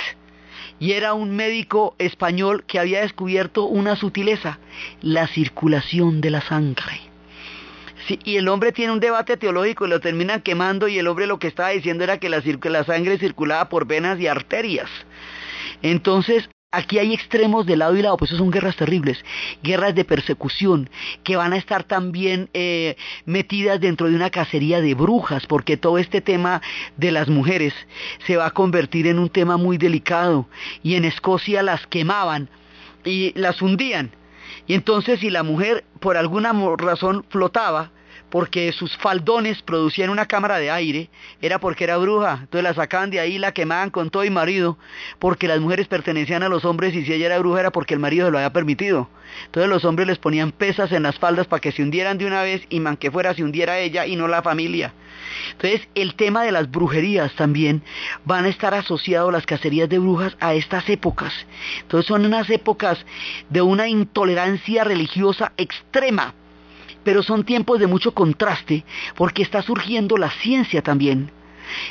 y 0.80 0.92
era 0.92 1.14
un 1.14 1.36
médico 1.36 1.96
español 2.00 2.66
que 2.66 2.80
había 2.80 3.02
descubierto 3.02 3.66
una 3.66 3.96
sutileza, 3.96 4.60
la 5.02 5.28
circulación 5.28 6.20
de 6.20 6.32
la 6.32 6.42
sangre 6.42 7.05
y 8.24 8.38
el 8.38 8.48
hombre 8.48 8.72
tiene 8.72 8.94
un 8.94 9.00
debate 9.00 9.38
teológico 9.38 9.86
y 9.86 9.90
lo 9.90 10.00
terminan 10.00 10.42
quemando 10.42 10.88
y 10.88 10.98
el 11.00 11.08
hombre 11.08 11.28
lo 11.28 11.40
que 11.40 11.48
estaba 11.48 11.70
diciendo 11.70 12.04
era 12.04 12.20
que 12.20 12.30
la, 12.30 12.84
sangre 12.84 13.18
circulaba 13.18 13.70
por 13.70 13.86
venas 13.88 14.20
y 14.20 14.28
arterias. 14.28 14.90
Entonces, 15.82 16.50
aquí 16.72 17.00
hay 17.00 17.14
extremos 17.14 17.66
de 17.66 17.78
lado 17.78 17.96
y 17.96 18.02
lado, 18.02 18.18
pues 18.18 18.32
eso 18.32 18.40
son 18.40 18.52
guerras 18.52 18.76
terribles, 18.76 19.24
guerras 19.64 19.96
de 19.96 20.06
persecución, 20.06 20.90
que 21.24 21.36
van 21.36 21.54
a 21.54 21.58
estar 21.58 21.84
también 21.84 22.50
eh, 22.54 22.96
metidas 23.26 23.80
dentro 23.80 24.10
de 24.10 24.16
una 24.16 24.30
cacería 24.30 24.82
de 24.82 24.94
brujas, 24.94 25.46
porque 25.48 25.78
todo 25.78 25.98
este 25.98 26.22
tema 26.22 26.62
de 26.98 27.12
las 27.12 27.28
mujeres 27.28 27.74
se 28.26 28.38
va 28.38 28.48
a 28.48 28.52
convertir 28.52 29.08
en 29.08 29.20
un 29.20 29.30
tema 29.30 29.58
muy 29.58 29.78
delicado, 29.78 30.48
y 30.84 30.96
en 30.96 31.06
Escocia 31.06 31.64
las 31.64 31.88
quemaban 31.88 32.50
y 33.04 33.32
las 33.40 33.62
hundían. 33.62 34.12
Y 34.68 34.74
entonces 34.74 35.20
si 35.20 35.30
la 35.30 35.44
mujer 35.44 35.86
por 36.00 36.18
alguna 36.18 36.54
razón 36.78 37.26
flotaba, 37.30 37.92
porque 38.30 38.72
sus 38.74 38.96
faldones 38.98 39.62
producían 39.62 40.10
una 40.10 40.26
cámara 40.26 40.58
de 40.58 40.72
aire, 40.72 41.10
era 41.42 41.60
porque 41.60 41.84
era 41.84 41.98
bruja. 41.98 42.40
Entonces 42.42 42.64
la 42.64 42.74
sacaban 42.74 43.10
de 43.10 43.20
ahí, 43.20 43.38
la 43.38 43.54
quemaban 43.54 43.90
con 43.90 44.10
todo 44.10 44.24
y 44.24 44.30
marido, 44.30 44.78
porque 45.20 45.48
las 45.48 45.60
mujeres 45.60 45.88
pertenecían 45.88 46.44
a 46.44 46.50
los 46.50 46.66
hombres 46.66 46.94
y 46.96 47.06
si 47.06 47.14
ella 47.14 47.28
era 47.28 47.40
bruja 47.40 47.62
era 47.62 47.72
porque 47.72 47.94
el 47.94 48.00
marido 48.00 48.26
se 48.26 48.32
lo 48.32 48.38
había 48.38 48.54
permitido. 48.54 49.10
Entonces 49.46 49.70
los 49.70 49.86
hombres 49.86 50.08
les 50.08 50.18
ponían 50.18 50.52
pesas 50.52 50.92
en 50.92 51.04
las 51.04 51.20
faldas 51.20 51.48
para 51.48 51.62
que 51.62 51.72
se 51.72 51.84
hundieran 51.84 52.18
de 52.18 52.26
una 52.26 52.42
vez 52.42 52.64
y 52.70 52.80
man 52.80 52.98
fuera 53.12 53.34
se 53.34 53.44
hundiera 53.44 53.80
ella 53.80 54.06
y 54.06 54.16
no 54.16 54.28
la 54.28 54.42
familia. 54.42 54.94
Entonces 55.52 55.88
el 55.96 56.16
tema 56.16 56.44
de 56.44 56.52
las 56.52 56.70
brujerías 56.70 57.34
también 57.36 57.84
van 58.26 58.46
a 58.46 58.50
estar 58.50 58.74
asociados 58.74 59.32
las 59.32 59.46
cacerías 59.46 59.90
de 59.90 60.00
brujas 60.00 60.36
a 60.40 60.54
estas 60.54 60.90
épocas. 60.90 61.34
Entonces 61.82 62.08
son 62.08 62.26
unas 62.26 62.50
épocas 62.50 63.06
de 63.50 63.62
una 63.62 63.88
intolerancia 63.88 64.84
religiosa 64.84 65.52
extrema 65.58 66.34
pero 67.06 67.24
son 67.24 67.46
tiempos 67.46 67.80
de 67.80 67.88
mucho 67.88 68.14
contraste 68.14 68.84
porque 69.16 69.44
está 69.44 69.62
surgiendo 69.62 70.18
la 70.18 70.32
ciencia 70.32 70.82
también. 70.82 71.32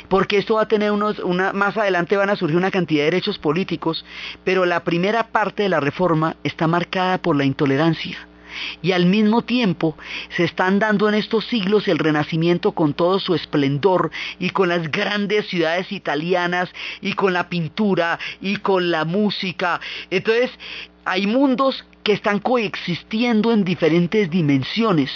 Porque 0.07 0.37
esto 0.37 0.55
va 0.55 0.63
a 0.63 0.67
tener 0.67 0.91
unos, 0.91 1.19
una, 1.19 1.51
más 1.51 1.75
adelante 1.75 2.15
van 2.15 2.29
a 2.29 2.35
surgir 2.35 2.57
una 2.57 2.71
cantidad 2.71 3.01
de 3.01 3.11
derechos 3.11 3.39
políticos, 3.39 4.05
pero 4.43 4.65
la 4.65 4.83
primera 4.83 5.27
parte 5.27 5.63
de 5.63 5.69
la 5.69 5.79
reforma 5.79 6.35
está 6.43 6.67
marcada 6.67 7.17
por 7.17 7.35
la 7.35 7.45
intolerancia. 7.45 8.27
Y 8.81 8.93
al 8.93 9.05
mismo 9.05 9.41
tiempo 9.41 9.97
se 10.29 10.45
están 10.45 10.79
dando 10.79 11.09
en 11.09 11.15
estos 11.15 11.45
siglos 11.45 11.89
el 11.89 11.99
renacimiento 11.99 12.71
con 12.71 12.93
todo 12.93 13.19
su 13.19 13.35
esplendor 13.35 14.11
y 14.39 14.51
con 14.51 14.69
las 14.69 14.89
grandes 14.91 15.47
ciudades 15.47 15.91
italianas 15.91 16.69
y 17.01 17.13
con 17.13 17.33
la 17.33 17.49
pintura 17.49 18.17
y 18.41 18.57
con 18.57 18.91
la 18.91 19.03
música. 19.03 19.81
Entonces 20.09 20.51
hay 21.05 21.27
mundos 21.27 21.85
que 22.03 22.13
están 22.13 22.39
coexistiendo 22.39 23.53
en 23.53 23.63
diferentes 23.63 24.29
dimensiones 24.29 25.11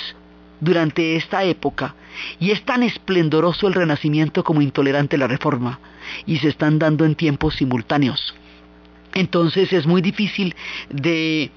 durante 0.61 1.15
esta 1.15 1.43
época 1.43 1.95
y 2.39 2.51
es 2.51 2.63
tan 2.63 2.83
esplendoroso 2.83 3.67
el 3.67 3.73
renacimiento 3.73 4.43
como 4.43 4.61
intolerante 4.61 5.17
la 5.17 5.27
reforma 5.27 5.79
y 6.25 6.37
se 6.37 6.49
están 6.49 6.79
dando 6.79 7.05
en 7.05 7.15
tiempos 7.15 7.55
simultáneos. 7.55 8.35
Entonces 9.13 9.73
es 9.73 9.87
muy 9.87 10.01
difícil 10.01 10.55
de, 10.89 11.51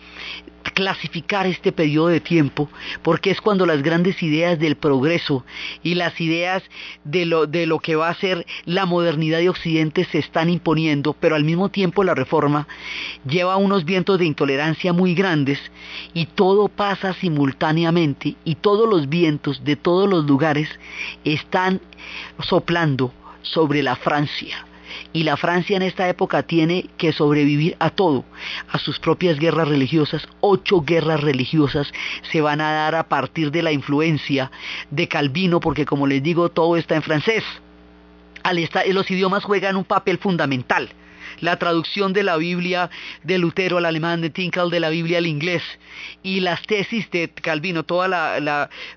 clasificar 0.63 1.47
este 1.47 1.73
periodo 1.73 2.09
de 2.09 2.21
tiempo 2.21 2.69
porque 3.03 3.31
es 3.31 3.41
cuando 3.41 3.67
las 3.67 3.83
grandes 3.83 4.23
ideas 4.23 4.59
del 4.59 4.77
progreso 4.77 5.45
y 5.83 5.95
las 5.95 6.21
ideas 6.21 6.63
de 7.05 7.27
lo, 7.27 7.47
de 7.47 7.67
lo 7.67 7.79
que 7.79 7.97
va 7.97 8.09
a 8.09 8.15
ser 8.15 8.47
la 8.65 8.87
modernidad 8.87 9.39
de 9.39 9.49
Occidente 9.49 10.05
se 10.05 10.19
están 10.19 10.49
imponiendo, 10.49 11.15
pero 11.19 11.35
al 11.35 11.45
mismo 11.45 11.69
tiempo 11.69 12.05
la 12.05 12.15
reforma 12.15 12.67
lleva 13.29 13.57
unos 13.57 13.85
vientos 13.85 14.19
de 14.19 14.27
intolerancia 14.27 14.93
muy 14.93 15.15
grandes 15.15 15.59
y 16.15 16.27
todo 16.27 16.69
pasa 16.69 17.13
simultáneamente 17.15 18.37
y 18.45 18.55
todos 18.57 18.89
los 18.89 19.09
vientos 19.09 19.65
de 19.65 19.77
todos 19.77 20.09
los 20.09 20.25
lugares 20.25 20.69
están 21.25 21.81
soplando 22.41 23.13
sobre 23.43 23.83
la 23.83 23.97
Francia 23.97 24.67
y 25.13 25.25
la 25.25 25.37
Francia 25.37 25.77
en 25.77 25.83
esta 25.83 26.09
época 26.09 26.43
tiene 26.43 26.87
que 26.97 27.13
sobrevivir 27.13 27.77
a 27.79 27.91
todo, 27.91 28.25
a 28.69 28.79
sus 28.79 28.99
propias 28.99 29.39
guerras 29.39 29.69
religiosas. 29.69 30.27
Ocho 30.41 30.83
guerras 30.83 31.21
religiosas 31.21 31.93
se 32.31 32.41
van 32.41 32.61
a 32.61 32.73
dar 32.73 32.95
a 32.95 33.09
partir 33.09 33.51
de 33.51 33.63
la 33.63 33.73
influencia 33.73 34.51
de 34.91 35.09
Calvino, 35.09 35.61
porque 35.61 35.87
como 35.87 36.07
les 36.07 36.23
digo, 36.23 36.49
todo 36.49 36.77
está 36.77 36.97
en 36.97 37.03
francés. 37.03 37.45
los 38.93 39.11
idiomas 39.11 39.45
juegan 39.45 39.77
un 39.77 39.85
papel 39.85 40.19
fundamental 40.19 40.91
la 41.43 41.59
traducción 41.59 42.15
de 42.15 42.23
la 42.23 42.39
Biblia 42.39 42.89
de 43.25 43.37
Lutero 43.37 43.77
al 43.77 43.85
alemán, 43.85 44.23
de 44.23 44.31
Tinkal 44.31 44.71
de 44.71 44.81
la 44.81 44.89
Biblia 44.89 45.19
al 45.19 45.27
inglés, 45.27 45.63
y 46.23 46.41
las 46.41 46.63
tesis 46.63 47.11
de 47.11 47.29
Calvino, 47.29 47.83
todo 47.83 48.07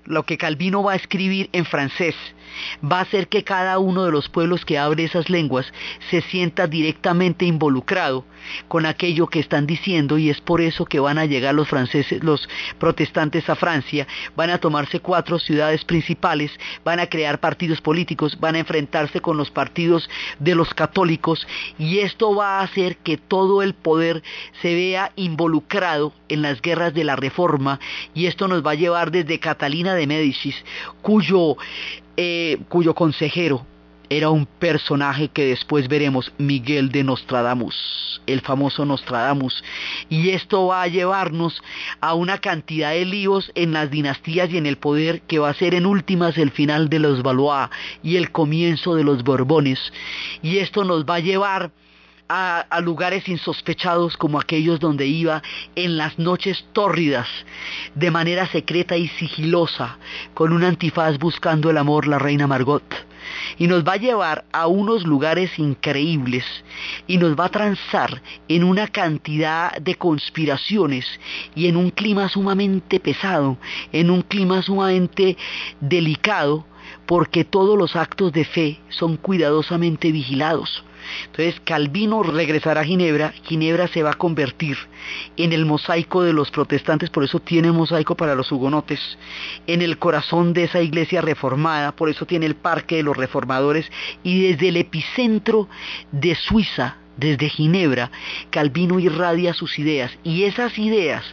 lo 0.04 0.22
que 0.22 0.38
Calvino 0.38 0.82
va 0.82 0.92
a 0.92 0.96
escribir 0.96 1.50
en 1.52 1.66
francés, 1.66 2.14
va 2.82 3.00
a 3.00 3.02
hacer 3.02 3.28
que 3.28 3.44
cada 3.44 3.78
uno 3.78 4.04
de 4.04 4.12
los 4.12 4.28
pueblos 4.28 4.64
que 4.64 4.78
abre 4.78 5.04
esas 5.04 5.28
lenguas 5.28 5.70
se 6.08 6.22
sienta 6.22 6.66
directamente 6.66 7.44
involucrado 7.44 8.24
con 8.68 8.86
aquello 8.86 9.26
que 9.26 9.40
están 9.40 9.66
diciendo 9.66 10.18
y 10.18 10.30
es 10.30 10.40
por 10.40 10.60
eso 10.60 10.84
que 10.84 11.00
van 11.00 11.18
a 11.18 11.26
llegar 11.26 11.54
los 11.54 11.68
franceses, 11.68 12.22
los 12.22 12.48
protestantes 12.78 13.48
a 13.48 13.54
Francia, 13.54 14.06
van 14.34 14.50
a 14.50 14.58
tomarse 14.58 15.00
cuatro 15.00 15.38
ciudades 15.38 15.84
principales, 15.84 16.50
van 16.84 17.00
a 17.00 17.06
crear 17.06 17.40
partidos 17.40 17.80
políticos, 17.80 18.38
van 18.40 18.54
a 18.54 18.60
enfrentarse 18.60 19.20
con 19.20 19.36
los 19.36 19.50
partidos 19.50 20.08
de 20.38 20.54
los 20.54 20.74
católicos 20.74 21.46
y 21.78 22.00
esto 22.00 22.34
va 22.34 22.60
a 22.60 22.62
hacer 22.62 22.96
que 22.98 23.16
todo 23.16 23.62
el 23.62 23.74
poder 23.74 24.22
se 24.62 24.74
vea 24.74 25.12
involucrado 25.16 26.12
en 26.28 26.42
las 26.42 26.60
guerras 26.60 26.94
de 26.94 27.04
la 27.04 27.16
Reforma 27.16 27.80
y 28.14 28.26
esto 28.26 28.48
nos 28.48 28.64
va 28.64 28.72
a 28.72 28.76
llevar 28.76 29.10
desde 29.10 29.38
Catalina 29.38 29.94
de 29.94 30.06
Médicis, 30.06 30.56
cuyo 31.02 31.56
eh, 32.16 32.58
cuyo 32.68 32.94
consejero 32.94 33.66
era 34.08 34.30
un 34.30 34.46
personaje 34.46 35.28
que 35.28 35.46
después 35.46 35.88
veremos, 35.88 36.32
Miguel 36.38 36.90
de 36.90 37.02
Nostradamus, 37.04 38.20
el 38.26 38.40
famoso 38.40 38.84
Nostradamus. 38.84 39.62
Y 40.08 40.30
esto 40.30 40.66
va 40.66 40.82
a 40.82 40.88
llevarnos 40.88 41.62
a 42.00 42.14
una 42.14 42.38
cantidad 42.38 42.90
de 42.90 43.04
líos 43.04 43.50
en 43.54 43.72
las 43.72 43.90
dinastías 43.90 44.50
y 44.50 44.58
en 44.58 44.66
el 44.66 44.78
poder 44.78 45.22
que 45.22 45.38
va 45.38 45.50
a 45.50 45.54
ser 45.54 45.74
en 45.74 45.86
últimas 45.86 46.38
el 46.38 46.50
final 46.50 46.88
de 46.88 47.00
los 47.00 47.22
Valois 47.22 47.68
y 48.02 48.16
el 48.16 48.30
comienzo 48.30 48.94
de 48.94 49.04
los 49.04 49.24
Borbones. 49.24 49.80
Y 50.42 50.58
esto 50.58 50.84
nos 50.84 51.04
va 51.04 51.16
a 51.16 51.20
llevar 51.20 51.72
a, 52.28 52.60
a, 52.60 52.80
lugares 52.80 53.28
insospechados 53.28 54.16
como 54.16 54.40
aquellos 54.40 54.80
donde 54.80 55.06
iba 55.06 55.42
en 55.76 55.96
las 55.96 56.18
noches 56.18 56.64
tórridas, 56.72 57.28
de 57.94 58.10
manera 58.10 58.46
secreta 58.48 58.96
y 58.96 59.06
sigilosa, 59.08 59.98
con 60.34 60.52
un 60.52 60.64
antifaz 60.64 61.18
buscando 61.18 61.70
el 61.70 61.78
amor 61.78 62.08
la 62.08 62.18
reina 62.18 62.48
Margot 62.48 63.05
y 63.58 63.66
nos 63.66 63.84
va 63.84 63.94
a 63.94 63.98
llevar 63.98 64.44
a 64.52 64.66
unos 64.66 65.04
lugares 65.04 65.58
increíbles 65.58 66.44
y 67.06 67.18
nos 67.18 67.38
va 67.38 67.46
a 67.46 67.50
transar 67.50 68.22
en 68.48 68.64
una 68.64 68.88
cantidad 68.88 69.76
de 69.78 69.94
conspiraciones 69.94 71.06
y 71.54 71.68
en 71.68 71.76
un 71.76 71.90
clima 71.90 72.28
sumamente 72.28 73.00
pesado, 73.00 73.56
en 73.92 74.10
un 74.10 74.22
clima 74.22 74.62
sumamente 74.62 75.36
delicado, 75.80 76.64
porque 77.06 77.44
todos 77.44 77.78
los 77.78 77.96
actos 77.96 78.32
de 78.32 78.44
fe 78.44 78.80
son 78.88 79.16
cuidadosamente 79.16 80.12
vigilados. 80.12 80.84
Entonces 81.26 81.60
Calvino 81.64 82.22
regresará 82.22 82.82
a 82.82 82.84
Ginebra, 82.84 83.32
Ginebra 83.44 83.88
se 83.88 84.02
va 84.02 84.10
a 84.10 84.14
convertir 84.14 84.76
en 85.36 85.52
el 85.52 85.66
mosaico 85.66 86.22
de 86.22 86.32
los 86.32 86.50
protestantes, 86.50 87.10
por 87.10 87.24
eso 87.24 87.40
tiene 87.40 87.72
mosaico 87.72 88.16
para 88.16 88.34
los 88.34 88.50
hugonotes, 88.52 89.00
en 89.66 89.82
el 89.82 89.98
corazón 89.98 90.52
de 90.52 90.64
esa 90.64 90.80
iglesia 90.80 91.20
reformada, 91.20 91.92
por 91.92 92.08
eso 92.08 92.26
tiene 92.26 92.46
el 92.46 92.54
parque 92.54 92.96
de 92.96 93.02
los 93.02 93.16
reformadores, 93.16 93.90
y 94.22 94.48
desde 94.48 94.68
el 94.68 94.76
epicentro 94.76 95.68
de 96.12 96.34
Suiza, 96.34 96.96
desde 97.16 97.48
Ginebra, 97.48 98.10
Calvino 98.50 98.98
irradia 98.98 99.54
sus 99.54 99.78
ideas 99.78 100.12
y 100.22 100.44
esas 100.44 100.78
ideas 100.78 101.24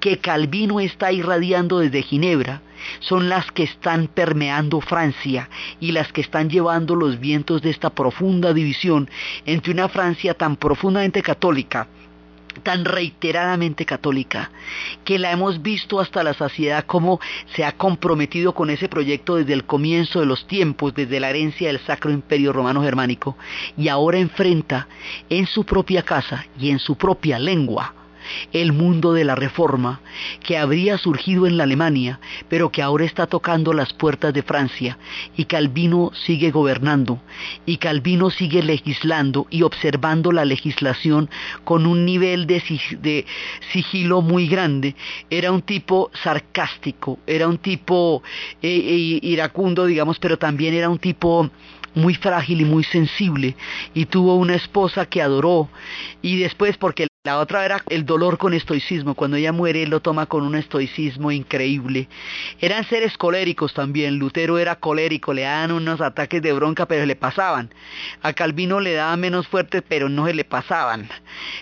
que 0.00 0.18
Calvino 0.18 0.80
está 0.80 1.12
irradiando 1.12 1.78
desde 1.78 2.02
Ginebra 2.02 2.60
son 3.00 3.28
las 3.28 3.50
que 3.52 3.64
están 3.64 4.08
permeando 4.08 4.80
Francia 4.80 5.48
y 5.80 5.92
las 5.92 6.12
que 6.12 6.20
están 6.20 6.50
llevando 6.50 6.94
los 6.94 7.18
vientos 7.20 7.62
de 7.62 7.70
esta 7.70 7.90
profunda 7.90 8.52
división 8.52 9.08
entre 9.46 9.72
una 9.72 9.88
Francia 9.88 10.34
tan 10.34 10.56
profundamente 10.56 11.22
católica 11.22 11.88
tan 12.62 12.84
reiteradamente 12.84 13.84
católica, 13.84 14.50
que 15.04 15.18
la 15.18 15.32
hemos 15.32 15.62
visto 15.62 16.00
hasta 16.00 16.22
la 16.22 16.34
saciedad 16.34 16.84
como 16.86 17.20
se 17.54 17.64
ha 17.64 17.72
comprometido 17.72 18.52
con 18.54 18.70
ese 18.70 18.88
proyecto 18.88 19.36
desde 19.36 19.52
el 19.52 19.64
comienzo 19.64 20.20
de 20.20 20.26
los 20.26 20.46
tiempos, 20.46 20.94
desde 20.94 21.20
la 21.20 21.30
herencia 21.30 21.68
del 21.68 21.80
Sacro 21.80 22.10
Imperio 22.10 22.52
Romano 22.52 22.82
Germánico, 22.82 23.36
y 23.76 23.88
ahora 23.88 24.18
enfrenta 24.18 24.88
en 25.28 25.46
su 25.46 25.64
propia 25.64 26.02
casa 26.02 26.46
y 26.58 26.70
en 26.70 26.78
su 26.78 26.96
propia 26.96 27.38
lengua 27.38 27.94
el 28.52 28.72
mundo 28.72 29.12
de 29.12 29.24
la 29.24 29.34
reforma 29.34 30.00
que 30.44 30.58
habría 30.58 30.98
surgido 30.98 31.46
en 31.46 31.56
la 31.56 31.64
Alemania, 31.64 32.20
pero 32.48 32.70
que 32.70 32.82
ahora 32.82 33.04
está 33.04 33.26
tocando 33.26 33.72
las 33.72 33.92
puertas 33.92 34.32
de 34.34 34.42
Francia, 34.42 34.98
y 35.36 35.44
Calvino 35.44 36.12
sigue 36.26 36.50
gobernando, 36.50 37.20
y 37.66 37.76
Calvino 37.76 38.30
sigue 38.30 38.62
legislando 38.62 39.46
y 39.50 39.62
observando 39.62 40.32
la 40.32 40.44
legislación 40.44 41.30
con 41.64 41.86
un 41.86 42.04
nivel 42.04 42.46
de, 42.46 43.24
sigilo 43.72 44.22
muy 44.22 44.48
grande. 44.48 44.94
Era 45.30 45.52
un 45.52 45.62
tipo 45.62 46.10
sarcástico, 46.22 47.18
era 47.26 47.48
un 47.48 47.58
tipo 47.58 48.22
eh, 48.62 48.68
eh, 48.68 49.18
iracundo, 49.22 49.86
digamos, 49.86 50.18
pero 50.18 50.38
también 50.38 50.74
era 50.74 50.88
un 50.88 50.98
tipo 50.98 51.50
muy 51.94 52.14
frágil 52.14 52.60
y 52.60 52.64
muy 52.64 52.84
sensible 52.84 53.56
y 53.94 54.06
tuvo 54.06 54.36
una 54.36 54.54
esposa 54.54 55.06
que 55.06 55.22
adoró 55.22 55.68
y 56.22 56.38
después 56.38 56.76
porque 56.76 57.08
la 57.24 57.40
otra 57.40 57.64
era 57.64 57.82
el 57.90 58.06
dolor 58.06 58.38
con 58.38 58.54
estoicismo. 58.54 59.14
Cuando 59.14 59.36
ella 59.36 59.52
muere, 59.52 59.82
él 59.82 59.90
lo 59.90 60.00
toma 60.00 60.24
con 60.26 60.44
un 60.44 60.54
estoicismo 60.54 61.30
increíble. 61.30 62.08
Eran 62.58 62.84
seres 62.84 63.18
coléricos 63.18 63.74
también. 63.74 64.18
Lutero 64.18 64.56
era 64.56 64.76
colérico, 64.76 65.34
le 65.34 65.42
daban 65.42 65.72
unos 65.72 66.00
ataques 66.00 66.40
de 66.40 66.54
bronca, 66.54 66.86
pero 66.86 67.04
le 67.04 67.16
pasaban. 67.16 67.74
A 68.22 68.32
Calvino 68.32 68.80
le 68.80 68.94
daban 68.94 69.20
menos 69.20 69.46
fuertes, 69.46 69.82
pero 69.86 70.08
no 70.08 70.26
se 70.26 70.32
le 70.32 70.44
pasaban. 70.44 71.08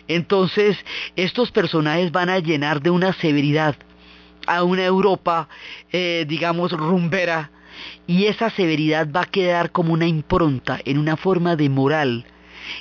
Entonces, 0.06 0.76
estos 1.16 1.50
personajes 1.50 2.12
van 2.12 2.28
a 2.28 2.38
llenar 2.38 2.80
de 2.80 2.90
una 2.90 3.12
severidad 3.14 3.74
a 4.46 4.62
una 4.62 4.84
Europa, 4.84 5.48
eh, 5.90 6.26
digamos, 6.28 6.70
rumbera. 6.70 7.50
Y 8.06 8.26
esa 8.26 8.50
severidad 8.50 9.08
va 9.10 9.22
a 9.22 9.30
quedar 9.30 9.72
como 9.72 9.92
una 9.92 10.06
impronta 10.06 10.78
en 10.84 10.98
una 10.98 11.16
forma 11.16 11.56
de 11.56 11.68
moral 11.68 12.26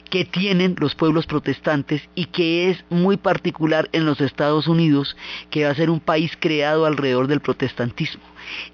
que 0.10 0.26
tienen 0.26 0.76
los 0.80 0.96
pueblos 0.96 1.26
protestantes 1.26 2.02
y 2.16 2.26
que 2.26 2.70
es 2.70 2.84
muy 2.90 3.18
particular 3.18 3.90
en 3.92 4.06
los 4.06 4.22
Estados 4.22 4.68
Unidos, 4.68 5.16
que 5.50 5.66
va 5.66 5.72
a 5.72 5.76
ser 5.76 5.90
un 5.90 6.00
país 6.00 6.32
creado 6.40 6.86
alrededor 6.86 7.28
del 7.28 7.42
protestantismo. 7.42 8.24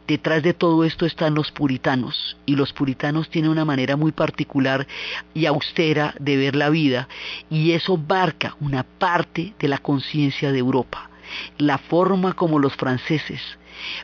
Detrás 0.08 0.44
de 0.44 0.54
todo 0.54 0.84
esto 0.84 1.06
están 1.06 1.34
los 1.34 1.52
puritanos, 1.52 2.38
y 2.46 2.56
los 2.56 2.74
puritanos 2.74 3.30
tienen 3.30 3.52
una 3.52 3.66
manera 3.66 3.96
muy 3.96 4.12
particular 4.12 4.88
y 5.34 5.46
austera 5.46 6.14
de 6.20 6.38
ver 6.38 6.56
la 6.56 6.70
vida, 6.70 7.08
y 7.50 7.72
eso 7.72 7.98
marca 7.98 8.56
una 8.60 8.84
parte 8.84 9.54
de 9.60 9.68
la 9.68 9.78
conciencia 9.78 10.52
de 10.52 10.60
Europa. 10.60 11.10
La 11.58 11.78
forma 11.78 12.34
como 12.34 12.60
los 12.60 12.76
franceses 12.76 13.42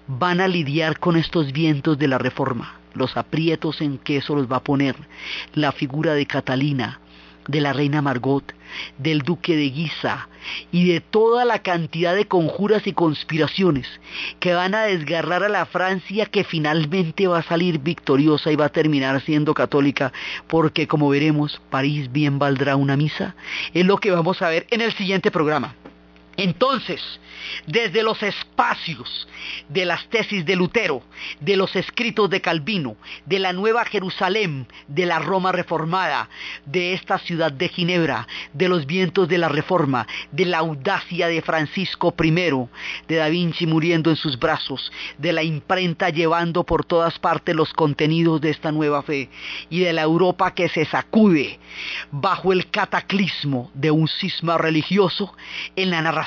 van 0.07 0.41
a 0.41 0.47
lidiar 0.47 0.99
con 0.99 1.17
estos 1.17 1.51
vientos 1.51 1.97
de 1.97 2.07
la 2.07 2.17
reforma. 2.17 2.80
Los 2.93 3.15
aprietos 3.17 3.82
en 3.82 3.97
que 3.97 4.17
eso 4.17 4.36
los 4.36 4.51
va 4.51 4.57
a 4.57 4.63
poner, 4.63 4.95
la 5.53 5.71
figura 5.71 6.13
de 6.13 6.25
Catalina, 6.25 6.99
de 7.47 7.61
la 7.61 7.73
reina 7.73 8.01
Margot, 8.01 8.53
del 8.97 9.21
duque 9.21 9.55
de 9.55 9.69
Guisa 9.69 10.28
y 10.71 10.88
de 10.88 11.01
toda 11.01 11.45
la 11.45 11.59
cantidad 11.59 12.15
de 12.15 12.28
conjuras 12.28 12.86
y 12.86 12.93
conspiraciones 12.93 13.88
que 14.39 14.53
van 14.53 14.75
a 14.75 14.84
desgarrar 14.84 15.43
a 15.43 15.49
la 15.49 15.65
Francia 15.65 16.25
que 16.25 16.43
finalmente 16.43 17.28
va 17.28 17.39
a 17.39 17.43
salir 17.43 17.80
victoriosa 17.80 18.51
y 18.51 18.55
va 18.55 18.65
a 18.65 18.69
terminar 18.69 19.21
siendo 19.21 19.53
católica 19.53 20.11
porque 20.47 20.88
como 20.88 21.09
veremos 21.09 21.61
París 21.69 22.11
bien 22.11 22.39
valdrá 22.39 22.75
una 22.75 22.97
misa. 22.97 23.36
Es 23.73 23.86
lo 23.86 23.97
que 23.97 24.11
vamos 24.11 24.41
a 24.41 24.49
ver 24.49 24.67
en 24.69 24.82
el 24.82 24.93
siguiente 24.93 25.32
programa. 25.32 25.75
Entonces, 26.38 27.02
desde 27.66 28.04
los 28.04 28.22
espacios 28.22 29.28
de 29.70 29.86
las 29.86 30.08
tesis 30.10 30.46
de 30.46 30.56
Lutero, 30.56 31.02
de 31.40 31.58
los 31.58 31.76
escritos 31.76 32.30
de 32.30 32.42
Calvino, 32.42 32.96
de 33.26 33.40
la 33.40 33.54
Nueva 33.54 33.84
Jerusalén, 33.86 34.68
de 34.88 35.08
la 35.08 35.18
Roma 35.18 35.52
reformada, 35.52 36.30
de 36.66 36.94
esta 36.94 37.18
ciudad 37.18 37.52
de 37.52 37.70
Ginebra, 37.70 38.28
de 38.54 38.70
los 38.70 38.86
vientos 38.86 39.28
de 39.28 39.40
la 39.40 39.50
Reforma, 39.50 40.06
de 40.32 40.46
la 40.46 40.60
audacia 40.60 41.28
de 41.28 41.42
Francisco 41.42 42.14
I, 42.24 42.32
de 43.08 43.16
Da 43.16 43.30
Vinci 43.30 43.66
muriendo 43.66 44.12
en 44.12 44.16
sus 44.16 44.38
brazos, 44.38 44.92
de 45.18 45.34
la 45.34 45.42
imprenta 45.42 46.10
llevando 46.10 46.64
por 46.64 46.86
todas 46.86 47.18
partes 47.18 47.56
los 47.56 47.74
contenidos 47.74 48.42
de 48.42 48.52
esta 48.52 48.72
nueva 48.72 49.02
fe 49.02 49.30
y 49.72 49.80
de 49.80 49.94
la 49.94 50.04
Europa 50.04 50.54
que 50.54 50.70
se 50.70 50.86
sacude 50.86 51.60
bajo 52.12 52.54
el 52.54 52.70
cataclismo 52.70 53.72
de 53.74 53.90
un 53.90 54.08
cisma 54.08 54.60
religioso 54.60 55.34
en 55.76 55.90
la 55.90 56.02
narración 56.04 56.26